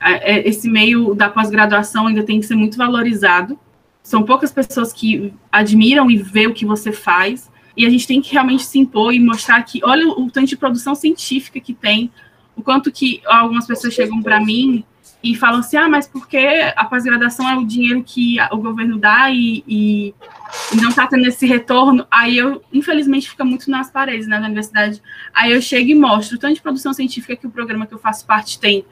é, 0.00 0.48
esse 0.48 0.68
meio 0.68 1.14
da 1.14 1.28
pós-graduação 1.28 2.06
ainda 2.06 2.22
tem 2.22 2.40
que 2.40 2.46
ser 2.46 2.54
muito 2.54 2.76
valorizado. 2.76 3.58
São 4.02 4.22
poucas 4.22 4.50
pessoas 4.52 4.92
que 4.92 5.32
admiram 5.52 6.10
e 6.10 6.16
vê 6.16 6.46
o 6.46 6.54
que 6.54 6.64
você 6.64 6.90
faz, 6.90 7.50
e 7.76 7.84
a 7.84 7.90
gente 7.90 8.06
tem 8.06 8.22
que 8.22 8.32
realmente 8.32 8.64
se 8.64 8.78
impor 8.78 9.12
e 9.12 9.20
mostrar 9.20 9.62
que, 9.62 9.84
olha 9.84 10.08
o 10.08 10.30
tanto 10.30 10.46
de 10.46 10.56
produção 10.56 10.94
científica 10.94 11.60
que 11.60 11.74
tem, 11.74 12.10
o 12.56 12.62
quanto 12.62 12.90
que 12.90 13.20
algumas 13.26 13.66
pessoas 13.66 13.92
chegam 13.92 14.22
para 14.22 14.40
mim 14.40 14.82
e 15.22 15.34
falam 15.34 15.60
assim, 15.60 15.76
ah, 15.76 15.88
mas 15.88 16.06
porque 16.06 16.38
a 16.76 16.84
pós-graduação 16.84 17.48
é 17.48 17.56
o 17.56 17.66
dinheiro 17.66 18.02
que 18.04 18.36
o 18.52 18.58
governo 18.58 18.98
dá 18.98 19.30
e, 19.30 19.64
e, 19.66 20.14
não 20.80 20.90
está 20.90 21.06
tendo 21.06 21.26
esse 21.26 21.46
retorno, 21.46 22.06
aí 22.10 22.38
eu, 22.38 22.62
infelizmente, 22.72 23.28
fica 23.28 23.44
muito 23.44 23.70
nas 23.70 23.90
paredes, 23.90 24.28
né, 24.28 24.38
na 24.38 24.46
universidade. 24.46 25.02
Aí 25.34 25.52
eu 25.52 25.60
chego 25.60 25.90
e 25.90 25.94
mostro 25.94 26.36
o 26.36 26.38
tanto 26.38 26.54
de 26.54 26.62
produção 26.62 26.92
científica 26.92 27.34
que 27.36 27.46
o 27.46 27.50
programa 27.50 27.86
que 27.86 27.94
eu 27.94 27.98
faço 27.98 28.26
parte 28.26 28.60
tem, 28.60 28.84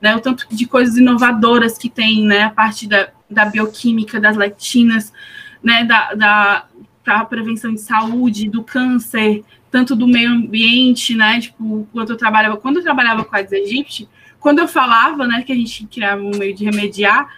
né, 0.00 0.16
o 0.16 0.20
tanto 0.20 0.46
de 0.50 0.66
coisas 0.66 0.96
inovadoras 0.96 1.76
que 1.76 1.90
tem, 1.90 2.24
né, 2.24 2.44
a 2.44 2.50
parte 2.50 2.88
da, 2.88 3.10
da 3.28 3.44
bioquímica, 3.44 4.20
das 4.20 4.36
lectinas, 4.36 5.12
né, 5.62 5.84
da, 5.84 6.14
da 6.14 6.66
para 7.04 7.24
prevenção 7.24 7.74
de 7.74 7.80
saúde, 7.80 8.48
do 8.48 8.62
câncer, 8.62 9.44
tanto 9.70 9.96
do 9.96 10.06
meio 10.06 10.30
ambiente, 10.30 11.14
né, 11.14 11.40
tipo, 11.40 11.86
quando 11.92 12.10
eu 12.10 12.16
trabalhava, 12.16 12.56
quando 12.56 12.76
eu 12.76 12.82
trabalhava 12.82 13.24
com 13.24 13.34
a 13.34 13.40
Egypt, 13.40 14.08
quando 14.42 14.58
eu 14.58 14.66
falava, 14.66 15.26
né, 15.26 15.42
que 15.42 15.52
a 15.52 15.54
gente 15.54 15.86
criava 15.86 16.20
um 16.20 16.36
meio 16.36 16.52
de 16.52 16.64
remediar, 16.64 17.32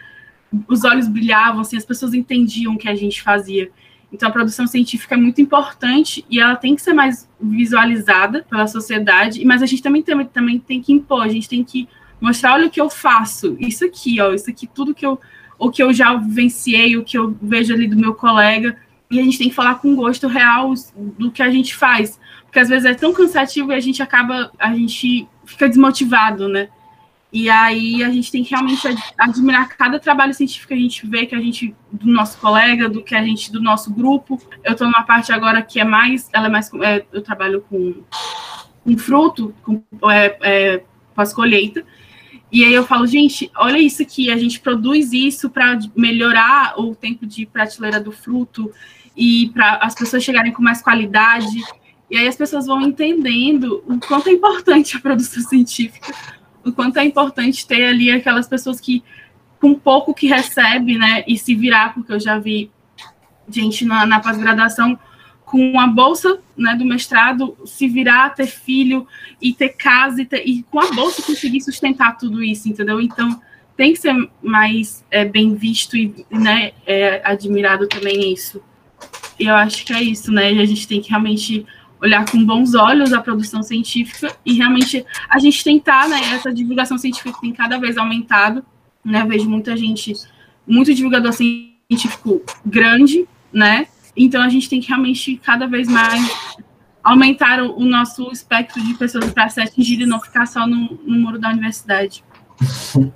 os 0.66 0.84
olhos 0.84 1.06
brilhavam, 1.06 1.60
assim, 1.60 1.76
as 1.76 1.84
pessoas 1.84 2.14
entendiam 2.14 2.74
o 2.74 2.78
que 2.78 2.88
a 2.88 2.94
gente 2.94 3.22
fazia. 3.22 3.70
Então, 4.10 4.28
a 4.28 4.32
produção 4.32 4.66
científica 4.66 5.14
é 5.14 5.18
muito 5.18 5.40
importante 5.40 6.24
e 6.30 6.40
ela 6.40 6.56
tem 6.56 6.74
que 6.74 6.80
ser 6.80 6.94
mais 6.94 7.28
visualizada 7.38 8.46
pela 8.48 8.66
sociedade, 8.66 9.44
mas 9.44 9.62
a 9.62 9.66
gente 9.66 9.82
também 9.82 10.02
tem, 10.02 10.24
também 10.26 10.58
tem 10.58 10.80
que 10.80 10.92
impor, 10.92 11.22
a 11.22 11.28
gente 11.28 11.48
tem 11.48 11.62
que 11.62 11.86
mostrar, 12.20 12.54
olha 12.54 12.68
o 12.68 12.70
que 12.70 12.80
eu 12.80 12.88
faço, 12.88 13.54
isso 13.60 13.84
aqui, 13.84 14.18
ó, 14.20 14.32
isso 14.32 14.48
aqui, 14.48 14.66
tudo 14.66 14.94
que 14.94 15.04
eu, 15.04 15.20
o 15.58 15.70
que 15.70 15.82
eu 15.82 15.92
já 15.92 16.14
vivenciei, 16.14 16.96
o 16.96 17.04
que 17.04 17.18
eu 17.18 17.36
vejo 17.42 17.74
ali 17.74 17.86
do 17.86 17.96
meu 17.96 18.14
colega, 18.14 18.78
e 19.10 19.20
a 19.20 19.22
gente 19.22 19.36
tem 19.36 19.48
que 19.50 19.54
falar 19.54 19.74
com 19.74 19.94
gosto 19.94 20.26
real 20.26 20.72
do 21.18 21.30
que 21.30 21.42
a 21.42 21.50
gente 21.50 21.74
faz, 21.74 22.18
porque 22.44 22.60
às 22.60 22.68
vezes 22.68 22.86
é 22.86 22.94
tão 22.94 23.12
cansativo 23.12 23.72
e 23.72 23.74
a 23.74 23.80
gente 23.80 24.02
acaba, 24.02 24.50
a 24.58 24.72
gente 24.72 25.28
fica 25.44 25.68
desmotivado, 25.68 26.48
né? 26.48 26.68
E 27.34 27.50
aí 27.50 28.04
a 28.04 28.10
gente 28.10 28.30
tem 28.30 28.44
que 28.44 28.50
realmente 28.50 28.86
admirar 29.18 29.68
cada 29.70 29.98
trabalho 29.98 30.32
científico 30.32 30.68
que 30.68 30.74
a 30.74 30.76
gente 30.76 31.04
vê, 31.04 31.26
que 31.26 31.34
a 31.34 31.40
gente, 31.40 31.74
do 31.90 32.06
nosso 32.06 32.38
colega, 32.38 32.88
do 32.88 33.02
que 33.02 33.12
a 33.12 33.24
gente, 33.24 33.50
do 33.50 33.60
nosso 33.60 33.92
grupo. 33.92 34.40
Eu 34.62 34.70
estou 34.70 34.86
numa 34.86 35.02
parte 35.02 35.32
agora 35.32 35.60
que 35.60 35.80
é 35.80 35.84
mais, 35.84 36.30
ela 36.32 36.46
é 36.46 36.48
mais, 36.48 36.72
é, 36.74 37.04
eu 37.12 37.20
trabalho 37.22 37.60
com, 37.68 38.04
com 38.84 38.96
fruto, 38.96 39.52
com 39.64 39.82
é, 40.08 40.38
é, 40.42 40.84
pós-colheita. 41.12 41.84
E 42.52 42.64
aí 42.64 42.72
eu 42.72 42.86
falo, 42.86 43.04
gente, 43.04 43.50
olha 43.56 43.78
isso 43.78 44.00
aqui, 44.00 44.30
a 44.30 44.36
gente 44.36 44.60
produz 44.60 45.12
isso 45.12 45.50
para 45.50 45.76
melhorar 45.96 46.78
o 46.78 46.94
tempo 46.94 47.26
de 47.26 47.46
prateleira 47.46 47.98
do 47.98 48.12
fruto 48.12 48.70
e 49.16 49.50
para 49.52 49.78
as 49.78 49.92
pessoas 49.92 50.22
chegarem 50.22 50.52
com 50.52 50.62
mais 50.62 50.80
qualidade. 50.80 51.60
E 52.08 52.16
aí 52.16 52.28
as 52.28 52.36
pessoas 52.36 52.66
vão 52.66 52.80
entendendo 52.80 53.82
o 53.88 53.98
quanto 53.98 54.28
é 54.28 54.32
importante 54.32 54.96
a 54.96 55.00
produção 55.00 55.42
científica 55.50 56.14
o 56.64 56.72
quanto 56.72 56.98
é 56.98 57.04
importante 57.04 57.66
ter 57.66 57.84
ali 57.84 58.10
aquelas 58.10 58.48
pessoas 58.48 58.80
que, 58.80 59.02
com 59.60 59.74
pouco 59.74 60.14
que 60.14 60.26
recebe, 60.26 60.98
né, 60.98 61.24
e 61.26 61.38
se 61.38 61.54
virar, 61.54 61.94
porque 61.94 62.12
eu 62.12 62.20
já 62.20 62.38
vi 62.38 62.70
gente 63.48 63.84
na, 63.84 64.06
na 64.06 64.20
pós-graduação 64.20 64.98
com 65.44 65.78
a 65.78 65.86
bolsa 65.86 66.38
né, 66.56 66.74
do 66.74 66.84
mestrado 66.84 67.56
se 67.64 67.86
virar, 67.86 68.30
ter 68.30 68.46
filho 68.46 69.06
e 69.40 69.52
ter 69.52 69.70
casa 69.70 70.22
e, 70.22 70.24
ter, 70.24 70.42
e 70.46 70.62
com 70.64 70.80
a 70.80 70.90
bolsa 70.92 71.22
conseguir 71.22 71.60
sustentar 71.60 72.16
tudo 72.16 72.42
isso, 72.42 72.68
entendeu? 72.68 73.00
Então 73.00 73.40
tem 73.76 73.92
que 73.92 74.00
ser 74.00 74.14
mais 74.42 75.04
é, 75.10 75.24
bem 75.24 75.54
visto 75.54 75.96
e 75.96 76.24
né, 76.30 76.72
é, 76.86 77.20
admirado 77.24 77.86
também 77.86 78.32
isso. 78.32 78.62
E 79.38 79.46
eu 79.46 79.54
acho 79.54 79.84
que 79.84 79.92
é 79.92 80.02
isso, 80.02 80.32
né? 80.32 80.48
A 80.48 80.64
gente 80.64 80.86
tem 80.86 81.00
que 81.00 81.10
realmente 81.10 81.66
olhar 82.04 82.30
com 82.30 82.44
bons 82.44 82.74
olhos 82.74 83.14
a 83.14 83.20
produção 83.20 83.62
científica 83.62 84.36
e 84.44 84.52
realmente 84.52 85.04
a 85.28 85.38
gente 85.38 85.64
tentar, 85.64 86.06
né, 86.06 86.20
essa 86.34 86.52
divulgação 86.52 86.98
científica 86.98 87.38
tem 87.40 87.52
cada 87.52 87.78
vez 87.78 87.96
aumentado, 87.96 88.62
né, 89.02 89.24
vejo 89.26 89.48
muita 89.48 89.74
gente, 89.74 90.12
muito 90.66 90.94
divulgador 90.94 91.32
científico 91.32 92.42
grande, 92.64 93.26
né, 93.50 93.86
então 94.14 94.42
a 94.42 94.50
gente 94.50 94.68
tem 94.68 94.80
que 94.80 94.88
realmente 94.88 95.40
cada 95.42 95.66
vez 95.66 95.88
mais 95.88 96.54
aumentar 97.02 97.62
o, 97.62 97.78
o 97.78 97.84
nosso 97.86 98.30
espectro 98.30 98.82
de 98.82 98.92
pessoas 98.94 99.32
para 99.32 99.48
ser 99.48 99.62
atingido 99.62 100.02
e 100.02 100.06
não 100.06 100.20
ficar 100.20 100.46
só 100.46 100.66
no, 100.66 100.98
no 101.06 101.18
muro 101.18 101.38
da 101.38 101.48
universidade. 101.50 102.22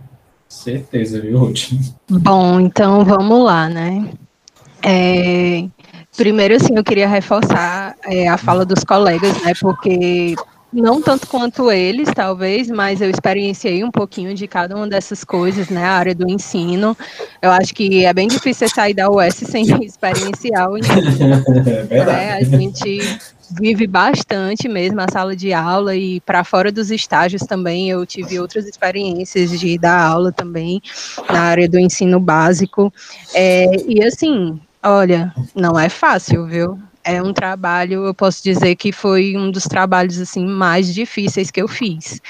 Certeza, 0.49 1.20
viu, 1.20 1.39
Ruth? 1.39 1.72
Bom, 2.09 2.59
então 2.59 3.05
vamos 3.05 3.45
lá, 3.45 3.68
né? 3.68 4.11
É, 4.82 5.68
Primeiro, 6.19 6.57
assim, 6.57 6.77
eu 6.77 6.83
queria 6.83 7.07
reforçar 7.07 7.95
é, 8.05 8.29
a 8.29 8.37
fala 8.37 8.64
dos 8.64 8.83
colegas, 8.83 9.41
né? 9.41 9.53
Porque 9.61 10.35
não 10.73 11.01
tanto 11.01 11.29
quanto 11.29 11.71
eles, 11.71 12.09
talvez, 12.12 12.69
mas 12.69 13.01
eu 13.01 13.09
experienciei 13.09 13.85
um 13.85 13.91
pouquinho 13.91 14.35
de 14.35 14.49
cada 14.49 14.75
uma 14.75 14.89
dessas 14.89 15.23
coisas, 15.23 15.69
né? 15.69 15.85
A 15.85 15.93
área 15.93 16.16
do 16.16 16.29
ensino. 16.29 16.97
Eu 17.41 17.53
acho 17.53 17.73
que 17.73 18.05
é 18.05 18.12
bem 18.12 18.27
difícil 18.27 18.69
sair 18.69 18.95
da 18.95 19.09
UES 19.09 19.35
sem 19.35 19.62
experienciar 19.87 20.69
o 20.69 20.77
ensino. 20.77 20.99
É 21.64 21.83
verdade. 21.85 22.11
Né? 22.11 22.33
A 22.33 22.43
gente 22.43 23.19
vive 23.53 23.87
bastante 23.87 24.69
mesmo 24.69 25.01
a 25.01 25.07
sala 25.11 25.37
de 25.37 25.53
aula 25.53 25.95
e 25.95 26.21
para 26.21 26.43
fora 26.43 26.73
dos 26.73 26.91
estágios 26.91 27.43
também 27.43 27.89
eu 27.89 28.05
tive 28.05 28.41
outras 28.41 28.66
experiências 28.66 29.59
de 29.59 29.79
dar 29.79 30.03
aula 30.03 30.33
também 30.33 30.83
na 31.31 31.43
área 31.43 31.69
do 31.69 31.79
ensino 31.79 32.19
básico. 32.19 32.93
É, 33.33 33.66
e 33.87 34.03
assim, 34.05 34.61
Olha, 34.83 35.35
não 35.55 35.79
é 35.79 35.89
fácil, 35.89 36.47
viu? 36.47 36.79
É 37.03 37.22
um 37.22 37.33
trabalho, 37.33 38.05
eu 38.05 38.14
posso 38.14 38.43
dizer 38.43 38.76
que 38.76 38.93
foi 38.93 39.37
um 39.37 39.51
dos 39.51 39.64
trabalhos 39.64 40.20
assim 40.20 40.47
mais 40.47 40.93
difíceis 40.93 41.51
que 41.51 41.61
eu 41.61 41.68
fiz. 41.68 42.20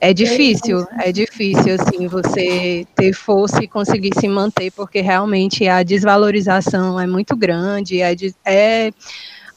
É 0.00 0.12
difícil, 0.12 0.86
é 1.00 1.10
difícil 1.10 1.74
assim 1.74 2.06
você 2.06 2.86
ter 2.94 3.12
força 3.14 3.62
e 3.62 3.68
conseguir 3.68 4.10
se 4.18 4.28
manter, 4.28 4.70
porque 4.72 5.00
realmente 5.00 5.66
a 5.68 5.82
desvalorização 5.82 7.00
é 7.00 7.06
muito 7.06 7.34
grande, 7.34 8.02
é, 8.02 8.14
é 8.44 8.92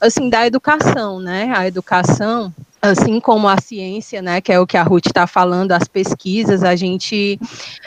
assim 0.00 0.30
da 0.30 0.46
educação, 0.46 1.20
né? 1.20 1.52
A 1.54 1.66
educação 1.66 2.52
assim 2.82 3.20
como 3.20 3.46
a 3.46 3.60
ciência, 3.60 4.22
né, 4.22 4.40
que 4.40 4.50
é 4.50 4.58
o 4.58 4.66
que 4.66 4.76
a 4.76 4.82
Ruth 4.82 5.06
está 5.06 5.26
falando, 5.26 5.72
as 5.72 5.86
pesquisas, 5.86 6.64
a 6.64 6.74
gente, 6.74 7.38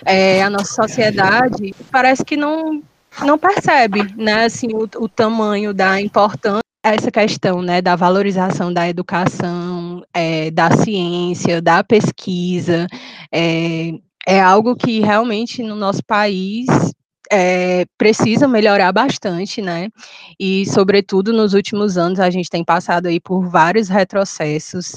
é, 0.06 0.44
a 0.44 0.50
nossa 0.52 0.72
sociedade 0.84 1.74
parece 1.92 2.24
que 2.24 2.38
não 2.38 2.84
não 3.22 3.38
percebe, 3.38 4.14
né, 4.16 4.46
assim, 4.46 4.68
o, 4.74 4.84
o 5.04 5.10
tamanho 5.10 5.74
da 5.74 6.00
importância 6.02 6.64
essa 6.84 7.10
questão 7.10 7.62
né, 7.62 7.82
da 7.82 7.96
valorização 7.96 8.74
da 8.74 8.90
educação, 8.90 10.04
é, 10.14 10.52
da 10.52 10.70
ciência, 10.72 11.62
da 11.62 11.82
pesquisa, 11.82 12.88
é, 13.32 13.92
é, 14.28 14.42
algo 14.42 14.76
que 14.76 15.00
realmente 15.00 15.64
no 15.64 15.76
nosso 15.76 16.04
país 16.04 16.68
é, 17.32 17.86
precisa 17.98 18.48
melhorar 18.48 18.92
bastante, 18.92 19.62
né? 19.62 19.90
E, 20.40 20.66
sobretudo, 20.68 21.32
nos 21.32 21.54
últimos 21.54 21.98
anos, 21.98 22.20
a 22.20 22.30
gente 22.30 22.50
tem 22.50 22.64
passado 22.64 23.08
aí 23.08 23.20
por 23.20 23.48
vários 23.50 23.88
retrocessos. 23.88 24.96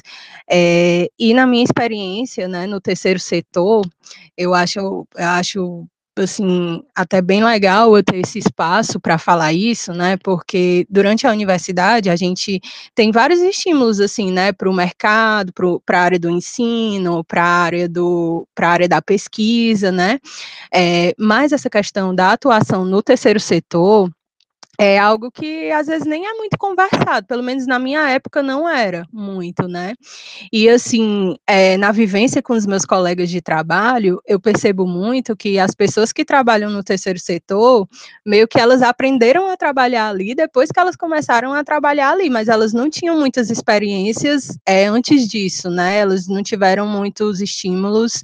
É, 0.50 1.08
e, 1.18 1.32
na 1.32 1.46
minha 1.46 1.64
experiência, 1.64 2.48
né, 2.48 2.66
no 2.66 2.80
terceiro 2.80 3.20
setor, 3.20 3.86
eu 4.36 4.52
acho, 4.54 5.06
eu 5.16 5.28
acho 5.28 5.86
assim, 6.16 6.82
até 6.94 7.20
bem 7.20 7.44
legal 7.44 7.96
eu 7.96 8.02
ter 8.02 8.16
esse 8.18 8.38
espaço 8.38 8.98
para 8.98 9.18
falar 9.18 9.52
isso, 9.52 9.92
né? 9.92 10.16
Porque 10.16 10.86
durante 10.88 11.26
a 11.26 11.30
universidade 11.30 12.08
a 12.08 12.16
gente 12.16 12.60
tem 12.94 13.10
vários 13.12 13.40
estímulos, 13.40 14.00
assim, 14.00 14.30
né, 14.32 14.52
para 14.52 14.70
o 14.70 14.74
mercado, 14.74 15.52
para 15.84 16.00
a 16.00 16.02
área 16.02 16.18
do 16.18 16.30
ensino, 16.30 17.24
para 17.24 17.42
a 17.42 17.62
área 17.64 17.88
do, 17.88 18.46
para 18.54 18.70
área 18.70 18.88
da 18.88 19.02
pesquisa, 19.02 19.92
né? 19.92 20.18
É, 20.72 21.14
mas 21.18 21.52
essa 21.52 21.70
questão 21.70 22.14
da 22.14 22.32
atuação 22.32 22.84
no 22.84 23.02
terceiro 23.02 23.40
setor 23.40 24.10
é 24.78 24.98
algo 24.98 25.30
que 25.30 25.70
às 25.70 25.86
vezes 25.86 26.06
nem 26.06 26.26
é 26.26 26.34
muito 26.34 26.58
conversado, 26.58 27.26
pelo 27.26 27.42
menos 27.42 27.66
na 27.66 27.78
minha 27.78 28.08
época 28.10 28.42
não 28.42 28.68
era 28.68 29.06
muito, 29.12 29.66
né? 29.66 29.94
E 30.52 30.68
assim, 30.68 31.36
é, 31.46 31.76
na 31.76 31.92
vivência 31.92 32.42
com 32.42 32.52
os 32.52 32.66
meus 32.66 32.84
colegas 32.84 33.30
de 33.30 33.40
trabalho, 33.40 34.20
eu 34.26 34.40
percebo 34.40 34.86
muito 34.86 35.36
que 35.36 35.58
as 35.58 35.74
pessoas 35.74 36.12
que 36.12 36.24
trabalham 36.24 36.70
no 36.70 36.82
terceiro 36.82 37.18
setor, 37.18 37.88
meio 38.24 38.46
que 38.46 38.60
elas 38.60 38.82
aprenderam 38.82 39.48
a 39.48 39.56
trabalhar 39.56 40.08
ali 40.08 40.34
depois 40.34 40.70
que 40.70 40.78
elas 40.78 40.96
começaram 40.96 41.52
a 41.52 41.64
trabalhar 41.64 42.10
ali, 42.10 42.28
mas 42.28 42.48
elas 42.48 42.72
não 42.72 42.90
tinham 42.90 43.18
muitas 43.18 43.50
experiências 43.50 44.58
é, 44.66 44.86
antes 44.86 45.26
disso, 45.26 45.70
né? 45.70 45.98
Elas 45.98 46.26
não 46.26 46.42
tiveram 46.42 46.86
muitos 46.86 47.40
estímulos 47.40 48.22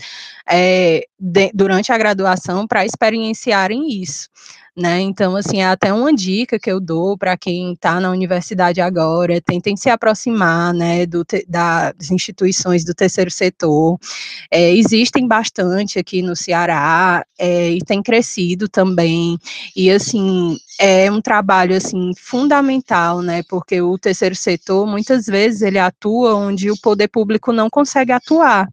é, 0.48 1.06
de, 1.18 1.50
durante 1.54 1.92
a 1.92 1.98
graduação 1.98 2.66
para 2.66 2.84
experienciarem 2.84 3.88
isso 3.88 4.28
né? 4.76 5.00
Então, 5.00 5.36
assim, 5.36 5.60
é 5.60 5.66
até 5.66 5.92
uma 5.92 6.12
dica 6.12 6.58
que 6.58 6.70
eu 6.70 6.80
dou 6.80 7.16
para 7.16 7.36
quem 7.36 7.74
está 7.74 8.00
na 8.00 8.10
universidade 8.10 8.80
agora, 8.80 9.40
tentem 9.40 9.76
se 9.76 9.90
aproximar, 9.90 10.72
né, 10.72 11.04
do, 11.04 11.24
das 11.46 12.10
instituições 12.10 12.84
do 12.84 12.94
terceiro 12.94 13.30
setor. 13.30 13.98
É, 14.50 14.70
existem 14.72 15.26
bastante 15.26 15.98
aqui 15.98 16.22
no 16.22 16.34
Ceará 16.34 17.24
é, 17.38 17.70
e 17.70 17.80
tem 17.80 18.02
crescido 18.02 18.68
também. 18.68 19.38
E, 19.76 19.90
assim, 19.90 20.56
é 20.84 21.08
um 21.12 21.20
trabalho, 21.20 21.76
assim, 21.76 22.10
fundamental, 22.18 23.22
né, 23.22 23.44
porque 23.48 23.80
o 23.80 23.96
terceiro 23.96 24.34
setor, 24.34 24.84
muitas 24.84 25.26
vezes, 25.26 25.62
ele 25.62 25.78
atua 25.78 26.34
onde 26.34 26.72
o 26.72 26.80
poder 26.82 27.06
público 27.06 27.52
não 27.52 27.70
consegue 27.70 28.10
atuar. 28.10 28.68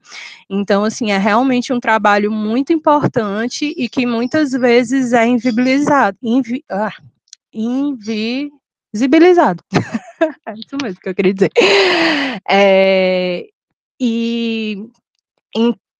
Então, 0.49 0.84
assim, 0.84 1.12
é 1.12 1.20
realmente 1.20 1.72
um 1.72 1.80
trabalho 1.80 2.32
muito 2.32 2.74
importante 2.74 3.76
e 3.78 3.88
que 3.88 4.07
muitas 4.07 4.53
vezes 4.53 5.14
é 5.14 5.28
invisibilizado. 5.28 6.18
Invi, 6.24 6.64
ah, 6.72 6.91
invisibilizado. 7.53 9.64
é 10.47 10.53
isso 10.53 10.76
mesmo 10.82 10.99
que 10.99 11.10
eu 11.10 11.16
queria 11.16 11.34
dizer. 11.34 11.51
É, 12.49 13.45
e, 14.01 14.84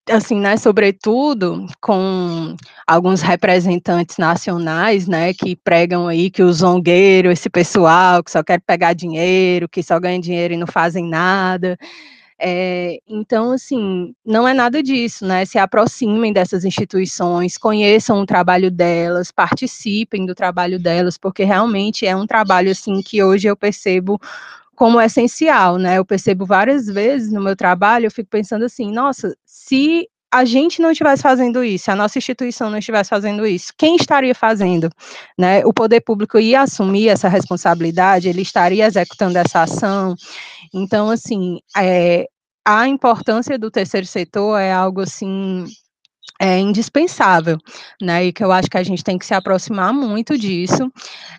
assim, 0.10 0.39
né, 0.39 0.57
sobretudo 0.57 1.66
com 1.82 2.55
alguns 2.88 3.22
representantes 3.22 4.18
nacionais, 4.18 5.07
né, 5.07 5.34
que 5.34 5.55
pregam 5.55 6.07
aí 6.07 6.30
que 6.30 6.43
o 6.43 6.51
zongueiro, 6.51 7.32
esse 7.32 7.49
pessoal 7.49 8.24
que 8.24 8.32
só 8.32 8.43
quer 8.43 8.60
pegar 8.62 8.93
dinheiro, 8.93 9.70
que 9.70 9.84
só 9.84 9.99
ganha 9.99 10.20
dinheiro 10.20 10.53
e 10.53 10.57
não 10.57 10.68
fazem 10.68 11.07
nada. 11.07 11.78
É, 12.41 12.99
então, 13.07 13.51
assim, 13.51 14.14
não 14.26 14.47
é 14.47 14.53
nada 14.53 14.82
disso, 14.82 15.26
né? 15.26 15.43
Se 15.43 15.60
aproximem 15.60 16.32
dessas 16.32 16.64
instituições, 16.64 17.57
conheçam 17.57 18.22
o 18.22 18.26
trabalho 18.26 18.72
delas, 18.72 19.30
participem 19.30 20.26
do 20.26 20.34
trabalho 20.34 20.80
delas, 20.80 21.18
porque 21.18 21.43
realmente 21.43 22.05
é 22.07 22.16
um 22.16 22.26
trabalho, 22.26 22.72
assim, 22.72 23.01
que 23.01 23.22
hoje 23.22 23.47
eu 23.49 23.57
percebo 23.57 24.18
como 24.74 25.01
essencial, 25.01 25.78
né? 25.78 25.97
Eu 25.97 26.05
percebo 26.05 26.45
várias 26.45 26.88
vezes 26.88 27.34
no 27.34 27.41
meu 27.43 27.53
trabalho, 27.57 28.05
eu 28.05 28.12
fico 28.12 28.30
pensando 28.30 28.64
assim, 28.64 28.89
nossa, 28.89 29.36
se 29.70 30.09
a 30.32 30.45
gente 30.45 30.82
não 30.82 30.89
estivesse 30.89 31.22
fazendo 31.22 31.63
isso, 31.63 31.91
a 31.91 31.95
nossa 31.95 32.17
instituição 32.17 32.72
não 32.72 32.80
estivesse 32.80 33.09
fazendo 33.09 33.45
isso, 33.45 33.72
quem 33.78 33.95
estaria 33.95 34.34
fazendo? 34.34 34.89
Né? 35.38 35.63
O 35.63 35.72
poder 35.72 36.01
público 36.01 36.39
ia 36.39 36.61
assumir 36.61 37.09
essa 37.09 37.30
responsabilidade, 37.30 38.28
ele 38.28 38.41
estaria 38.41 38.86
executando 38.86 39.38
essa 39.38 39.61
ação. 39.61 40.15
Então, 40.74 41.11
assim, 41.11 41.59
é, 41.78 42.28
a 42.65 42.88
importância 42.88 43.59
do 43.59 43.70
terceiro 43.70 44.07
setor 44.07 44.59
é 44.59 44.74
algo 44.74 45.01
assim 45.01 45.65
é 46.40 46.58
indispensável, 46.58 47.58
né? 48.02 48.26
E 48.26 48.34
que 48.34 48.44
eu 48.44 48.52
acho 48.52 48.70
que 48.70 48.78
a 48.78 48.84
gente 48.84 49.04
tem 49.04 49.18
que 49.18 49.26
se 49.26 49.34
aproximar 49.34 49.94
muito 49.94 50.38
disso. 50.38 50.92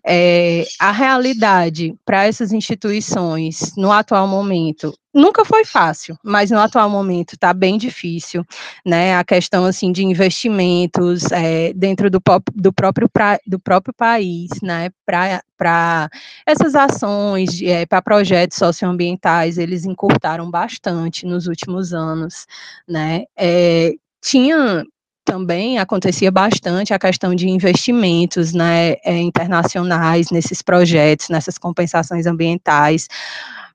É, 0.06 0.66
a 0.78 0.92
realidade 0.92 1.94
para 2.04 2.26
essas 2.26 2.52
instituições 2.52 3.74
no 3.76 3.90
atual 3.90 4.28
momento 4.28 4.94
nunca 5.12 5.44
foi 5.44 5.64
fácil, 5.64 6.16
mas 6.22 6.50
no 6.50 6.58
atual 6.60 6.88
momento 6.88 7.34
está 7.34 7.52
bem 7.52 7.76
difícil, 7.76 8.44
né? 8.86 9.16
A 9.16 9.24
questão 9.24 9.64
assim 9.64 9.90
de 9.90 10.04
investimentos 10.04 11.32
é, 11.32 11.72
dentro 11.72 12.10
do, 12.10 12.20
do, 12.54 12.72
próprio 12.72 13.08
pra, 13.08 13.38
do 13.46 13.58
próprio 13.58 13.94
país, 13.94 14.50
né? 14.62 14.90
Para 15.04 16.08
essas 16.46 16.74
ações, 16.74 17.60
é, 17.62 17.84
para 17.86 18.00
projetos 18.00 18.58
socioambientais, 18.58 19.58
eles 19.58 19.84
encurtaram 19.84 20.50
bastante 20.50 21.26
nos 21.26 21.46
últimos 21.46 21.92
anos, 21.92 22.46
né? 22.86 23.24
É, 23.36 23.94
tinha 24.22 24.84
também 25.24 25.78
acontecia 25.78 26.30
bastante 26.30 26.92
a 26.92 26.98
questão 26.98 27.34
de 27.34 27.48
investimentos 27.48 28.52
né, 28.52 28.94
é, 29.04 29.16
internacionais 29.18 30.30
nesses 30.30 30.62
projetos, 30.62 31.28
nessas 31.28 31.56
compensações 31.56 32.26
ambientais, 32.26 33.06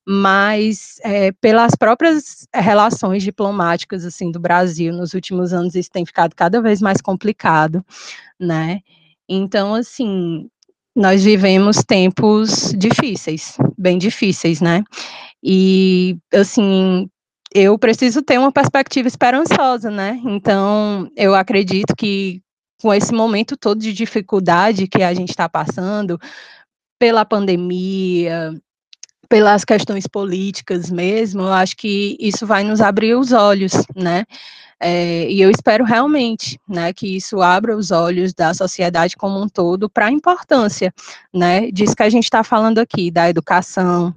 mas 0.05 0.99
é, 1.03 1.31
pelas 1.33 1.73
próprias 1.75 2.47
relações 2.53 3.23
diplomáticas 3.23 4.05
assim 4.05 4.31
do 4.31 4.39
Brasil 4.39 4.93
nos 4.93 5.13
últimos 5.13 5.53
anos 5.53 5.75
isso 5.75 5.89
tem 5.89 6.05
ficado 6.05 6.35
cada 6.35 6.61
vez 6.61 6.81
mais 6.81 7.01
complicado, 7.01 7.83
né? 8.39 8.81
Então 9.27 9.73
assim 9.73 10.47
nós 10.95 11.23
vivemos 11.23 11.77
tempos 11.83 12.73
difíceis, 12.77 13.57
bem 13.77 13.97
difíceis, 13.97 14.61
né? 14.61 14.83
E 15.43 16.17
assim 16.33 17.09
eu 17.55 17.79
preciso 17.79 18.21
ter 18.21 18.37
uma 18.37 18.51
perspectiva 18.51 19.07
esperançosa, 19.07 19.89
né? 19.89 20.19
Então, 20.25 21.09
eu 21.15 21.33
acredito 21.33 21.95
que 21.95 22.41
com 22.81 22.93
esse 22.93 23.13
momento 23.13 23.55
todo 23.55 23.79
de 23.79 23.93
dificuldade 23.93 24.89
que 24.89 25.01
a 25.01 25.13
gente 25.13 25.29
está 25.29 25.47
passando, 25.47 26.19
pela 26.99 27.23
pandemia, 27.23 28.53
pelas 29.29 29.63
questões 29.63 30.05
políticas 30.05 30.91
mesmo, 30.91 31.43
eu 31.43 31.53
acho 31.53 31.77
que 31.77 32.17
isso 32.19 32.45
vai 32.45 32.61
nos 32.61 32.81
abrir 32.81 33.15
os 33.15 33.31
olhos, 33.31 33.71
né? 33.95 34.25
É, 34.77 35.31
e 35.31 35.41
eu 35.41 35.49
espero 35.49 35.85
realmente, 35.85 36.59
né, 36.67 36.91
que 36.91 37.15
isso 37.15 37.41
abra 37.41 37.77
os 37.77 37.91
olhos 37.91 38.33
da 38.33 38.53
sociedade 38.53 39.15
como 39.15 39.41
um 39.41 39.47
todo 39.47 39.89
para 39.89 40.07
a 40.07 40.11
importância, 40.11 40.93
né, 41.33 41.71
disso 41.71 41.95
que 41.95 42.03
a 42.03 42.09
gente 42.09 42.25
está 42.25 42.43
falando 42.43 42.79
aqui, 42.79 43.09
da 43.09 43.29
educação, 43.29 44.13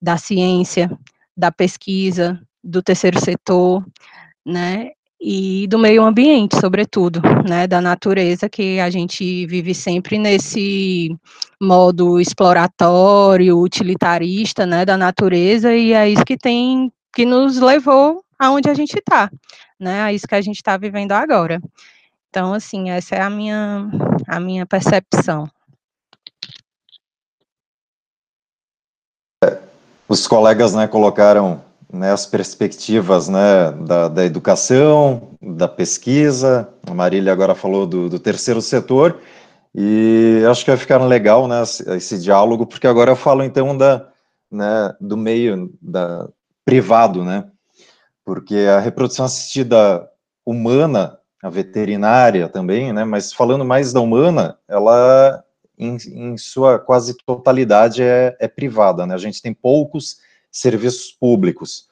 da 0.00 0.18
ciência, 0.18 0.90
da 1.34 1.50
pesquisa, 1.50 2.38
do 2.66 2.82
terceiro 2.82 3.20
setor, 3.20 3.84
né, 4.44 4.90
e 5.20 5.66
do 5.68 5.78
meio 5.78 6.02
ambiente, 6.02 6.60
sobretudo, 6.60 7.22
né, 7.48 7.66
da 7.66 7.80
natureza, 7.80 8.48
que 8.48 8.80
a 8.80 8.90
gente 8.90 9.46
vive 9.46 9.74
sempre 9.74 10.18
nesse 10.18 11.16
modo 11.60 12.20
exploratório, 12.20 13.58
utilitarista, 13.58 14.66
né, 14.66 14.84
da 14.84 14.96
natureza, 14.96 15.74
e 15.74 15.92
é 15.92 16.08
isso 16.08 16.24
que 16.24 16.36
tem, 16.36 16.92
que 17.14 17.24
nos 17.24 17.58
levou 17.58 18.22
aonde 18.38 18.68
a 18.68 18.74
gente 18.74 18.98
está, 18.98 19.30
né, 19.80 20.10
é 20.10 20.14
isso 20.14 20.26
que 20.26 20.34
a 20.34 20.42
gente 20.42 20.56
está 20.56 20.76
vivendo 20.76 21.12
agora. 21.12 21.60
Então, 22.28 22.52
assim, 22.52 22.90
essa 22.90 23.14
é 23.14 23.22
a 23.22 23.30
minha, 23.30 23.88
a 24.28 24.38
minha 24.38 24.66
percepção. 24.66 25.48
Os 30.08 30.26
colegas, 30.26 30.74
né, 30.74 30.86
colocaram 30.86 31.64
né, 31.92 32.12
as 32.12 32.26
perspectivas 32.26 33.28
né, 33.28 33.70
da, 33.86 34.08
da, 34.08 34.24
educação, 34.24 35.30
da 35.40 35.68
pesquisa, 35.68 36.68
a 36.86 36.92
Marília 36.92 37.32
agora 37.32 37.54
falou 37.54 37.86
do, 37.86 38.08
do, 38.08 38.18
terceiro 38.18 38.60
setor, 38.60 39.20
e 39.74 40.42
acho 40.50 40.64
que 40.64 40.70
vai 40.70 40.78
ficar 40.78 40.98
legal 40.98 41.46
né, 41.46 41.62
esse 41.96 42.18
diálogo, 42.18 42.66
porque 42.66 42.86
agora 42.86 43.12
eu 43.12 43.16
falo 43.16 43.44
então 43.44 43.76
da, 43.76 44.08
né, 44.50 44.94
do 45.00 45.16
meio 45.16 45.72
da, 45.80 46.28
privado, 46.64 47.24
né, 47.24 47.46
porque 48.24 48.56
a 48.56 48.80
reprodução 48.80 49.24
assistida 49.24 50.08
humana, 50.44 51.18
a 51.42 51.48
veterinária 51.48 52.48
também, 52.48 52.92
né, 52.92 53.04
mas 53.04 53.32
falando 53.32 53.64
mais 53.64 53.92
da 53.92 54.00
humana, 54.00 54.58
ela 54.68 55.44
em, 55.78 55.96
em 55.96 56.36
sua 56.36 56.78
quase 56.78 57.14
totalidade 57.24 58.02
é, 58.02 58.36
é 58.40 58.48
privada, 58.48 59.06
né, 59.06 59.14
a 59.14 59.18
gente 59.18 59.40
tem 59.40 59.54
poucos 59.54 60.25
serviços 60.58 61.10
públicos. 61.12 61.88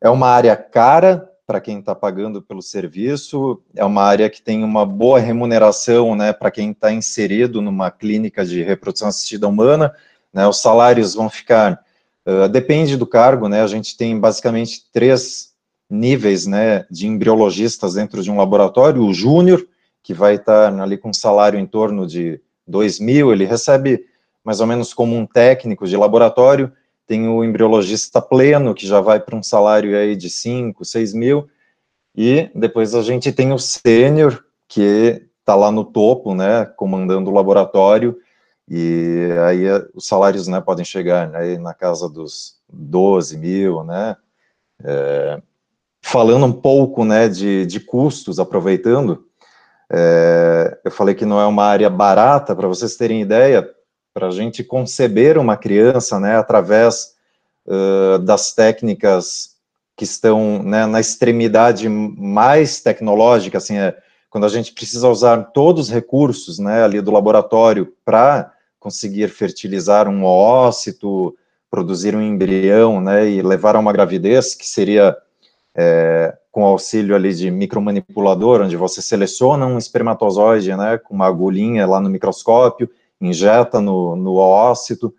É 0.00 0.08
uma 0.08 0.28
área 0.28 0.56
cara 0.56 1.30
para 1.46 1.60
quem 1.60 1.78
está 1.78 1.94
pagando 1.94 2.42
pelo 2.42 2.60
serviço, 2.60 3.62
é 3.74 3.84
uma 3.84 4.02
área 4.02 4.28
que 4.28 4.42
tem 4.42 4.64
uma 4.64 4.84
boa 4.84 5.20
remuneração 5.20 6.16
né, 6.16 6.32
para 6.32 6.50
quem 6.50 6.72
está 6.72 6.92
inserido 6.92 7.62
numa 7.62 7.88
clínica 7.88 8.44
de 8.44 8.64
reprodução 8.64 9.06
assistida 9.06 9.46
humana, 9.46 9.94
né, 10.34 10.46
os 10.48 10.60
salários 10.60 11.14
vão 11.14 11.30
ficar, 11.30 11.80
uh, 12.26 12.48
depende 12.48 12.96
do 12.96 13.06
cargo, 13.06 13.48
né, 13.48 13.62
a 13.62 13.66
gente 13.68 13.96
tem 13.96 14.18
basicamente 14.18 14.90
três 14.92 15.52
níveis 15.88 16.46
né, 16.46 16.84
de 16.90 17.06
embriologistas 17.06 17.94
dentro 17.94 18.24
de 18.24 18.30
um 18.30 18.38
laboratório, 18.38 19.04
o 19.04 19.14
júnior, 19.14 19.64
que 20.02 20.12
vai 20.12 20.34
estar 20.34 20.72
tá 20.72 20.82
ali 20.82 20.98
com 20.98 21.10
um 21.10 21.14
salário 21.14 21.60
em 21.60 21.66
torno 21.66 22.08
de 22.08 22.40
2 22.66 22.98
mil, 22.98 23.32
ele 23.32 23.44
recebe 23.44 24.04
mais 24.44 24.60
ou 24.60 24.66
menos 24.66 24.92
como 24.92 25.16
um 25.16 25.26
técnico 25.26 25.86
de 25.86 25.96
laboratório, 25.96 26.72
tem 27.06 27.28
o 27.28 27.44
embriologista 27.44 28.20
pleno, 28.20 28.74
que 28.74 28.86
já 28.86 29.00
vai 29.00 29.20
para 29.20 29.36
um 29.36 29.42
salário 29.42 29.96
aí 29.96 30.16
de 30.16 30.28
5, 30.28 30.84
6 30.84 31.14
mil, 31.14 31.48
e 32.14 32.50
depois 32.54 32.94
a 32.94 33.02
gente 33.02 33.30
tem 33.30 33.52
o 33.52 33.58
sênior, 33.58 34.44
que 34.66 35.22
está 35.38 35.54
lá 35.54 35.70
no 35.70 35.84
topo, 35.84 36.34
né, 36.34 36.64
comandando 36.76 37.30
o 37.30 37.34
laboratório, 37.34 38.18
e 38.68 39.28
aí 39.46 39.64
eh, 39.66 39.86
os 39.94 40.08
salários, 40.08 40.48
né, 40.48 40.60
podem 40.60 40.84
chegar 40.84 41.28
né, 41.28 41.56
na 41.58 41.72
casa 41.72 42.08
dos 42.08 42.56
12 42.68 43.38
mil, 43.38 43.84
né, 43.84 44.16
é, 44.82 45.40
falando 46.02 46.46
um 46.46 46.52
pouco, 46.52 47.04
né, 47.04 47.28
de, 47.28 47.64
de 47.66 47.78
custos, 47.78 48.40
aproveitando, 48.40 49.24
é, 49.92 50.80
eu 50.84 50.90
falei 50.90 51.14
que 51.14 51.24
não 51.24 51.40
é 51.40 51.46
uma 51.46 51.64
área 51.64 51.88
barata, 51.88 52.56
para 52.56 52.66
vocês 52.66 52.96
terem 52.96 53.22
ideia, 53.22 53.68
para 54.16 54.28
a 54.28 54.30
gente 54.30 54.64
conceber 54.64 55.36
uma 55.36 55.58
criança, 55.58 56.18
né, 56.18 56.38
através 56.38 57.14
uh, 57.66 58.18
das 58.20 58.54
técnicas 58.54 59.56
que 59.94 60.04
estão 60.04 60.62
né, 60.62 60.86
na 60.86 60.98
extremidade 60.98 61.86
mais 61.86 62.80
tecnológica, 62.80 63.58
assim, 63.58 63.76
é, 63.76 63.94
quando 64.30 64.44
a 64.44 64.48
gente 64.48 64.72
precisa 64.72 65.06
usar 65.06 65.52
todos 65.52 65.88
os 65.88 65.92
recursos, 65.92 66.58
né, 66.58 66.82
ali 66.82 67.02
do 67.02 67.10
laboratório 67.10 67.92
para 68.06 68.50
conseguir 68.80 69.28
fertilizar 69.28 70.08
um 70.08 70.24
oócito, 70.24 71.36
produzir 71.70 72.16
um 72.16 72.22
embrião, 72.22 73.02
né, 73.02 73.28
e 73.28 73.42
levar 73.42 73.76
a 73.76 73.78
uma 73.78 73.92
gravidez, 73.92 74.54
que 74.54 74.66
seria 74.66 75.14
é, 75.74 76.34
com 76.50 76.64
auxílio 76.64 77.14
ali 77.14 77.34
de 77.34 77.50
micromanipulador, 77.50 78.62
onde 78.62 78.78
você 78.78 79.02
seleciona 79.02 79.66
um 79.66 79.76
espermatozoide, 79.76 80.74
né, 80.74 80.96
com 80.96 81.14
uma 81.14 81.26
agulhinha 81.26 81.86
lá 81.86 82.00
no 82.00 82.08
microscópio, 82.08 82.88
injeta 83.20 83.80
no, 83.80 84.16
no 84.16 84.36
ócito, 84.36 85.14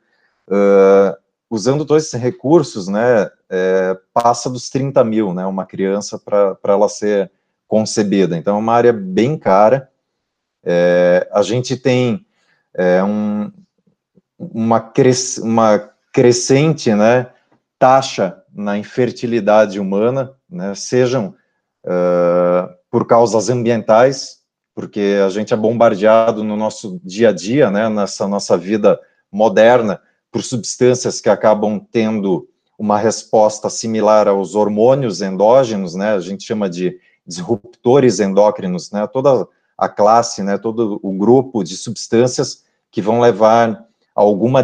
uh, 0.47 1.17
usando 1.49 1.85
todos 1.85 2.05
esses 2.05 2.19
recursos, 2.19 2.87
né, 2.87 3.29
é, 3.49 3.97
passa 4.13 4.49
dos 4.49 4.69
30 4.69 5.03
mil, 5.03 5.33
né, 5.33 5.45
uma 5.45 5.65
criança 5.65 6.19
para 6.19 6.57
ela 6.65 6.89
ser 6.89 7.31
concebida. 7.67 8.37
Então, 8.37 8.55
é 8.57 8.59
uma 8.59 8.73
área 8.73 8.93
bem 8.93 9.37
cara. 9.37 9.89
É, 10.63 11.27
a 11.31 11.41
gente 11.41 11.77
tem 11.77 12.25
é, 12.73 13.01
um, 13.03 13.51
uma, 14.37 14.79
cres, 14.79 15.37
uma 15.37 15.89
crescente, 16.11 16.93
né, 16.93 17.31
taxa 17.79 18.43
na 18.53 18.77
infertilidade 18.77 19.79
humana, 19.79 20.33
né, 20.49 20.73
sejam 20.75 21.35
uh, 21.85 22.73
por 22.89 23.05
causas 23.05 23.49
ambientais, 23.49 24.36
porque 24.77 25.17
a 25.25 25.29
gente 25.29 25.55
é 25.55 25.57
bombardeado 25.57 26.43
no 26.43 26.55
nosso 26.55 27.01
dia 27.03 27.29
a 27.29 27.31
dia, 27.31 27.71
né, 27.71 27.89
nessa 27.89 28.27
nossa 28.27 28.55
vida 28.55 28.99
moderna, 29.31 29.99
por 30.31 30.43
substâncias 30.43 31.19
que 31.19 31.29
acabam 31.29 31.79
tendo 31.91 32.47
uma 32.77 32.95
resposta 32.95 33.71
similar 33.71 34.27
aos 34.27 34.53
hormônios 34.53 35.19
endógenos, 35.19 35.95
né, 35.95 36.13
a 36.13 36.19
gente 36.19 36.43
chama 36.43 36.69
de 36.69 36.95
disruptores 37.25 38.19
endócrinos, 38.19 38.91
né, 38.91 39.07
toda 39.07 39.47
a 39.75 39.89
classe, 39.89 40.43
né, 40.43 40.59
todo 40.59 40.99
o 41.01 41.11
grupo 41.11 41.63
de 41.63 41.75
substâncias 41.75 42.63
que 42.91 43.01
vão 43.01 43.19
levar 43.19 43.83
a 44.15 44.21
alguma 44.21 44.61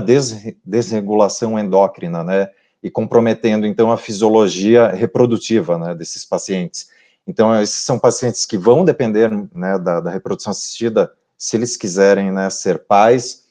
desregulação 0.63 1.57
endócrina, 1.57 2.23
né, 2.23 2.49
e 2.83 2.91
comprometendo, 2.91 3.65
então, 3.65 3.91
a 3.91 3.97
fisiologia 3.97 4.89
reprodutiva, 4.89 5.75
né, 5.79 5.95
desses 5.95 6.23
pacientes. 6.23 6.87
Então, 7.27 7.59
esses 7.61 7.81
são 7.81 7.97
pacientes 7.97 8.45
que 8.45 8.57
vão 8.57 8.83
depender 8.83 9.31
né, 9.53 9.77
da, 9.79 10.01
da, 10.01 10.09
reprodução 10.09 10.51
assistida, 10.51 11.11
se 11.37 11.55
eles 11.55 11.77
quiserem 11.77 12.31
né, 12.31 12.49
ser 12.49 12.79
pais. 12.79 13.43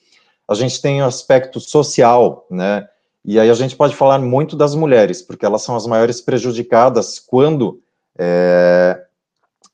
A 0.49 0.55
gente 0.55 0.81
tem 0.81 1.03
o 1.03 1.07
aspecto 1.07 1.59
social, 1.59 2.47
né, 2.51 2.87
E 3.25 3.39
aí 3.41 3.49
a 3.49 3.55
gente 3.55 3.77
pode 3.77 3.97
falar 3.97 4.18
muito 4.18 4.57
das 4.57 4.75
mulheres, 4.75 5.23
porque 5.23 5.47
elas 5.47 5.62
são 5.62 5.75
as 5.75 5.87
maiores 5.87 6.20
prejudicadas 6.20 7.18
quando 7.18 7.81
é, 8.18 9.01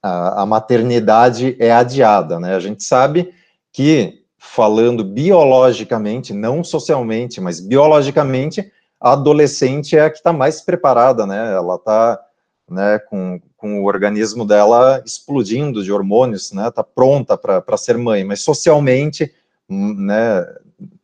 a, 0.02 0.42
a, 0.42 0.46
maternidade 0.46 1.56
é 1.58 1.72
adiada, 1.72 2.38
né? 2.38 2.54
A 2.54 2.60
gente 2.60 2.84
sabe 2.84 3.32
que, 3.72 4.22
falando 4.36 5.02
biologicamente, 5.02 6.32
não 6.32 6.62
socialmente, 6.62 7.40
mas 7.40 7.58
biologicamente, 7.58 8.70
a 9.00 9.12
adolescente 9.12 9.96
é 9.96 10.04
a 10.04 10.10
que 10.10 10.18
está 10.18 10.32
mais 10.32 10.60
preparada, 10.60 11.26
né? 11.26 11.52
Ela 11.52 11.74
está 11.76 12.20
né, 12.70 12.98
com, 12.98 13.40
com 13.58 13.80
o 13.80 13.86
organismo 13.86 14.46
dela 14.46 15.02
explodindo 15.04 15.82
de 15.82 15.92
hormônios, 15.92 16.52
né? 16.52 16.68
Está 16.68 16.82
pronta 16.82 17.36
para 17.36 17.76
ser 17.76 17.98
mãe, 17.98 18.24
mas 18.24 18.40
socialmente, 18.40 19.34
hum, 19.68 19.94
né? 19.98 20.46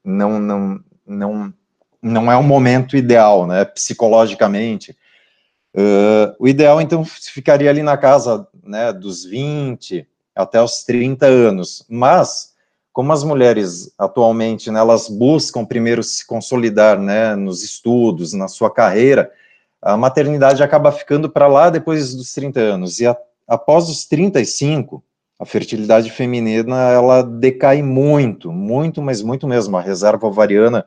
Não, 0.04 0.38
não, 0.38 0.80
não, 1.04 1.54
não 2.00 2.32
é 2.32 2.36
um 2.36 2.44
momento 2.44 2.96
ideal, 2.96 3.46
né? 3.46 3.64
Psicologicamente. 3.64 4.96
Uh, 5.76 6.30
o 6.38 6.46
ideal, 6.46 6.80
então, 6.80 7.04
ficaria 7.04 7.68
ali 7.68 7.82
na 7.82 7.96
casa 7.96 8.46
né, 8.62 8.92
dos 8.92 9.24
20 9.24 10.06
até 10.32 10.62
os 10.62 10.84
30 10.84 11.26
anos. 11.26 11.84
Mas, 11.88 12.52
como 12.92 13.12
as 13.12 13.24
mulheres 13.24 13.92
atualmente, 13.98 14.70
né, 14.70 14.78
elas 14.78 15.08
buscam 15.08 15.64
primeiro 15.64 16.04
se 16.04 16.24
consolidar 16.24 17.00
né, 17.00 17.34
nos 17.34 17.64
estudos, 17.64 18.32
na 18.32 18.46
sua 18.46 18.70
carreira, 18.70 19.32
a 19.84 19.98
maternidade 19.98 20.62
acaba 20.62 20.90
ficando 20.90 21.28
para 21.28 21.46
lá 21.46 21.68
depois 21.68 22.14
dos 22.14 22.32
30 22.32 22.58
anos. 22.58 23.00
E 23.00 23.06
a, 23.06 23.14
após 23.46 23.90
os 23.90 24.06
35, 24.06 25.04
a 25.38 25.44
fertilidade 25.44 26.10
feminina, 26.10 26.90
ela 26.90 27.22
decai 27.22 27.82
muito, 27.82 28.50
muito, 28.50 29.02
mas 29.02 29.20
muito 29.20 29.46
mesmo. 29.46 29.76
A 29.76 29.82
reserva 29.82 30.26
ovariana 30.26 30.86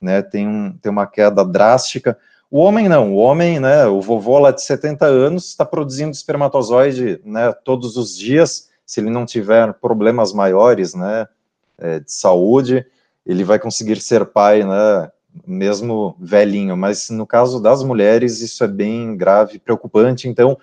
né, 0.00 0.22
tem, 0.22 0.46
um, 0.46 0.72
tem 0.80 0.92
uma 0.92 1.08
queda 1.08 1.44
drástica, 1.44 2.16
o 2.48 2.60
homem 2.60 2.88
não, 2.88 3.12
o 3.12 3.16
homem, 3.16 3.58
né, 3.58 3.86
o 3.86 4.00
vovô 4.00 4.38
lá 4.38 4.52
de 4.52 4.62
70 4.62 5.04
anos 5.04 5.48
está 5.48 5.64
produzindo 5.64 6.12
espermatozoide, 6.12 7.20
né, 7.24 7.52
todos 7.64 7.96
os 7.96 8.16
dias, 8.16 8.68
se 8.84 9.00
ele 9.00 9.10
não 9.10 9.26
tiver 9.26 9.72
problemas 9.74 10.32
maiores, 10.32 10.94
né, 10.94 11.26
é, 11.76 11.98
de 11.98 12.12
saúde, 12.12 12.86
ele 13.26 13.42
vai 13.42 13.58
conseguir 13.58 14.00
ser 14.00 14.24
pai, 14.26 14.62
né, 14.62 15.10
mesmo 15.46 16.16
velhinho, 16.20 16.76
mas 16.76 17.10
no 17.10 17.26
caso 17.26 17.60
das 17.60 17.82
mulheres 17.82 18.40
isso 18.40 18.62
é 18.62 18.68
bem 18.68 19.16
grave, 19.16 19.58
preocupante, 19.58 20.28
então, 20.28 20.58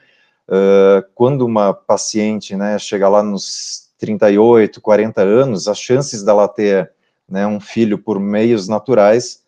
uh, 0.47 1.03
quando 1.13 1.45
uma 1.45 1.73
paciente, 1.73 2.55
né, 2.55 2.79
chega 2.79 3.09
lá 3.09 3.21
nos 3.21 3.89
38, 3.97 4.79
40 4.81 5.21
anos, 5.21 5.67
as 5.67 5.77
chances 5.77 6.23
dela 6.23 6.47
ter, 6.47 6.91
né, 7.27 7.45
um 7.45 7.59
filho 7.59 7.97
por 7.97 8.19
meios 8.19 8.67
naturais 8.67 9.43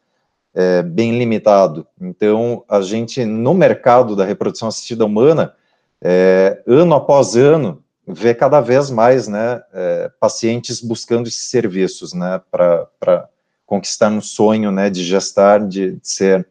é, 0.55 0.81
bem 0.81 1.19
limitado. 1.19 1.85
Então, 1.99 2.63
a 2.69 2.81
gente, 2.81 3.25
no 3.25 3.53
mercado 3.53 4.15
da 4.15 4.23
reprodução 4.23 4.69
assistida 4.69 5.05
humana, 5.05 5.53
é, 6.01 6.63
ano 6.65 6.95
após 6.95 7.35
ano, 7.35 7.83
vê 8.07 8.33
cada 8.33 8.61
vez 8.61 8.89
mais 8.89 9.27
né, 9.27 9.61
é, 9.73 10.09
pacientes 10.19 10.79
buscando 10.79 11.27
esses 11.27 11.49
serviços 11.49 12.13
né, 12.13 12.41
para 12.49 13.27
conquistar 13.65 14.09
um 14.09 14.21
sonho 14.21 14.71
né, 14.71 14.89
de 14.89 15.03
gestar, 15.03 15.65
de, 15.67 15.93
de 15.93 16.07
ser, 16.07 16.47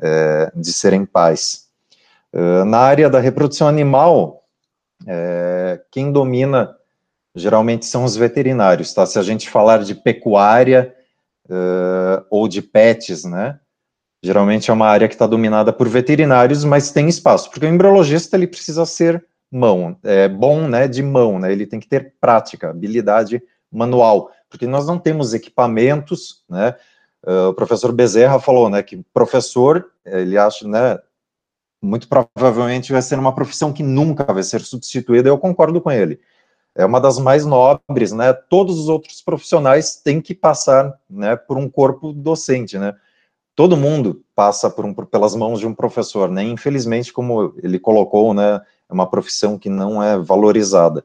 é, 0.00 0.50
de 0.54 0.72
serem 0.72 1.04
pais. 1.04 1.66
Uh, 2.32 2.64
na 2.64 2.78
área 2.78 3.08
da 3.08 3.20
reprodução 3.20 3.68
animal, 3.68 4.44
é, 5.06 5.80
quem 5.90 6.12
domina 6.12 6.76
geralmente 7.34 7.86
são 7.86 8.04
os 8.04 8.16
veterinários, 8.16 8.92
tá? 8.92 9.04
Se 9.06 9.18
a 9.18 9.22
gente 9.22 9.48
falar 9.48 9.82
de 9.84 9.94
pecuária, 9.94 10.94
uh, 11.48 12.24
ou 12.30 12.48
de 12.48 12.62
pets, 12.62 13.24
né? 13.24 13.58
Geralmente 14.22 14.70
é 14.70 14.74
uma 14.74 14.86
área 14.86 15.08
que 15.08 15.14
está 15.14 15.26
dominada 15.26 15.72
por 15.72 15.88
veterinários, 15.88 16.64
mas 16.64 16.90
tem 16.90 17.08
espaço, 17.08 17.50
porque 17.50 17.66
o 17.66 17.68
embriologista 17.68 18.36
ele 18.36 18.46
precisa 18.46 18.84
ser 18.84 19.24
mão, 19.50 19.96
é 20.02 20.28
bom, 20.28 20.66
né, 20.66 20.88
de 20.88 21.02
mão, 21.02 21.38
né? 21.38 21.52
Ele 21.52 21.66
tem 21.66 21.78
que 21.78 21.88
ter 21.88 22.14
prática, 22.20 22.70
habilidade 22.70 23.40
manual, 23.70 24.30
porque 24.56 24.66
nós 24.66 24.86
não 24.86 24.98
temos 24.98 25.34
equipamentos, 25.34 26.44
né? 26.48 26.74
Uh, 27.24 27.48
o 27.48 27.54
professor 27.54 27.92
Bezerra 27.92 28.38
falou, 28.38 28.70
né, 28.70 28.82
que 28.82 29.02
professor, 29.12 29.90
ele 30.04 30.38
acha, 30.38 30.66
né, 30.68 30.96
muito 31.82 32.08
provavelmente 32.08 32.92
vai 32.92 33.02
ser 33.02 33.18
uma 33.18 33.34
profissão 33.34 33.72
que 33.72 33.82
nunca 33.82 34.32
vai 34.32 34.44
ser 34.44 34.60
substituída, 34.60 35.28
eu 35.28 35.36
concordo 35.36 35.80
com 35.80 35.90
ele 35.90 36.20
é 36.76 36.84
uma 36.84 37.00
das 37.00 37.18
mais 37.18 37.44
nobres, 37.46 38.12
né? 38.12 38.32
Todos 38.32 38.78
os 38.78 38.88
outros 38.88 39.22
profissionais 39.22 39.96
têm 39.96 40.20
que 40.20 40.34
passar, 40.34 40.94
né, 41.08 41.34
por 41.34 41.56
um 41.56 41.68
corpo 41.68 42.12
docente, 42.12 42.78
né? 42.78 42.94
Todo 43.54 43.76
mundo 43.76 44.22
passa 44.34 44.68
por 44.68 44.84
um, 44.84 44.92
pelas 44.92 45.34
mãos 45.34 45.58
de 45.58 45.66
um 45.66 45.74
professor, 45.74 46.30
né? 46.30 46.42
Infelizmente, 46.42 47.12
como 47.12 47.54
ele 47.62 47.78
colocou, 47.78 48.34
né, 48.34 48.60
é 48.88 48.92
uma 48.92 49.08
profissão 49.08 49.58
que 49.58 49.70
não 49.70 50.02
é 50.02 50.18
valorizada. 50.18 51.02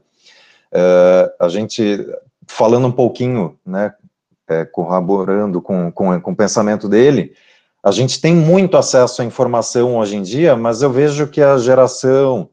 É, 0.70 1.34
a 1.40 1.48
gente, 1.48 2.06
falando 2.52 2.86
um 2.86 2.92
pouquinho, 2.92 3.58
né, 3.64 3.94
é, 4.46 4.64
corroborando 4.64 5.60
com, 5.62 5.90
com, 5.90 6.20
com 6.20 6.32
o 6.32 6.36
pensamento 6.36 6.88
dele, 6.88 7.32
a 7.82 7.90
gente 7.90 8.20
tem 8.20 8.34
muito 8.34 8.76
acesso 8.76 9.22
à 9.22 9.24
informação 9.24 9.96
hoje 9.96 10.16
em 10.16 10.22
dia, 10.22 10.54
mas 10.54 10.82
eu 10.82 10.90
vejo 10.92 11.26
que 11.26 11.40
a 11.40 11.56
geração 11.58 12.48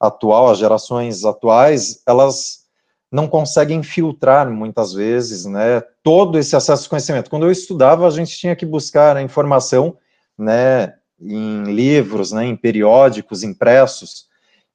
atual, 0.00 0.50
as 0.50 0.58
gerações 0.58 1.24
atuais, 1.24 2.02
elas 2.06 2.64
não 3.12 3.28
conseguem 3.28 3.82
filtrar 3.82 4.50
muitas 4.50 4.92
vezes, 4.92 5.44
né, 5.44 5.82
todo 6.02 6.38
esse 6.38 6.56
acesso 6.56 6.84
ao 6.84 6.90
conhecimento. 6.90 7.30
Quando 7.30 7.46
eu 7.46 7.52
estudava, 7.52 8.06
a 8.06 8.10
gente 8.10 8.36
tinha 8.36 8.56
que 8.56 8.66
buscar 8.66 9.16
a 9.16 9.22
informação, 9.22 9.96
né, 10.36 10.94
em 11.20 11.64
livros, 11.64 12.32
né, 12.32 12.46
em 12.46 12.56
periódicos 12.56 13.42
impressos, 13.42 14.26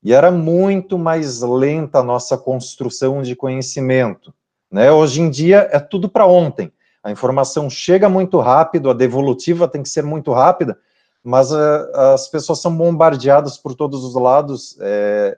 e 0.03 0.14
era 0.14 0.32
muito 0.32 0.97
mais 0.97 1.41
lenta 1.41 1.99
a 1.99 2.03
nossa 2.03 2.38
construção 2.38 3.22
de 3.22 3.36
conhecimento, 3.36 4.34
né? 4.72 4.92
Hoje 4.92 5.22
em 5.22 5.30
dia 5.30 5.68
é 5.72 5.80
tudo 5.80 6.08
para 6.08 6.26
ontem. 6.26 6.72
A 7.04 7.12
informação 7.12 7.70
chega 7.70 8.08
muito 8.08 8.40
rápido, 8.40 8.90
a 8.90 8.94
devolutiva 8.94 9.68
tem 9.68 9.84
que 9.84 9.90
ser 9.90 10.04
muito 10.04 10.32
rápida, 10.32 10.78
mas 11.24 11.52
uh, 11.52 11.92
as 12.14 12.28
pessoas 12.28 12.62
são 12.62 12.76
bombardeadas 12.76 13.58
por 13.58 13.76
todos 13.76 14.04
os 14.04 14.16
lados 14.16 14.78
é, 14.80 15.38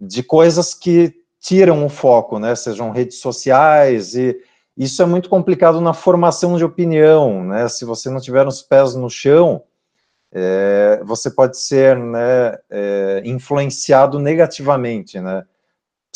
de 0.00 0.22
coisas 0.22 0.74
que 0.74 1.14
tiram 1.40 1.84
o 1.84 1.88
foco, 1.88 2.38
né? 2.38 2.54
Sejam 2.54 2.90
redes 2.90 3.20
sociais 3.20 4.14
e 4.14 4.36
isso 4.76 5.02
é 5.02 5.06
muito 5.06 5.28
complicado 5.28 5.80
na 5.80 5.92
formação 5.92 6.56
de 6.56 6.64
opinião, 6.64 7.42
né? 7.44 7.68
Se 7.68 7.84
você 7.84 8.08
não 8.08 8.20
tiver 8.20 8.46
os 8.46 8.62
pés 8.62 8.94
no 8.94 9.10
chão, 9.10 9.62
é, 10.32 11.00
você 11.04 11.30
pode 11.30 11.58
ser 11.58 11.96
né, 11.96 12.58
é, 12.70 13.22
influenciado 13.24 14.18
negativamente, 14.18 15.20
né? 15.20 15.44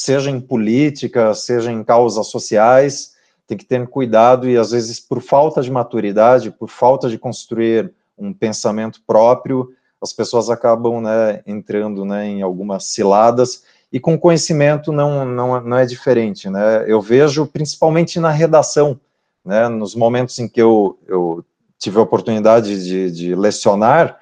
Seja 0.02 0.32
em 0.32 0.40
política, 0.40 1.32
seja 1.32 1.70
em 1.70 1.84
causas 1.84 2.26
sociais, 2.26 3.12
tem 3.46 3.56
que 3.56 3.64
ter 3.64 3.86
cuidado 3.86 4.50
e 4.50 4.56
às 4.56 4.72
vezes 4.72 4.98
por 4.98 5.22
falta 5.22 5.62
de 5.62 5.70
maturidade, 5.70 6.50
por 6.50 6.68
falta 6.68 7.08
de 7.08 7.16
construir 7.16 7.94
um 8.18 8.32
pensamento 8.32 9.00
próprio, 9.06 9.68
as 10.02 10.12
pessoas 10.12 10.50
acabam 10.50 11.00
né, 11.00 11.40
entrando 11.46 12.04
né, 12.04 12.26
em 12.26 12.42
algumas 12.42 12.86
ciladas, 12.86 13.62
e 13.92 14.00
com 14.00 14.18
conhecimento 14.18 14.90
não, 14.90 15.24
não, 15.24 15.60
não 15.60 15.78
é 15.78 15.86
diferente. 15.86 16.50
Né? 16.50 16.84
Eu 16.88 17.00
vejo 17.00 17.46
principalmente 17.46 18.18
na 18.18 18.30
redação, 18.30 18.98
né, 19.44 19.68
nos 19.68 19.94
momentos 19.94 20.36
em 20.40 20.48
que 20.48 20.60
eu, 20.60 20.98
eu 21.06 21.44
tive 21.78 22.00
a 22.00 22.02
oportunidade 22.02 22.84
de, 22.84 23.08
de 23.12 23.34
lecionar, 23.36 24.18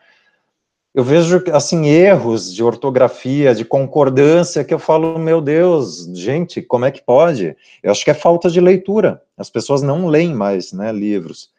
eu 0.92 1.04
vejo 1.04 1.42
assim 1.52 1.86
erros 1.86 2.52
de 2.52 2.64
ortografia, 2.64 3.54
de 3.54 3.64
concordância 3.64 4.64
que 4.64 4.74
eu 4.74 4.78
falo, 4.78 5.18
meu 5.18 5.40
Deus, 5.40 6.06
gente, 6.14 6.60
como 6.60 6.84
é 6.84 6.90
que 6.90 7.02
pode? 7.02 7.56
Eu 7.82 7.92
acho 7.92 8.04
que 8.04 8.10
é 8.10 8.14
falta 8.14 8.50
de 8.50 8.60
leitura. 8.60 9.22
As 9.36 9.48
pessoas 9.48 9.82
não 9.82 10.08
leem 10.08 10.34
mais, 10.34 10.72
né, 10.72 10.90
livros. 10.90 11.50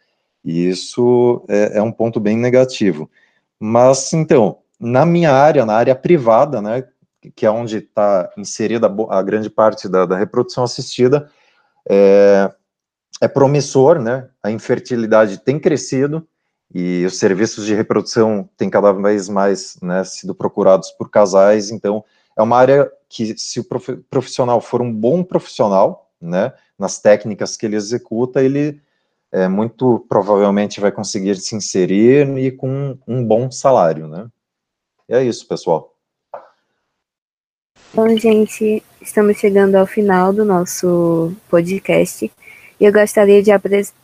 E 0.44 0.68
isso 0.68 1.46
é, 1.48 1.78
é 1.78 1.82
um 1.82 1.92
ponto 1.92 2.20
bem 2.20 2.36
negativo. 2.36 3.10
Mas, 3.58 4.12
então, 4.12 4.58
na 4.78 5.06
minha 5.06 5.32
área, 5.32 5.66
na 5.66 5.76
área 5.76 5.96
privada, 5.96 6.62
né, 6.62 6.84
que 7.36 7.46
é 7.46 7.52
onde 7.52 7.78
está 7.78 8.30
inserida 8.38 8.94
a 9.10 9.22
grande 9.22 9.50
parte 9.50 9.88
da, 9.88 10.06
da 10.06 10.18
reprodução 10.18 10.64
assistida, 10.64 11.30
é, 11.88 12.52
é, 13.22 13.28
promissor, 13.30 14.00
né, 14.00 14.28
a 14.44 14.52
infertilidade 14.52 15.38
tem 15.38 15.58
crescido 15.58 16.28
e 16.74 17.06
os 17.06 17.18
serviços 17.18 17.66
de 17.66 17.74
reprodução 17.74 18.50
têm 18.58 18.70
cada 18.70 18.92
vez 18.92 19.28
mais 19.28 19.78
né, 19.82 20.04
sido 20.04 20.34
procurados 20.34 20.92
por 20.92 21.10
casais, 21.10 21.70
então 21.70 22.04
é 22.38 22.42
uma 22.42 22.58
área 22.58 22.92
que, 23.10 23.38
se 23.38 23.60
o 23.60 23.66
profissional 24.10 24.62
for 24.62 24.82
um 24.82 24.94
bom 24.94 25.24
profissional, 25.24 26.10
né, 26.20 26.54
nas 26.78 27.00
técnicas 27.00 27.58
que 27.58 27.66
ele 27.66 27.76
executa, 27.76 28.42
ele 28.42 28.82
é, 29.32 29.48
muito 29.48 30.06
provavelmente 30.10 30.80
vai 30.80 30.92
conseguir 30.92 31.36
se 31.38 31.56
inserir 31.56 32.38
e 32.38 32.52
com 32.52 32.98
um 33.08 33.24
bom 33.24 33.50
salário, 33.50 34.08
né? 34.08 34.28
E 35.08 35.14
é 35.14 35.24
isso, 35.24 35.48
pessoal. 35.48 35.96
Bom, 37.94 38.18
gente, 38.18 38.84
estamos 39.02 39.38
chegando 39.38 39.76
ao 39.76 39.86
final 39.86 40.32
do 40.32 40.46
nosso 40.46 41.34
podcast 41.50 42.32
eu 42.82 42.92
gostaria 42.92 43.44
de, 43.44 43.52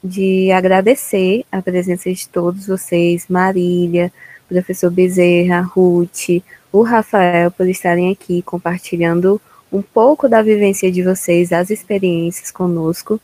de 0.04 0.52
agradecer 0.52 1.44
a 1.52 1.64
presença 1.64 2.14
de 2.14 2.30
todos 2.30 2.68
vocês, 2.68 3.26
Marília, 3.28 4.14
professor 4.48 4.92
Bezerra, 4.92 5.62
Ruth, 5.62 6.44
o 6.72 6.84
Rafael, 6.84 7.50
por 7.50 7.68
estarem 7.68 8.12
aqui 8.12 8.44
compartilhando 8.44 9.42
um 9.74 9.82
pouco 9.82 10.30
da 10.30 10.44
vivência 10.44 10.92
de 10.92 11.02
vocês, 11.02 11.52
as 11.52 11.72
experiências 11.72 12.52
conosco. 12.52 13.20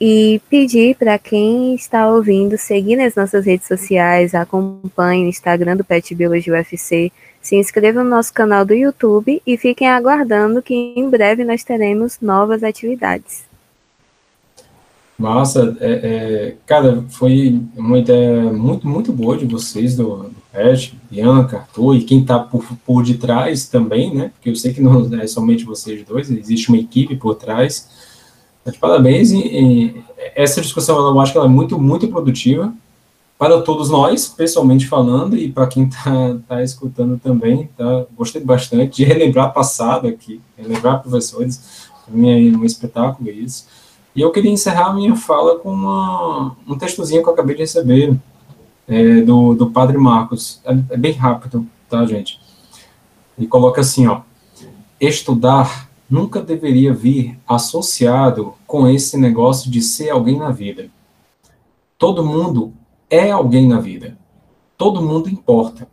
E 0.00 0.40
pedir 0.48 0.94
para 0.94 1.18
quem 1.18 1.74
está 1.74 2.08
ouvindo 2.08 2.56
seguir 2.56 2.94
nas 2.94 3.16
nossas 3.16 3.44
redes 3.44 3.66
sociais, 3.66 4.32
acompanhe 4.32 5.24
o 5.24 5.28
Instagram 5.28 5.76
do 5.76 5.84
Pet 5.84 6.14
Biologia 6.14 6.52
UFC, 6.52 7.10
se 7.42 7.56
inscreva 7.56 8.04
no 8.04 8.10
nosso 8.10 8.32
canal 8.32 8.64
do 8.64 8.74
YouTube 8.74 9.42
e 9.44 9.56
fiquem 9.56 9.88
aguardando 9.88 10.62
que 10.62 10.72
em 10.72 11.10
breve 11.10 11.42
nós 11.42 11.64
teremos 11.64 12.20
novas 12.20 12.62
atividades. 12.62 13.47
Massa, 15.18 15.76
é, 15.80 15.90
é, 15.90 16.56
cara, 16.64 17.04
foi 17.08 17.60
uma 17.76 17.98
ideia 17.98 18.52
muito, 18.52 18.86
muito 18.86 19.12
boa 19.12 19.36
de 19.36 19.44
vocês, 19.46 19.96
do, 19.96 20.30
Pet, 20.52 20.98
Bianca, 21.10 21.58
Arthur, 21.58 21.96
e 21.96 22.04
quem 22.04 22.20
está 22.20 22.38
por, 22.38 22.64
por 22.84 23.04
detrás 23.04 23.66
também, 23.68 24.14
né? 24.14 24.30
Porque 24.34 24.50
eu 24.50 24.56
sei 24.56 24.72
que 24.72 24.80
não 24.80 25.08
é 25.20 25.26
somente 25.26 25.64
vocês 25.64 26.04
dois, 26.04 26.30
existe 26.30 26.68
uma 26.68 26.78
equipe 26.78 27.16
por 27.16 27.34
trás. 27.34 27.88
Parabéns, 28.80 29.30
e, 29.30 29.38
e, 29.38 30.04
essa 30.34 30.60
discussão 30.60 30.98
eu 30.98 31.20
acho 31.20 31.32
que 31.32 31.38
ela 31.38 31.46
é 31.46 31.50
muito, 31.50 31.78
muito 31.78 32.08
produtiva 32.08 32.72
para 33.38 33.62
todos 33.62 33.88
nós, 33.88 34.26
pessoalmente 34.26 34.86
falando, 34.88 35.36
e 35.36 35.50
para 35.50 35.68
quem 35.68 35.84
está 35.84 36.36
tá 36.48 36.62
escutando 36.62 37.18
também, 37.18 37.68
tá? 37.76 38.04
Gostei 38.16 38.42
bastante 38.42 38.96
de 38.96 39.04
relembrar 39.04 39.52
passado 39.52 40.08
aqui, 40.08 40.40
relembrar 40.56 41.00
professores, 41.00 41.88
para 42.04 42.14
mim 42.14 42.52
é 42.52 42.56
um 42.56 42.64
espetáculo 42.64 43.30
isso. 43.30 43.66
E 44.18 44.20
eu 44.20 44.32
queria 44.32 44.50
encerrar 44.50 44.86
a 44.86 44.92
minha 44.92 45.14
fala 45.14 45.60
com 45.60 45.70
uma, 45.70 46.56
um 46.66 46.76
textozinho 46.76 47.22
que 47.22 47.28
eu 47.28 47.32
acabei 47.32 47.54
de 47.54 47.62
receber 47.62 48.18
é, 48.88 49.20
do, 49.20 49.54
do 49.54 49.70
Padre 49.70 49.96
Marcos. 49.96 50.60
É, 50.64 50.72
é 50.94 50.96
bem 50.96 51.12
rápido, 51.12 51.64
tá, 51.88 52.04
gente? 52.04 52.40
E 53.38 53.46
coloca 53.46 53.80
assim, 53.80 54.08
ó. 54.08 54.22
Estudar 55.00 55.88
nunca 56.10 56.42
deveria 56.42 56.92
vir 56.92 57.38
associado 57.46 58.54
com 58.66 58.88
esse 58.88 59.16
negócio 59.16 59.70
de 59.70 59.80
ser 59.80 60.10
alguém 60.10 60.36
na 60.36 60.50
vida. 60.50 60.90
Todo 61.96 62.26
mundo 62.26 62.72
é 63.08 63.30
alguém 63.30 63.68
na 63.68 63.78
vida. 63.78 64.18
Todo 64.76 65.00
mundo 65.00 65.30
importa. 65.30 65.86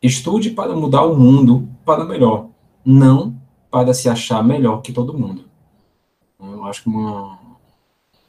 Estude 0.00 0.50
para 0.50 0.72
mudar 0.76 1.02
o 1.02 1.18
mundo 1.18 1.68
para 1.84 2.04
melhor, 2.04 2.46
não 2.84 3.34
para 3.68 3.92
se 3.92 4.08
achar 4.08 4.44
melhor 4.44 4.82
que 4.82 4.92
todo 4.92 5.18
mundo. 5.18 5.46
Eu 6.38 6.64
acho 6.64 6.84
que 6.84 6.88
uma, 6.88 7.45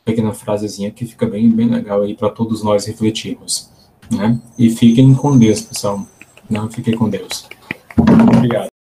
pequena 0.07 0.33
frasezinha 0.33 0.89
que 0.89 1.05
fica 1.05 1.25
bem, 1.25 1.49
bem 1.49 1.67
legal 1.67 2.01
aí 2.01 2.15
para 2.15 2.29
todos 2.29 2.63
nós 2.63 2.85
refletirmos. 2.85 3.69
Né? 4.09 4.39
E 4.57 4.69
fiquem 4.69 5.13
com 5.13 5.37
Deus, 5.37 5.61
pessoal. 5.61 6.07
Não 6.49 6.71
fiquem 6.71 6.95
com 6.95 7.09
Deus. 7.09 7.45
Obrigado. 7.97 8.76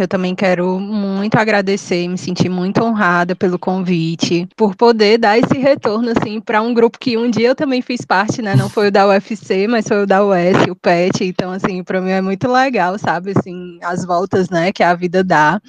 Eu 0.00 0.08
também 0.08 0.34
quero 0.34 0.80
muito 0.80 1.36
agradecer 1.36 2.02
e 2.02 2.08
me 2.08 2.16
sentir 2.16 2.48
muito 2.48 2.82
honrada 2.82 3.36
pelo 3.36 3.58
convite, 3.58 4.48
por 4.56 4.74
poder 4.74 5.18
dar 5.18 5.38
esse 5.38 5.58
retorno 5.58 6.10
assim 6.10 6.40
para 6.40 6.62
um 6.62 6.72
grupo 6.72 6.98
que 6.98 7.18
um 7.18 7.30
dia 7.30 7.48
eu 7.48 7.54
também 7.54 7.82
fiz 7.82 8.02
parte, 8.02 8.40
né? 8.40 8.56
Não 8.56 8.70
foi 8.70 8.88
o 8.88 8.90
da 8.90 9.06
UFC, 9.06 9.68
mas 9.68 9.86
foi 9.86 10.02
o 10.02 10.06
da 10.06 10.24
US, 10.24 10.66
o 10.70 10.74
PET. 10.74 11.24
Então 11.24 11.52
assim, 11.52 11.84
para 11.84 12.00
mim 12.00 12.10
é 12.10 12.22
muito 12.22 12.50
legal, 12.50 12.98
sabe, 12.98 13.34
assim, 13.36 13.78
as 13.82 14.02
voltas, 14.04 14.48
né, 14.48 14.72
que 14.72 14.82
a 14.82 14.94
vida 14.94 15.22
dá. 15.22 15.60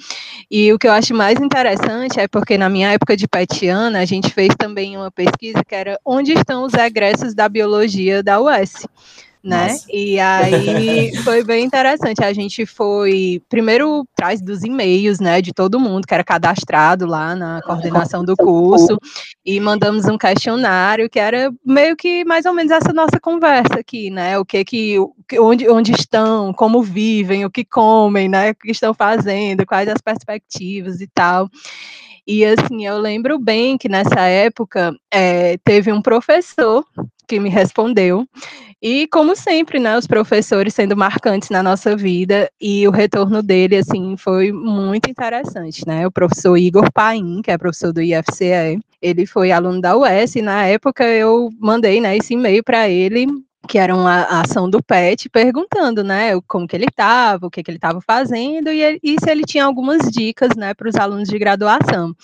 E 0.50 0.72
o 0.72 0.78
que 0.78 0.88
eu 0.88 0.92
acho 0.92 1.14
mais 1.14 1.38
interessante 1.38 2.18
é 2.18 2.26
porque 2.26 2.56
na 2.56 2.70
minha 2.70 2.92
época 2.92 3.16
de 3.16 3.28
petiana, 3.28 4.00
a 4.00 4.04
gente 4.06 4.30
fez 4.30 4.54
também 4.58 4.96
uma 4.96 5.10
pesquisa 5.10 5.62
que 5.62 5.74
era 5.74 6.00
onde 6.04 6.32
estão 6.32 6.64
os 6.64 6.72
egressos 6.72 7.34
da 7.34 7.46
biologia 7.46 8.22
da 8.22 8.40
US 8.40 8.86
né? 9.44 9.72
Nossa. 9.72 9.84
E 9.92 10.18
aí 10.18 11.14
foi 11.22 11.44
bem 11.44 11.64
interessante. 11.64 12.24
A 12.24 12.32
gente 12.32 12.64
foi 12.64 13.42
primeiro 13.48 14.06
atrás 14.14 14.40
dos 14.40 14.64
e-mails, 14.64 15.20
né, 15.20 15.42
de 15.42 15.52
todo 15.52 15.78
mundo 15.78 16.06
que 16.06 16.14
era 16.14 16.24
cadastrado 16.24 17.06
lá 17.06 17.36
na 17.36 17.60
coordenação 17.62 18.24
do 18.24 18.34
curso 18.34 18.98
e 19.44 19.60
mandamos 19.60 20.06
um 20.06 20.16
questionário 20.16 21.10
que 21.10 21.18
era 21.18 21.52
meio 21.64 21.94
que 21.94 22.24
mais 22.24 22.46
ou 22.46 22.54
menos 22.54 22.72
essa 22.72 22.92
nossa 22.92 23.20
conversa 23.20 23.78
aqui, 23.78 24.08
né? 24.08 24.38
O 24.38 24.44
que 24.44 24.64
que 24.64 24.96
onde, 25.38 25.68
onde 25.68 25.92
estão, 25.92 26.52
como 26.52 26.82
vivem, 26.82 27.44
o 27.44 27.50
que 27.50 27.64
comem, 27.64 28.28
né? 28.28 28.50
O 28.50 28.54
que 28.54 28.70
estão 28.70 28.94
fazendo, 28.94 29.66
quais 29.66 29.88
as 29.88 30.00
perspectivas 30.00 31.00
e 31.02 31.06
tal. 31.06 31.50
E 32.26 32.42
assim, 32.44 32.86
eu 32.86 32.96
lembro 32.98 33.38
bem 33.38 33.76
que 33.76 33.88
nessa 33.88 34.20
época 34.20 34.96
é, 35.12 35.58
teve 35.58 35.92
um 35.92 36.00
professor 36.00 36.82
que 37.26 37.40
me 37.40 37.48
respondeu. 37.48 38.26
E 38.82 39.06
como 39.08 39.34
sempre, 39.34 39.78
né, 39.78 39.96
os 39.96 40.06
professores 40.06 40.74
sendo 40.74 40.96
marcantes 40.96 41.48
na 41.48 41.62
nossa 41.62 41.96
vida 41.96 42.50
e 42.60 42.86
o 42.86 42.90
retorno 42.90 43.42
dele 43.42 43.76
assim 43.76 44.16
foi 44.16 44.52
muito 44.52 45.10
interessante, 45.10 45.86
né? 45.86 46.06
O 46.06 46.10
professor 46.10 46.56
Igor 46.56 46.92
Paim, 46.92 47.40
que 47.42 47.50
é 47.50 47.56
professor 47.56 47.92
do 47.92 48.02
IFCE, 48.02 48.78
ele 49.00 49.26
foi 49.26 49.52
aluno 49.52 49.80
da 49.80 49.96
UES 49.96 50.36
e 50.36 50.42
na 50.42 50.66
época 50.66 51.04
eu 51.04 51.50
mandei, 51.58 52.00
né, 52.00 52.16
esse 52.16 52.34
e-mail 52.34 52.62
para 52.62 52.88
ele 52.88 53.26
que 53.66 53.78
era 53.78 53.94
uma 53.94 54.24
ação 54.40 54.68
do 54.68 54.82
PET, 54.82 55.28
perguntando, 55.28 56.04
né, 56.04 56.38
como 56.46 56.66
que 56.66 56.76
ele 56.76 56.86
estava, 56.86 57.46
o 57.46 57.50
que, 57.50 57.62
que 57.62 57.70
ele 57.70 57.78
estava 57.78 58.00
fazendo, 58.00 58.70
e, 58.70 59.00
e, 59.02 59.16
se 59.18 59.30
ele 59.30 59.42
tinha 59.42 59.64
algumas 59.64 60.10
dicas, 60.10 60.50
né, 60.56 60.74
para 60.74 60.88
os 60.88 60.96
alunos 60.96 61.28
de 61.28 61.38
graduação. 61.38 62.14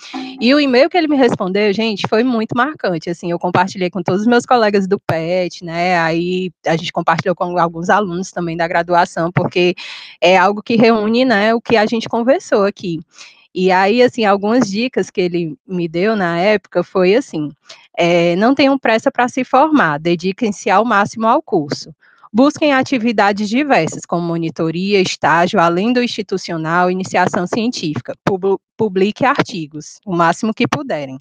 E 0.40 0.54
o 0.54 0.60
e-mail 0.60 0.90
que 0.90 0.96
ele 0.96 1.08
me 1.08 1.16
respondeu, 1.16 1.72
gente, 1.72 2.06
foi 2.08 2.22
muito 2.22 2.56
marcante, 2.56 3.08
assim, 3.10 3.30
eu 3.30 3.38
compartilhei 3.38 3.90
com 3.90 4.02
todos 4.02 4.22
os 4.22 4.26
meus 4.26 4.44
colegas 4.44 4.86
do 4.86 4.98
PET, 5.00 5.64
né, 5.64 5.98
aí 5.98 6.50
a 6.66 6.76
gente 6.76 6.92
compartilhou 6.92 7.34
com 7.34 7.58
alguns 7.58 7.88
alunos 7.88 8.30
também 8.30 8.56
da 8.56 8.68
graduação, 8.68 9.30
porque 9.32 9.74
é 10.20 10.36
algo 10.36 10.62
que 10.62 10.76
reúne, 10.76 11.24
né, 11.24 11.54
o 11.54 11.60
que 11.60 11.76
a 11.76 11.86
gente 11.86 12.08
conversou 12.08 12.64
aqui. 12.64 13.00
E 13.52 13.72
aí, 13.72 14.00
assim, 14.00 14.24
algumas 14.24 14.70
dicas 14.70 15.10
que 15.10 15.20
ele 15.20 15.56
me 15.66 15.88
deu 15.88 16.14
na 16.14 16.38
época 16.38 16.84
foi 16.84 17.16
assim: 17.16 17.50
é, 17.96 18.36
não 18.36 18.54
tenham 18.54 18.78
pressa 18.78 19.10
para 19.10 19.28
se 19.28 19.44
formar, 19.44 19.98
dediquem-se 19.98 20.70
ao 20.70 20.84
máximo 20.84 21.26
ao 21.26 21.42
curso. 21.42 21.94
Busquem 22.32 22.72
atividades 22.72 23.48
diversas, 23.48 24.06
como 24.06 24.24
monitoria, 24.24 25.00
estágio, 25.00 25.58
além 25.58 25.92
do 25.92 26.00
institucional, 26.00 26.88
iniciação 26.88 27.44
científica. 27.44 28.14
Publique 28.76 29.24
artigos, 29.24 29.98
o 30.06 30.14
máximo 30.14 30.54
que 30.54 30.68
puderem. 30.68 31.18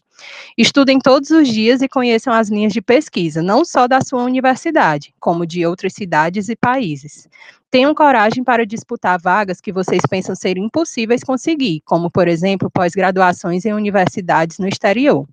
Estudem 0.56 1.00
todos 1.00 1.32
os 1.32 1.48
dias 1.48 1.82
e 1.82 1.90
conheçam 1.90 2.32
as 2.32 2.50
linhas 2.50 2.72
de 2.72 2.80
pesquisa, 2.80 3.42
não 3.42 3.66
só 3.66 3.88
da 3.88 4.02
sua 4.02 4.22
universidade, 4.22 5.12
como 5.20 5.48
de 5.48 5.66
outras 5.66 5.94
cidades 5.94 6.48
e 6.48 6.56
países. 6.56 7.28
Tenham 7.72 7.96
coragem 7.96 8.44
para 8.44 8.64
disputar 8.64 9.20
vagas 9.20 9.60
que 9.60 9.74
vocês 9.74 10.04
pensam 10.08 10.36
ser 10.36 10.60
impossíveis 10.60 11.24
conseguir, 11.24 11.82
como, 11.86 12.12
por 12.12 12.28
exemplo, 12.28 12.70
pós-graduações 12.70 13.66
em 13.66 13.74
universidades 13.74 14.60
no 14.60 14.68
exterior. 14.68 15.28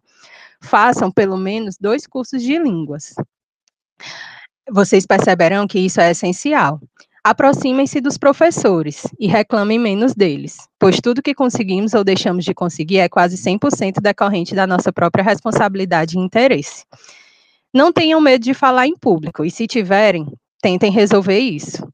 Façam 0.62 1.11
pelo 1.11 1.36
menos 1.36 1.76
dois 1.78 2.07
cursos 2.07 2.42
de 2.42 2.59
línguas 2.59 3.14
vocês 4.70 5.07
perceberão 5.07 5.66
que 5.66 5.78
isso 5.78 6.00
é 6.00 6.11
essencial. 6.11 6.80
Aproximem-se 7.22 8.00
dos 8.00 8.16
professores 8.16 9.02
e 9.18 9.26
reclamem 9.26 9.78
menos 9.78 10.14
deles, 10.14 10.57
pois 10.78 11.00
tudo 11.00 11.22
que 11.22 11.34
conseguimos 11.34 11.92
ou 11.92 12.04
deixamos 12.04 12.44
de 12.44 12.54
conseguir 12.54 12.98
é 12.98 13.09
quase 13.09 13.36
100% 13.36 14.00
decorrente 14.00 14.54
da 14.54 14.66
nossa 14.66 14.92
própria 14.92 15.24
responsabilidade 15.24 16.16
e 16.16 16.20
interesse. 16.20 16.84
Não 17.74 17.92
tenham 17.92 18.20
medo 18.20 18.44
de 18.44 18.54
falar 18.54 18.86
em 18.86 18.96
público 18.96 19.44
e, 19.44 19.50
se 19.50 19.66
tiverem, 19.66 20.26
tentem 20.62 20.90
resolver 20.90 21.38
isso. 21.38 21.86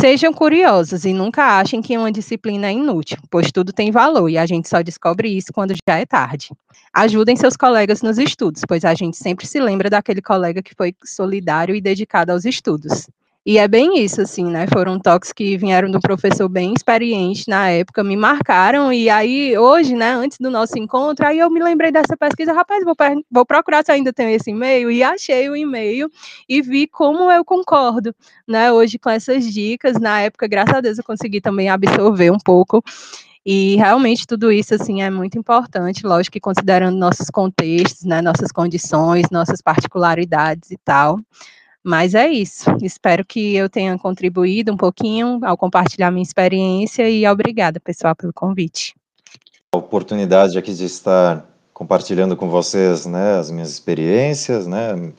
Sejam 0.00 0.32
curiosos 0.32 1.04
e 1.04 1.12
nunca 1.14 1.60
achem 1.60 1.80
que 1.80 1.96
uma 1.96 2.10
disciplina 2.10 2.66
é 2.66 2.72
inútil, 2.72 3.16
pois 3.30 3.52
tudo 3.52 3.72
tem 3.72 3.92
valor 3.92 4.28
e 4.28 4.36
a 4.36 4.44
gente 4.44 4.68
só 4.68 4.82
descobre 4.82 5.28
isso 5.28 5.52
quando 5.52 5.72
já 5.88 5.96
é 5.96 6.04
tarde. 6.04 6.50
Ajudem 6.92 7.36
seus 7.36 7.56
colegas 7.56 8.02
nos 8.02 8.18
estudos, 8.18 8.62
pois 8.66 8.84
a 8.84 8.92
gente 8.92 9.16
sempre 9.16 9.46
se 9.46 9.60
lembra 9.60 9.88
daquele 9.88 10.20
colega 10.20 10.60
que 10.64 10.74
foi 10.74 10.94
solidário 11.04 11.76
e 11.76 11.80
dedicado 11.80 12.32
aos 12.32 12.44
estudos. 12.44 13.06
E 13.46 13.58
é 13.58 13.68
bem 13.68 13.98
isso, 14.02 14.22
assim, 14.22 14.44
né? 14.46 14.66
Foram 14.72 14.98
toques 14.98 15.30
que 15.30 15.58
vieram 15.58 15.90
do 15.90 16.00
professor 16.00 16.48
bem 16.48 16.72
experiente 16.74 17.46
na 17.46 17.68
época, 17.68 18.02
me 18.02 18.16
marcaram, 18.16 18.90
e 18.90 19.10
aí, 19.10 19.56
hoje, 19.58 19.94
né, 19.94 20.12
antes 20.14 20.38
do 20.40 20.50
nosso 20.50 20.78
encontro, 20.78 21.26
aí 21.26 21.40
eu 21.40 21.50
me 21.50 21.62
lembrei 21.62 21.92
dessa 21.92 22.16
pesquisa, 22.16 22.54
rapaz, 22.54 22.82
vou, 22.82 22.94
vou 23.30 23.44
procurar 23.44 23.84
se 23.84 23.92
ainda 23.92 24.14
tem 24.14 24.32
esse 24.32 24.50
e-mail, 24.50 24.90
e 24.90 25.02
achei 25.02 25.46
o 25.50 25.54
e-mail, 25.56 26.10
e 26.48 26.62
vi 26.62 26.86
como 26.86 27.30
eu 27.30 27.44
concordo, 27.44 28.14
né, 28.48 28.72
hoje 28.72 28.98
com 28.98 29.10
essas 29.10 29.44
dicas, 29.52 30.00
na 30.00 30.20
época, 30.22 30.46
graças 30.48 30.74
a 30.76 30.80
Deus, 30.80 30.96
eu 30.96 31.04
consegui 31.04 31.38
também 31.42 31.68
absorver 31.68 32.30
um 32.30 32.38
pouco, 32.38 32.82
e 33.44 33.76
realmente 33.76 34.26
tudo 34.26 34.50
isso 34.50 34.74
assim 34.74 35.02
é 35.02 35.10
muito 35.10 35.38
importante, 35.38 36.06
lógico 36.06 36.32
que 36.32 36.40
considerando 36.40 36.96
nossos 36.96 37.28
contextos, 37.28 38.04
né, 38.04 38.22
nossas 38.22 38.50
condições, 38.50 39.26
nossas 39.30 39.60
particularidades 39.60 40.70
e 40.70 40.78
tal. 40.82 41.18
Mas 41.84 42.14
é 42.14 42.26
isso. 42.28 42.64
Espero 42.80 43.24
que 43.24 43.54
eu 43.54 43.68
tenha 43.68 43.98
contribuído 43.98 44.72
um 44.72 44.76
pouquinho 44.76 45.38
ao 45.44 45.54
compartilhar 45.54 46.10
minha 46.10 46.22
experiência 46.22 47.10
e 47.10 47.26
obrigada, 47.26 47.78
pessoal, 47.78 48.16
pelo 48.16 48.32
convite. 48.32 48.94
A 49.74 49.76
oportunidade 49.76 50.56
aqui 50.56 50.72
de 50.72 50.86
estar 50.86 51.46
compartilhando 51.74 52.36
com 52.36 52.48
vocês, 52.48 53.04
né, 53.04 53.36
as 53.36 53.50
minhas 53.50 53.70
experiências, 53.70 54.66
né, 54.66 55.12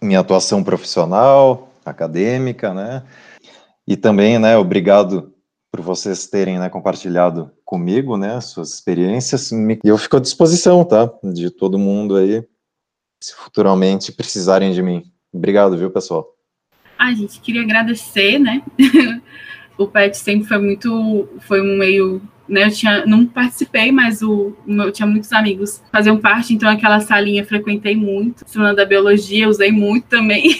minha 0.00 0.20
atuação 0.20 0.62
profissional, 0.62 1.70
acadêmica, 1.84 2.74
né, 2.74 3.02
e 3.88 3.96
também, 3.96 4.38
né, 4.38 4.58
obrigado 4.58 5.32
por 5.72 5.80
vocês 5.80 6.26
terem, 6.26 6.58
né, 6.58 6.68
compartilhado 6.68 7.50
comigo, 7.64 8.18
né, 8.18 8.38
suas 8.42 8.74
experiências, 8.74 9.50
e 9.50 9.78
eu 9.82 9.96
fico 9.96 10.18
à 10.18 10.20
disposição, 10.20 10.84
tá, 10.84 11.10
de 11.24 11.50
todo 11.50 11.78
mundo 11.78 12.16
aí, 12.16 12.46
se 13.22 13.34
futuramente 13.34 14.12
precisarem 14.12 14.72
de 14.72 14.82
mim. 14.82 15.10
Obrigado, 15.36 15.76
viu, 15.76 15.90
pessoal? 15.90 16.34
A 16.98 17.12
gente 17.12 17.40
queria 17.40 17.62
agradecer, 17.62 18.38
né, 18.38 18.62
o 19.76 19.86
PET 19.86 20.16
sempre 20.16 20.48
foi 20.48 20.58
muito, 20.58 21.28
foi 21.40 21.60
um 21.60 21.76
meio 21.76 22.22
né, 22.48 22.64
eu 22.64 22.70
tinha, 22.70 23.04
não 23.04 23.26
participei, 23.26 23.90
mas 23.90 24.22
o, 24.22 24.56
eu 24.66 24.92
tinha 24.92 25.06
muitos 25.06 25.32
amigos 25.32 25.82
faziam 25.90 26.16
parte, 26.16 26.54
então 26.54 26.68
aquela 26.68 27.00
salinha 27.00 27.44
frequentei 27.44 27.96
muito. 27.96 28.44
Semana 28.46 28.74
da 28.74 28.84
Biologia 28.84 29.48
usei 29.48 29.72
muito 29.72 30.06
também. 30.06 30.54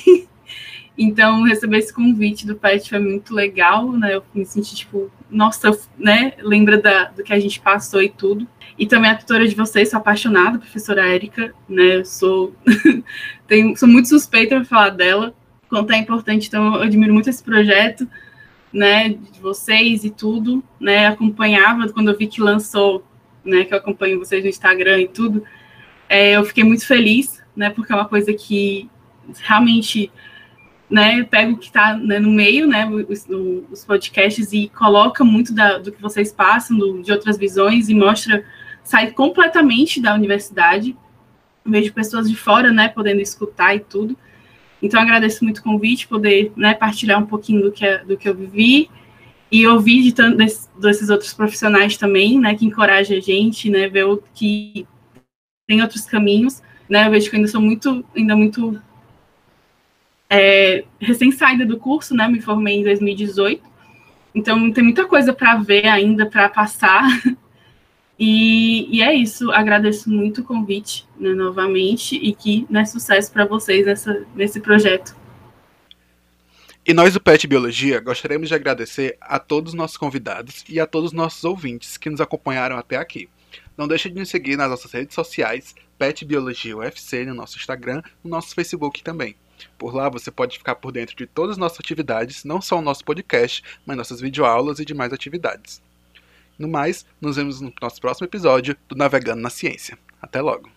então, 0.98 1.44
receber 1.44 1.78
esse 1.78 1.92
convite 1.92 2.46
do 2.46 2.56
PET 2.56 2.88
foi 2.88 2.98
muito 2.98 3.32
legal, 3.32 3.92
né? 3.92 4.16
Eu 4.16 4.22
me 4.34 4.44
senti, 4.44 4.74
tipo, 4.74 5.10
nossa, 5.30 5.70
né? 5.96 6.32
Lembra 6.40 6.76
da, 6.78 7.04
do 7.04 7.22
que 7.22 7.32
a 7.32 7.38
gente 7.38 7.60
passou 7.60 8.02
e 8.02 8.08
tudo. 8.08 8.46
E 8.78 8.86
também 8.86 9.10
a 9.10 9.16
tutora 9.16 9.48
de 9.48 9.54
vocês, 9.54 9.90
sou 9.90 9.98
apaixonada, 9.98 10.58
professora 10.58 11.06
Érica, 11.06 11.54
né? 11.68 11.96
Eu 11.96 12.04
sou, 12.04 12.54
tenho, 13.48 13.76
sou 13.76 13.88
muito 13.88 14.08
suspeita 14.08 14.56
para 14.56 14.64
falar 14.64 14.90
dela, 14.90 15.34
quanto 15.68 15.92
é 15.92 15.98
importante, 15.98 16.48
então 16.48 16.74
eu 16.76 16.82
admiro 16.82 17.12
muito 17.12 17.30
esse 17.30 17.42
projeto 17.42 18.06
né, 18.72 19.08
de 19.08 19.40
vocês 19.40 20.04
e 20.04 20.10
tudo, 20.10 20.62
né, 20.78 21.06
acompanhava 21.06 21.88
quando 21.88 22.10
eu 22.10 22.16
vi 22.16 22.26
que 22.26 22.42
lançou, 22.42 23.02
né, 23.42 23.64
que 23.64 23.72
eu 23.72 23.78
acompanho 23.78 24.18
vocês 24.18 24.42
no 24.42 24.50
Instagram 24.50 25.00
e 25.00 25.08
tudo, 25.08 25.42
é, 26.08 26.32
eu 26.32 26.44
fiquei 26.44 26.62
muito 26.62 26.86
feliz, 26.86 27.42
né, 27.56 27.70
porque 27.70 27.92
é 27.92 27.96
uma 27.96 28.08
coisa 28.08 28.34
que 28.34 28.90
realmente, 29.40 30.12
né, 30.90 31.24
pego 31.24 31.52
o 31.52 31.56
que 31.56 31.66
está 31.66 31.96
né, 31.96 32.18
no 32.18 32.30
meio, 32.30 32.66
né, 32.66 32.86
os, 32.86 33.26
os, 33.70 33.84
podcasts 33.84 34.52
e 34.52 34.68
coloca 34.68 35.24
muito 35.24 35.54
da, 35.54 35.78
do 35.78 35.90
que 35.90 36.02
vocês 36.02 36.30
passam, 36.30 36.76
do, 36.76 37.02
de 37.02 37.10
outras 37.10 37.38
visões 37.38 37.88
e 37.88 37.94
mostra, 37.94 38.44
sai 38.86 39.10
completamente 39.10 40.00
da 40.00 40.14
universidade, 40.14 40.96
vejo 41.64 41.92
pessoas 41.92 42.28
de 42.30 42.36
fora, 42.36 42.72
né, 42.72 42.88
podendo 42.88 43.20
escutar 43.20 43.74
e 43.74 43.80
tudo, 43.80 44.16
então, 44.82 45.00
agradeço 45.00 45.42
muito 45.42 45.58
o 45.58 45.62
convite, 45.62 46.06
poder 46.06 46.52
né, 46.56 46.74
partilhar 46.74 47.20
um 47.20 47.26
pouquinho 47.26 47.62
do 47.62 47.72
que, 47.72 47.98
do 47.98 48.16
que 48.16 48.28
eu 48.28 48.34
vivi 48.34 48.90
e 49.50 49.66
ouvir 49.66 50.02
de 50.02 50.12
tanto 50.12 50.36
desses, 50.36 50.68
desses 50.78 51.08
outros 51.08 51.32
profissionais 51.32 51.96
também, 51.96 52.38
né, 52.38 52.54
que 52.54 52.66
encorajam 52.66 53.16
a 53.16 53.20
gente, 53.20 53.70
né, 53.70 53.88
ver 53.88 54.06
que 54.34 54.86
tem 55.66 55.80
outros 55.80 56.04
caminhos, 56.04 56.62
né, 56.88 57.06
eu 57.06 57.10
vejo 57.10 57.30
que 57.30 57.36
eu 57.36 57.38
ainda 57.38 57.50
sou 57.50 57.60
muito, 57.60 58.04
ainda 58.14 58.36
muito 58.36 58.80
é, 60.28 60.84
recém-saída 61.00 61.64
do 61.64 61.78
curso, 61.78 62.14
né, 62.14 62.28
me 62.28 62.40
formei 62.40 62.80
em 62.80 62.84
2018, 62.84 63.62
então 64.34 64.70
tem 64.70 64.84
muita 64.84 65.06
coisa 65.06 65.32
para 65.32 65.56
ver 65.56 65.86
ainda, 65.86 66.26
para 66.26 66.48
passar, 66.48 67.02
E, 68.18 68.88
e, 68.96 69.02
é 69.02 69.14
isso, 69.14 69.50
agradeço 69.52 70.08
muito 70.08 70.40
o 70.40 70.44
convite 70.44 71.06
né, 71.18 71.34
novamente 71.34 72.16
e 72.16 72.34
que 72.34 72.66
né, 72.70 72.84
sucesso 72.86 73.30
para 73.30 73.44
vocês 73.44 73.84
nessa, 73.84 74.24
nesse 74.34 74.58
projeto. 74.60 75.14
E 76.88 76.94
nós 76.94 77.12
do 77.12 77.20
PET 77.20 77.46
Biologia 77.46 78.00
gostaríamos 78.00 78.48
de 78.48 78.54
agradecer 78.54 79.18
a 79.20 79.38
todos 79.38 79.72
os 79.72 79.76
nossos 79.76 79.96
convidados 79.96 80.64
e 80.68 80.80
a 80.80 80.86
todos 80.86 81.10
os 81.10 81.12
nossos 81.12 81.44
ouvintes 81.44 81.98
que 81.98 82.08
nos 82.08 82.20
acompanharam 82.20 82.78
até 82.78 82.96
aqui. 82.96 83.28
Não 83.76 83.86
deixe 83.86 84.08
de 84.08 84.18
nos 84.18 84.30
seguir 84.30 84.56
nas 84.56 84.70
nossas 84.70 84.92
redes 84.92 85.14
sociais, 85.14 85.74
PET 85.98 86.24
Biologia 86.24 86.76
UFC, 86.76 87.26
no 87.26 87.34
nosso 87.34 87.58
Instagram, 87.58 88.02
no 88.24 88.30
nosso 88.30 88.54
Facebook 88.54 89.02
também. 89.02 89.36
Por 89.76 89.94
lá 89.94 90.08
você 90.08 90.30
pode 90.30 90.58
ficar 90.58 90.76
por 90.76 90.92
dentro 90.92 91.16
de 91.16 91.26
todas 91.26 91.52
as 91.52 91.58
nossas 91.58 91.80
atividades, 91.80 92.44
não 92.44 92.62
só 92.62 92.78
o 92.78 92.82
nosso 92.82 93.04
podcast, 93.04 93.62
mas 93.84 93.96
nossas 93.96 94.20
videoaulas 94.20 94.78
e 94.78 94.84
demais 94.84 95.12
atividades. 95.12 95.82
No 96.58 96.68
mais, 96.68 97.04
nos 97.20 97.36
vemos 97.36 97.60
no 97.60 97.72
nosso 97.80 98.00
próximo 98.00 98.26
episódio 98.26 98.76
do 98.88 98.96
Navegando 98.96 99.42
na 99.42 99.50
Ciência. 99.50 99.98
Até 100.20 100.40
logo! 100.40 100.75